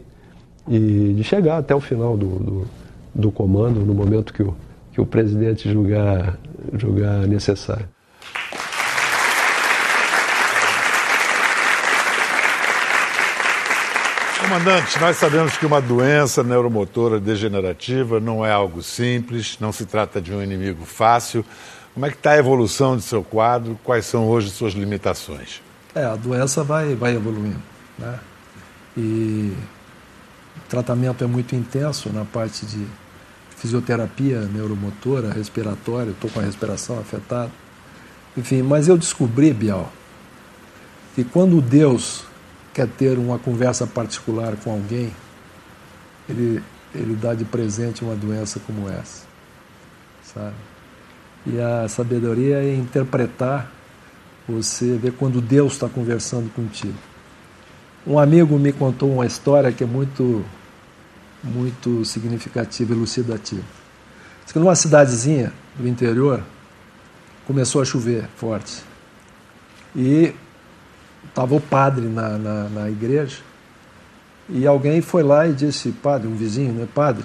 e 0.69 1.13
de 1.13 1.23
chegar 1.23 1.57
até 1.57 1.75
o 1.75 1.81
final 1.81 2.15
do, 2.15 2.39
do, 2.39 2.67
do 3.13 3.31
comando 3.31 3.81
no 3.81 3.93
momento 3.93 4.33
que 4.33 4.43
o, 4.43 4.55
que 4.93 5.01
o 5.01 5.05
presidente 5.05 5.69
julgar, 5.69 6.37
julgar 6.73 7.27
necessário. 7.27 7.87
Comandante, 14.51 14.99
nós 14.99 15.15
sabemos 15.15 15.55
que 15.55 15.65
uma 15.65 15.79
doença 15.79 16.43
neuromotora 16.43 17.21
degenerativa 17.21 18.19
não 18.19 18.45
é 18.45 18.51
algo 18.51 18.83
simples, 18.83 19.57
não 19.61 19.71
se 19.71 19.85
trata 19.85 20.21
de 20.21 20.33
um 20.33 20.43
inimigo 20.43 20.83
fácil. 20.83 21.45
Como 21.93 22.05
é 22.05 22.09
que 22.09 22.17
está 22.17 22.31
a 22.31 22.37
evolução 22.37 22.97
do 22.97 23.01
seu 23.01 23.23
quadro? 23.23 23.79
Quais 23.81 24.05
são 24.05 24.27
hoje 24.27 24.49
suas 24.49 24.73
limitações? 24.73 25.61
É, 25.95 26.03
a 26.03 26.17
doença 26.17 26.65
vai, 26.65 26.95
vai 26.95 27.15
evoluindo, 27.15 27.61
né? 27.97 28.19
E 28.97 29.53
o 30.57 30.69
tratamento 30.69 31.23
é 31.23 31.27
muito 31.27 31.55
intenso 31.55 32.11
na 32.11 32.25
parte 32.25 32.65
de 32.65 32.85
fisioterapia 33.55 34.41
neuromotora, 34.41 35.31
respiratória, 35.31 36.11
estou 36.11 36.29
com 36.29 36.41
a 36.41 36.43
respiração 36.43 36.99
afetada. 36.99 37.51
Enfim, 38.35 38.63
mas 38.63 38.89
eu 38.89 38.97
descobri, 38.97 39.53
Bial, 39.53 39.89
que 41.15 41.23
quando 41.23 41.61
Deus 41.61 42.25
quer 42.73 42.87
ter 42.87 43.17
uma 43.17 43.37
conversa 43.37 43.85
particular 43.85 44.55
com 44.57 44.71
alguém, 44.71 45.13
ele, 46.29 46.63
ele 46.93 47.15
dá 47.15 47.33
de 47.33 47.45
presente 47.45 48.03
uma 48.03 48.15
doença 48.15 48.59
como 48.65 48.89
essa, 48.89 49.25
sabe? 50.23 50.55
E 51.45 51.59
a 51.59 51.87
sabedoria 51.87 52.57
é 52.57 52.75
interpretar, 52.75 53.71
você 54.47 54.97
ver 54.97 55.13
quando 55.13 55.41
Deus 55.41 55.73
está 55.73 55.87
conversando 55.87 56.51
contigo. 56.53 56.97
Um 58.05 58.17
amigo 58.17 58.57
me 58.57 58.73
contou 58.73 59.13
uma 59.13 59.25
história 59.25 59.71
que 59.71 59.83
é 59.83 59.87
muito, 59.87 60.43
muito 61.43 62.03
significativa, 62.05 62.93
elucidativa. 62.93 63.63
Diz 64.43 64.51
que 64.51 64.59
numa 64.59 64.75
cidadezinha 64.75 65.53
do 65.77 65.87
interior 65.87 66.43
começou 67.45 67.81
a 67.81 67.85
chover 67.85 68.25
forte. 68.35 68.83
E 69.95 70.33
estava 71.31 71.55
o 71.55 71.59
padre 71.59 72.05
na, 72.05 72.37
na, 72.37 72.69
na 72.69 72.89
igreja 72.89 73.37
e 74.47 74.67
alguém 74.67 75.01
foi 75.01 75.23
lá 75.23 75.47
e 75.47 75.53
disse, 75.53 75.91
padre, 75.91 76.27
um 76.27 76.35
vizinho, 76.35 76.73
né, 76.73 76.87
padre, 76.93 77.23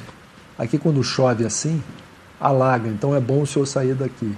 aqui 0.56 0.78
quando 0.78 1.02
chove 1.02 1.44
assim, 1.44 1.82
alaga, 2.40 2.88
então 2.88 3.14
é 3.14 3.20
bom 3.20 3.42
o 3.42 3.46
senhor 3.46 3.66
sair 3.66 3.94
daqui. 3.94 4.32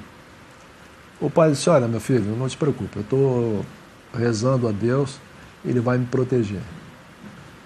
O 1.21 1.29
padre 1.29 1.53
disse, 1.53 1.69
olha 1.69 1.87
meu 1.87 2.01
filho, 2.01 2.35
não 2.37 2.49
se 2.49 2.57
preocupe, 2.57 2.97
eu 2.97 3.03
estou 3.03 3.66
rezando 4.12 4.66
a 4.66 4.73
Deus 4.73 5.21
ele 5.64 5.81
vai 5.81 5.99
me 5.99 6.07
proteger. 6.07 6.61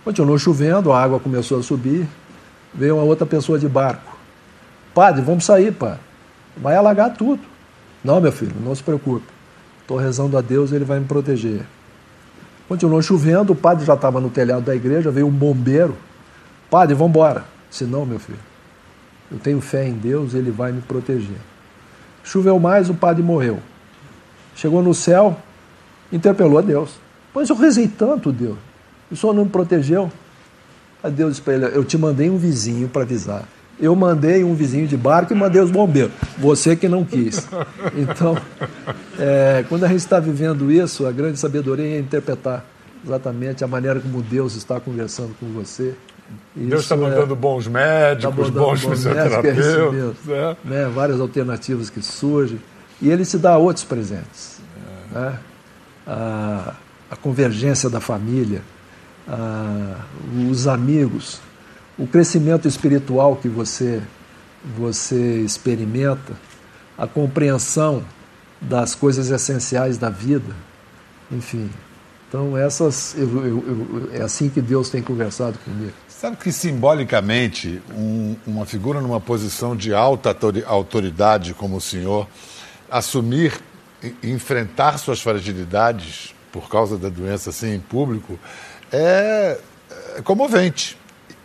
Continuou 0.05 0.39
chovendo, 0.39 0.93
a 0.93 1.03
água 1.03 1.21
começou 1.21 1.59
a 1.59 1.63
subir, 1.63 2.07
veio 2.75 2.97
uma 2.97 3.05
outra 3.05 3.27
pessoa 3.27 3.59
de 3.59 3.69
barco. 3.69 4.17
Padre, 4.95 5.23
vamos 5.23 5.45
sair, 5.45 5.73
padre. 5.73 6.01
Vai 6.57 6.75
alagar 6.75 7.15
tudo. 7.15 7.43
Não, 8.03 8.21
meu 8.21 8.33
filho, 8.33 8.55
não 8.63 8.75
se 8.75 8.83
preocupe. 8.83 9.27
Estou 9.81 9.97
rezando 9.97 10.37
a 10.37 10.41
Deus, 10.41 10.73
ele 10.73 10.85
vai 10.85 10.99
me 10.99 11.07
proteger. 11.07 11.65
Continuou 12.69 13.03
chovendo, 13.03 13.53
o 13.53 13.57
padre 13.57 13.85
já 13.85 13.95
estava 13.95 14.21
no 14.21 14.31
telhado 14.31 14.63
da 14.63 14.75
igreja, 14.75 15.11
veio 15.11 15.27
um 15.27 15.31
bombeiro. 15.31 15.97
Padre, 16.71 16.95
vamos 16.95 17.11
embora. 17.11 17.45
Se 17.71 17.85
não, 17.85 18.05
meu 18.05 18.19
filho, 18.19 18.39
eu 19.31 19.39
tenho 19.39 19.61
fé 19.61 19.87
em 19.87 19.95
Deus, 19.95 20.35
ele 20.35 20.51
vai 20.51 20.73
me 20.73 20.83
proteger. 20.83 21.39
Choveu 22.23 22.59
mais, 22.59 22.89
o 22.89 22.95
padre 22.95 23.23
morreu. 23.23 23.59
Chegou 24.55 24.83
no 24.83 24.95
céu, 24.95 25.37
interpelou 26.13 26.59
a 26.59 26.63
Deus. 26.63 26.99
Mas 27.35 27.49
eu 27.49 27.57
rezei 27.57 27.89
tanto, 27.89 28.31
Deus. 28.31 28.59
O 29.11 29.17
senhor 29.17 29.33
não 29.35 29.45
me 29.45 29.51
protegeu? 29.51 30.11
A 31.03 31.09
Deus 31.09 31.41
para 31.41 31.55
ele: 31.55 31.65
Eu 31.67 31.85
te 31.85 31.99
mandei 31.99 32.31
um 32.31 32.39
vizinho 32.39 32.89
para 32.89 33.03
avisar. 33.03 33.45
Eu 33.81 33.97
mandei 33.97 34.45
um 34.45 34.55
vizinho 34.55 34.87
de 34.87 34.97
barco 34.97 35.33
e 35.33 35.37
mandei 35.37 35.61
os 35.61 35.71
bombeiros. 35.71 36.13
Você 36.39 36.77
que 36.77 36.89
não 36.89 37.05
quis. 37.05 37.49
Então, 37.97 38.37
é, 39.19 39.65
quando 39.69 39.85
a 39.85 39.89
gente 39.89 39.99
está 39.99 40.21
vivendo 40.21 40.71
isso, 40.71 41.07
a 41.07 41.13
grande 41.13 41.39
sabedoria 41.39 41.97
é 41.97 41.99
interpretar 41.99 42.65
exatamente 43.05 43.65
a 43.65 43.67
maneira 43.67 43.99
como 44.01 44.23
Deus 44.23 44.55
está 44.55 44.79
conversando 44.79 45.35
com 45.39 45.47
você. 45.47 45.95
Deus 46.55 46.83
está 46.83 46.97
mandando 46.97 47.35
é, 47.35 47.37
bons 47.37 47.67
médicos, 47.67 48.23
tá 48.23 48.31
bons, 48.31 48.51
bons 48.51 48.85
fisioterapeutas. 48.85 50.29
É 50.29 50.57
né, 50.65 50.91
várias 50.95 51.21
alternativas 51.21 51.91
que 51.91 52.03
surgem. 52.03 52.61
E 53.01 53.11
ele 53.11 53.25
te 53.25 53.37
dá 53.37 53.57
outros 53.57 53.85
presentes. 53.85 54.61
É. 55.15 55.19
Né? 55.19 55.39
A, 56.07 56.75
a, 57.11 57.17
convergência 57.17 57.91
da 57.91 58.01
família, 58.01 58.63
a, 59.29 59.97
os 60.51 60.67
amigos, 60.67 61.41
o 61.99 62.07
crescimento 62.07 62.67
espiritual 62.67 63.37
que 63.37 63.49
você, 63.49 64.03
você 64.77 65.41
experimenta, 65.41 66.33
a 66.97 67.07
compreensão 67.07 68.05
das 68.61 68.95
coisas 68.95 69.31
essenciais 69.31 69.99
da 69.99 70.09
vida, 70.09 70.55
enfim. 71.31 71.71
Então, 72.29 72.57
essas, 72.57 73.15
eu, 73.17 73.29
eu, 73.45 73.65
eu, 73.67 74.11
é 74.15 74.23
assim 74.23 74.49
que 74.49 74.61
Deus 74.61 74.89
tem 74.89 75.03
conversado 75.03 75.59
comigo. 75.59 75.93
Sabe 76.09 76.37
que 76.37 76.53
simbolicamente 76.53 77.83
um, 77.95 78.37
uma 78.47 78.65
figura 78.65 79.01
numa 79.01 79.21
posição 79.21 79.77
de 79.77 79.93
alta 79.93 80.35
autoridade 80.67 81.53
como 81.53 81.77
o 81.77 81.81
senhor 81.81 82.29
assumir, 82.91 83.53
enfrentar 84.23 84.99
suas 84.99 85.21
fragilidades 85.21 86.35
por 86.53 86.69
causa 86.69 86.97
da 86.97 87.09
doença 87.09 87.51
assim 87.51 87.75
em 87.75 87.81
público 87.81 88.39
é, 88.93 89.59
é 90.17 90.23
comovente. 90.23 90.97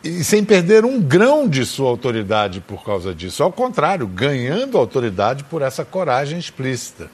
E 0.07 0.23
sem 0.23 0.41
perder 0.41 0.85
um 0.85 1.01
grão 1.01 1.49
de 1.49 1.65
sua 1.65 1.89
autoridade 1.89 2.61
por 2.61 2.85
causa 2.85 3.13
disso. 3.13 3.43
Ao 3.43 3.51
contrário, 3.51 4.07
ganhando 4.07 4.77
autoridade 4.77 5.43
por 5.43 5.61
essa 5.61 5.83
coragem 5.83 6.39
explícita. 6.39 7.11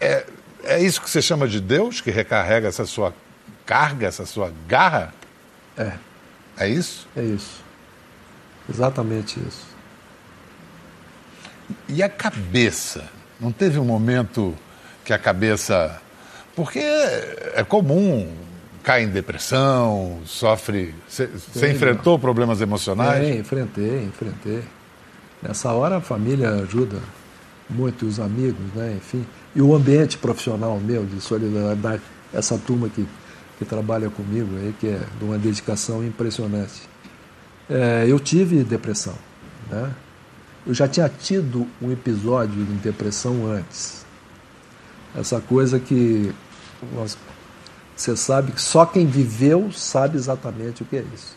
É, 0.00 0.24
é 0.64 0.80
isso 0.80 1.02
que 1.02 1.10
você 1.10 1.20
chama 1.20 1.46
de 1.46 1.60
Deus, 1.60 2.00
que 2.00 2.10
recarrega 2.10 2.66
essa 2.66 2.86
sua 2.86 3.12
carga, 3.66 4.06
essa 4.06 4.24
sua 4.24 4.50
garra? 4.66 5.12
É. 5.76 5.92
É 6.56 6.66
isso? 6.66 7.06
É 7.14 7.22
isso. 7.22 7.62
Exatamente 8.70 9.38
isso. 9.38 9.66
E 11.90 12.02
a 12.02 12.08
cabeça? 12.08 13.04
Não 13.38 13.52
teve 13.52 13.78
um 13.78 13.84
momento 13.84 14.56
que 15.04 15.12
a 15.12 15.18
cabeça. 15.18 16.00
Porque 16.54 16.78
é 16.78 17.62
comum 17.62 18.45
cair 18.86 19.04
em 19.04 19.10
depressão, 19.10 20.20
sofre. 20.24 20.94
Você 21.08 21.28
enfrentou 21.70 22.18
problemas 22.18 22.60
emocionais? 22.60 23.36
Enfrentei, 23.36 24.04
enfrentei. 24.04 24.62
Nessa 25.42 25.72
hora 25.72 25.96
a 25.96 26.00
família 26.00 26.50
ajuda 26.50 26.98
muito, 27.68 28.06
os 28.06 28.20
amigos, 28.20 28.64
né? 28.74 28.94
enfim. 28.96 29.26
E 29.54 29.60
o 29.60 29.74
ambiente 29.74 30.16
profissional 30.16 30.78
meu, 30.78 31.04
de 31.04 31.20
solidariedade, 31.20 32.00
essa 32.32 32.56
turma 32.56 32.88
que 32.88 33.04
que 33.58 33.64
trabalha 33.64 34.10
comigo 34.10 34.56
aí, 34.56 34.74
que 34.78 34.88
é 34.88 35.00
de 35.18 35.24
uma 35.24 35.38
dedicação 35.38 36.04
impressionante. 36.04 36.82
É, 37.68 38.04
eu 38.06 38.20
tive 38.20 38.62
depressão, 38.62 39.14
né? 39.70 39.92
Eu 40.66 40.74
já 40.74 40.86
tinha 40.86 41.08
tido 41.08 41.66
um 41.80 41.90
episódio 41.90 42.64
de 42.64 42.74
depressão 42.74 43.46
antes. 43.46 44.04
Essa 45.16 45.40
coisa 45.40 45.78
que 45.78 46.32
nós, 46.94 47.16
você 47.96 48.14
sabe 48.14 48.52
que 48.52 48.60
só 48.60 48.84
quem 48.84 49.06
viveu 49.06 49.72
sabe 49.72 50.18
exatamente 50.18 50.82
o 50.82 50.84
que 50.84 50.96
é 50.96 51.04
isso. 51.14 51.34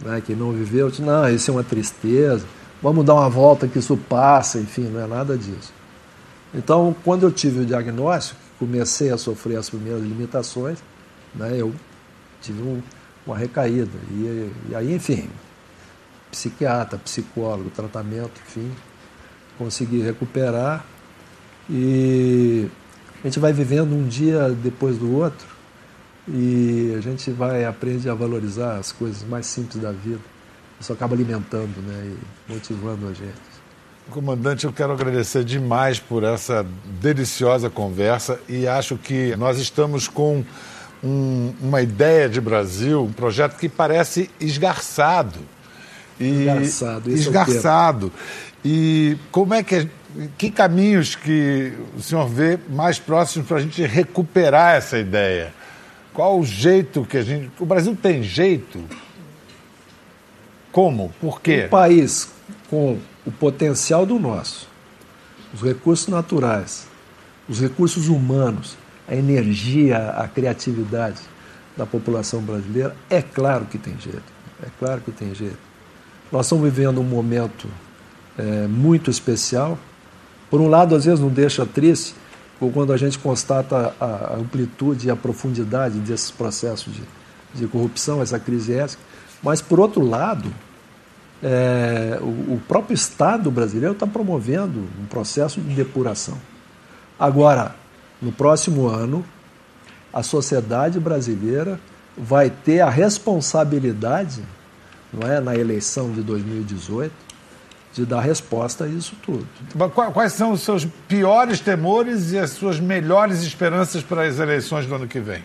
Né? 0.00 0.20
Quem 0.26 0.34
não 0.34 0.50
viveu, 0.50 0.90
diz, 0.90 0.98
não, 0.98 1.28
isso 1.30 1.50
é 1.52 1.54
uma 1.54 1.62
tristeza, 1.62 2.44
vamos 2.82 3.06
dar 3.06 3.14
uma 3.14 3.28
volta 3.28 3.68
que 3.68 3.78
isso 3.78 3.96
passa, 3.96 4.58
enfim, 4.58 4.82
não 4.82 5.00
é 5.00 5.06
nada 5.06 5.38
disso. 5.38 5.72
Então, 6.52 6.94
quando 7.04 7.22
eu 7.22 7.30
tive 7.30 7.60
o 7.60 7.64
diagnóstico, 7.64 8.40
comecei 8.58 9.12
a 9.12 9.16
sofrer 9.16 9.56
as 9.56 9.70
primeiras 9.70 10.02
limitações, 10.02 10.78
né, 11.32 11.52
eu 11.54 11.72
tive 12.42 12.60
um, 12.60 12.82
uma 13.24 13.38
recaída. 13.38 13.90
E, 14.10 14.50
e, 14.70 14.74
aí, 14.74 14.92
enfim, 14.92 15.30
psiquiatra, 16.28 16.98
psicólogo, 16.98 17.70
tratamento, 17.70 18.32
enfim, 18.48 18.72
consegui 19.56 20.02
recuperar. 20.02 20.84
E 21.70 22.68
a 23.22 23.26
gente 23.28 23.38
vai 23.38 23.52
vivendo 23.52 23.92
um 23.94 24.08
dia 24.08 24.48
depois 24.48 24.98
do 24.98 25.14
outro 25.14 25.46
e 26.30 26.94
a 26.96 27.00
gente 27.00 27.30
vai 27.30 27.64
aprende 27.64 28.08
a 28.08 28.14
valorizar 28.14 28.76
as 28.76 28.92
coisas 28.92 29.22
mais 29.24 29.46
simples 29.46 29.82
da 29.82 29.92
vida. 29.92 30.20
Isso 30.80 30.92
acaba 30.92 31.14
alimentando 31.14 31.80
né, 31.82 32.12
e 32.48 32.52
motivando 32.52 33.08
a 33.08 33.12
gente. 33.12 33.48
Comandante, 34.10 34.64
eu 34.64 34.72
quero 34.72 34.92
agradecer 34.92 35.44
demais 35.44 35.98
por 35.98 36.24
essa 36.24 36.66
deliciosa 37.00 37.68
conversa 37.68 38.40
e 38.48 38.66
acho 38.66 38.96
que 38.96 39.36
nós 39.36 39.58
estamos 39.58 40.08
com 40.08 40.44
um, 41.02 41.52
uma 41.60 41.82
ideia 41.82 42.28
de 42.28 42.40
Brasil, 42.40 43.04
um 43.04 43.12
projeto 43.12 43.56
que 43.56 43.68
parece 43.68 44.30
esgarçado. 44.40 45.40
E, 46.18 46.24
esgarçado, 46.24 47.10
esse 47.10 47.20
esgarçado. 47.20 48.12
É 48.16 48.58
e 48.64 49.16
como 49.30 49.54
é 49.54 49.62
que 49.62 49.88
que 50.36 50.50
caminhos 50.50 51.14
que 51.14 51.72
o 51.96 52.02
senhor 52.02 52.26
vê 52.26 52.58
mais 52.70 52.98
próximos 52.98 53.46
para 53.46 53.58
a 53.58 53.60
gente 53.60 53.82
recuperar 53.84 54.74
essa 54.74 54.98
ideia? 54.98 55.52
Qual 56.12 56.40
o 56.40 56.44
jeito 56.44 57.04
que 57.04 57.16
a 57.16 57.22
gente. 57.22 57.50
O 57.60 57.66
Brasil 57.66 57.96
tem 58.00 58.22
jeito? 58.22 58.82
Como? 60.72 61.12
Por 61.20 61.40
quê? 61.40 61.64
Um 61.66 61.68
país 61.68 62.30
com 62.68 62.98
o 63.26 63.30
potencial 63.30 64.04
do 64.04 64.18
nosso, 64.18 64.68
os 65.52 65.62
recursos 65.62 66.08
naturais, 66.08 66.86
os 67.48 67.60
recursos 67.60 68.08
humanos, 68.08 68.76
a 69.06 69.14
energia, 69.14 70.10
a 70.10 70.28
criatividade 70.28 71.20
da 71.76 71.86
população 71.86 72.42
brasileira, 72.42 72.94
é 73.08 73.22
claro 73.22 73.64
que 73.66 73.78
tem 73.78 73.98
jeito. 73.98 74.38
É 74.62 74.68
claro 74.78 75.00
que 75.00 75.12
tem 75.12 75.34
jeito. 75.34 75.58
Nós 76.30 76.46
estamos 76.46 76.64
vivendo 76.64 77.00
um 77.00 77.04
momento 77.04 77.68
é, 78.36 78.66
muito 78.66 79.10
especial. 79.10 79.78
Por 80.50 80.60
um 80.60 80.68
lado, 80.68 80.94
às 80.94 81.04
vezes 81.04 81.20
não 81.20 81.28
deixa 81.28 81.64
triste, 81.64 82.14
quando 82.58 82.92
a 82.92 82.96
gente 82.96 83.18
constata 83.18 83.94
a 84.00 84.34
amplitude 84.34 85.06
e 85.06 85.10
a 85.10 85.16
profundidade 85.16 85.98
desses 86.00 86.30
processos 86.30 86.92
de, 86.92 87.02
de 87.54 87.66
corrupção, 87.66 88.20
essa 88.20 88.38
crise 88.38 88.74
ética. 88.74 89.00
Mas, 89.42 89.62
por 89.62 89.78
outro 89.78 90.04
lado, 90.04 90.52
é, 91.42 92.18
o, 92.20 92.54
o 92.54 92.62
próprio 92.66 92.94
Estado 92.94 93.50
brasileiro 93.50 93.92
está 93.92 94.06
promovendo 94.06 94.80
um 95.00 95.06
processo 95.06 95.60
de 95.60 95.74
depuração. 95.74 96.36
Agora, 97.18 97.74
no 98.20 98.32
próximo 98.32 98.88
ano, 98.88 99.24
a 100.12 100.22
sociedade 100.22 100.98
brasileira 100.98 101.78
vai 102.16 102.50
ter 102.50 102.80
a 102.80 102.90
responsabilidade, 102.90 104.42
não 105.12 105.28
é, 105.28 105.40
na 105.40 105.54
eleição 105.54 106.12
de 106.12 106.22
2018, 106.22 107.12
de 108.02 108.06
dar 108.06 108.20
resposta 108.20 108.84
a 108.84 108.88
isso 108.88 109.16
tudo. 109.22 109.46
Quais 110.12 110.32
são 110.32 110.52
os 110.52 110.62
seus 110.62 110.84
piores 111.06 111.60
temores 111.60 112.32
e 112.32 112.38
as 112.38 112.50
suas 112.50 112.78
melhores 112.78 113.42
esperanças 113.42 114.02
para 114.02 114.26
as 114.26 114.38
eleições 114.38 114.86
do 114.86 114.94
ano 114.94 115.06
que 115.06 115.20
vem? 115.20 115.44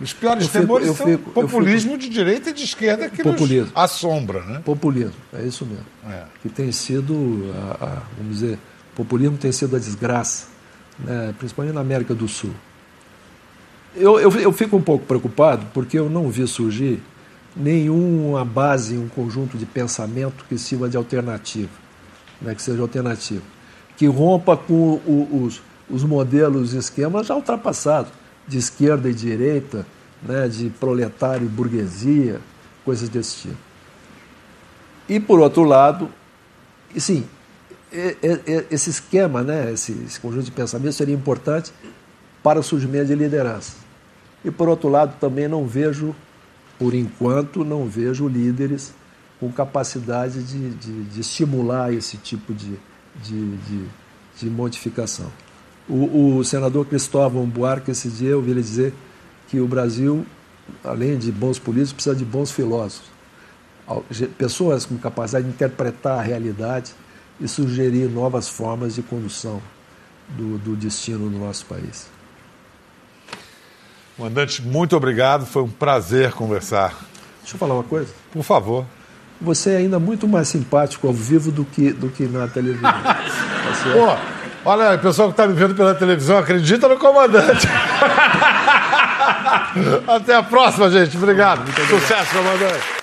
Os 0.00 0.12
piores 0.12 0.46
fico, 0.46 0.58
temores 0.58 0.96
são 0.96 1.06
fico, 1.06 1.30
populismo 1.30 1.92
fico... 1.92 2.02
de 2.02 2.08
direita 2.08 2.50
e 2.50 2.52
de 2.52 2.64
esquerda 2.64 3.08
que 3.08 3.22
populismo. 3.22 3.66
nos 3.66 3.76
assombra, 3.76 4.42
né? 4.42 4.60
Populismo, 4.64 5.14
é 5.32 5.42
isso 5.42 5.64
mesmo. 5.64 5.86
É. 6.08 6.24
Que 6.42 6.48
tem 6.48 6.72
sido, 6.72 7.52
a, 7.54 7.84
a, 7.84 8.02
vamos 8.16 8.40
dizer, 8.40 8.58
populismo 8.96 9.36
tem 9.36 9.52
sido 9.52 9.76
a 9.76 9.78
desgraça 9.78 10.52
né, 10.98 11.34
principalmente 11.38 11.74
na 11.74 11.80
América 11.80 12.14
do 12.14 12.26
Sul. 12.28 12.52
Eu, 13.94 14.18
eu, 14.18 14.30
eu 14.40 14.52
fico 14.52 14.76
um 14.76 14.82
pouco 14.82 15.04
preocupado 15.04 15.66
porque 15.74 15.98
eu 15.98 16.08
não 16.08 16.30
vi 16.30 16.46
surgir 16.46 17.02
nenhuma 17.54 18.44
base, 18.44 18.96
um 18.96 19.08
conjunto 19.08 19.58
de 19.58 19.66
pensamento 19.66 20.44
que 20.48 20.56
sirva 20.58 20.88
de 20.88 20.96
alternativa, 20.96 21.72
né, 22.40 22.54
que 22.54 22.62
seja 22.62 22.80
alternativa, 22.80 23.42
que 23.96 24.06
rompa 24.06 24.56
com 24.56 24.94
o, 25.06 25.44
os, 25.44 25.62
os 25.88 26.02
modelos 26.04 26.74
e 26.74 26.78
esquemas 26.78 27.26
já 27.26 27.34
ultrapassados. 27.34 28.12
de 28.46 28.58
esquerda 28.58 29.08
e 29.08 29.14
direita, 29.14 29.86
né, 30.22 30.48
de 30.48 30.70
proletário 30.70 31.46
e 31.46 31.48
burguesia, 31.48 32.40
coisas 32.84 33.08
desse 33.08 33.36
tipo. 33.36 33.56
E, 35.08 35.20
por 35.20 35.40
outro 35.40 35.62
lado, 35.64 36.08
e 36.94 37.00
sim, 37.00 37.24
esse 38.70 38.90
esquema, 38.90 39.42
né, 39.42 39.72
esse, 39.72 39.92
esse 40.06 40.18
conjunto 40.18 40.44
de 40.44 40.50
pensamentos 40.50 40.96
seria 40.96 41.14
importante 41.14 41.72
para 42.42 42.58
o 42.58 42.62
surgimento 42.62 43.06
de 43.06 43.14
liderança. 43.14 43.74
E, 44.44 44.50
por 44.50 44.68
outro 44.68 44.88
lado, 44.88 45.14
também 45.20 45.46
não 45.46 45.66
vejo, 45.66 46.14
por 46.78 46.94
enquanto, 46.94 47.64
não 47.64 47.86
vejo 47.86 48.28
líderes 48.28 48.94
com 49.38 49.50
capacidade 49.50 50.42
de, 50.42 50.70
de, 50.70 51.02
de 51.04 51.20
estimular 51.20 51.92
esse 51.92 52.16
tipo 52.16 52.54
de, 52.54 52.78
de, 53.22 53.56
de, 53.56 53.84
de 54.38 54.50
modificação. 54.50 55.26
O, 55.88 56.36
o, 56.38 56.44
senador 56.44 56.86
Cristóvão 56.86 57.44
Buarque, 57.44 57.90
esse 57.90 58.08
dia, 58.08 58.30
eu 58.30 58.38
ouvi 58.38 58.52
ele 58.52 58.62
dizer 58.62 58.94
que 59.48 59.60
o 59.60 59.66
Brasil, 59.66 60.24
além 60.84 61.18
de 61.18 61.32
bons 61.32 61.58
políticos, 61.58 61.92
precisa 61.94 62.14
de 62.14 62.24
bons 62.24 62.50
filósofos. 62.52 63.10
Pessoas 64.38 64.86
com 64.86 64.96
capacidade 64.96 65.44
de 65.44 65.50
interpretar 65.52 66.20
a 66.20 66.22
realidade 66.22 66.94
e 67.40 67.48
sugerir 67.48 68.08
novas 68.08 68.48
formas 68.48 68.94
de 68.94 69.02
condução 69.02 69.60
do, 70.28 70.56
do 70.58 70.76
destino 70.76 71.28
do 71.28 71.36
nosso 71.36 71.66
país. 71.66 72.06
Comandante, 74.16 74.62
muito 74.62 74.96
obrigado. 74.96 75.46
Foi 75.46 75.62
um 75.62 75.68
prazer 75.68 76.32
conversar. 76.32 76.94
Deixa 77.40 77.54
eu 77.54 77.58
falar 77.58 77.74
uma 77.74 77.82
coisa. 77.82 78.12
Por 78.32 78.42
favor. 78.42 78.84
Você 79.40 79.70
é 79.70 79.76
ainda 79.78 79.98
muito 79.98 80.28
mais 80.28 80.48
simpático 80.48 81.08
ao 81.08 81.12
vivo 81.12 81.50
do 81.50 81.64
que, 81.64 81.92
do 81.92 82.08
que 82.08 82.24
na 82.24 82.46
televisão. 82.46 82.92
Pô, 83.92 84.16
olha, 84.70 84.94
o 84.94 84.98
pessoal 85.00 85.28
que 85.28 85.32
está 85.32 85.46
me 85.46 85.54
vendo 85.54 85.74
pela 85.74 85.94
televisão 85.94 86.38
acredita 86.38 86.86
no 86.86 86.96
comandante. 86.98 87.66
Até 90.06 90.36
a 90.36 90.42
próxima, 90.42 90.90
gente. 90.90 91.16
Obrigado. 91.16 91.62
Sucesso, 91.88 92.36
comandante. 92.36 93.01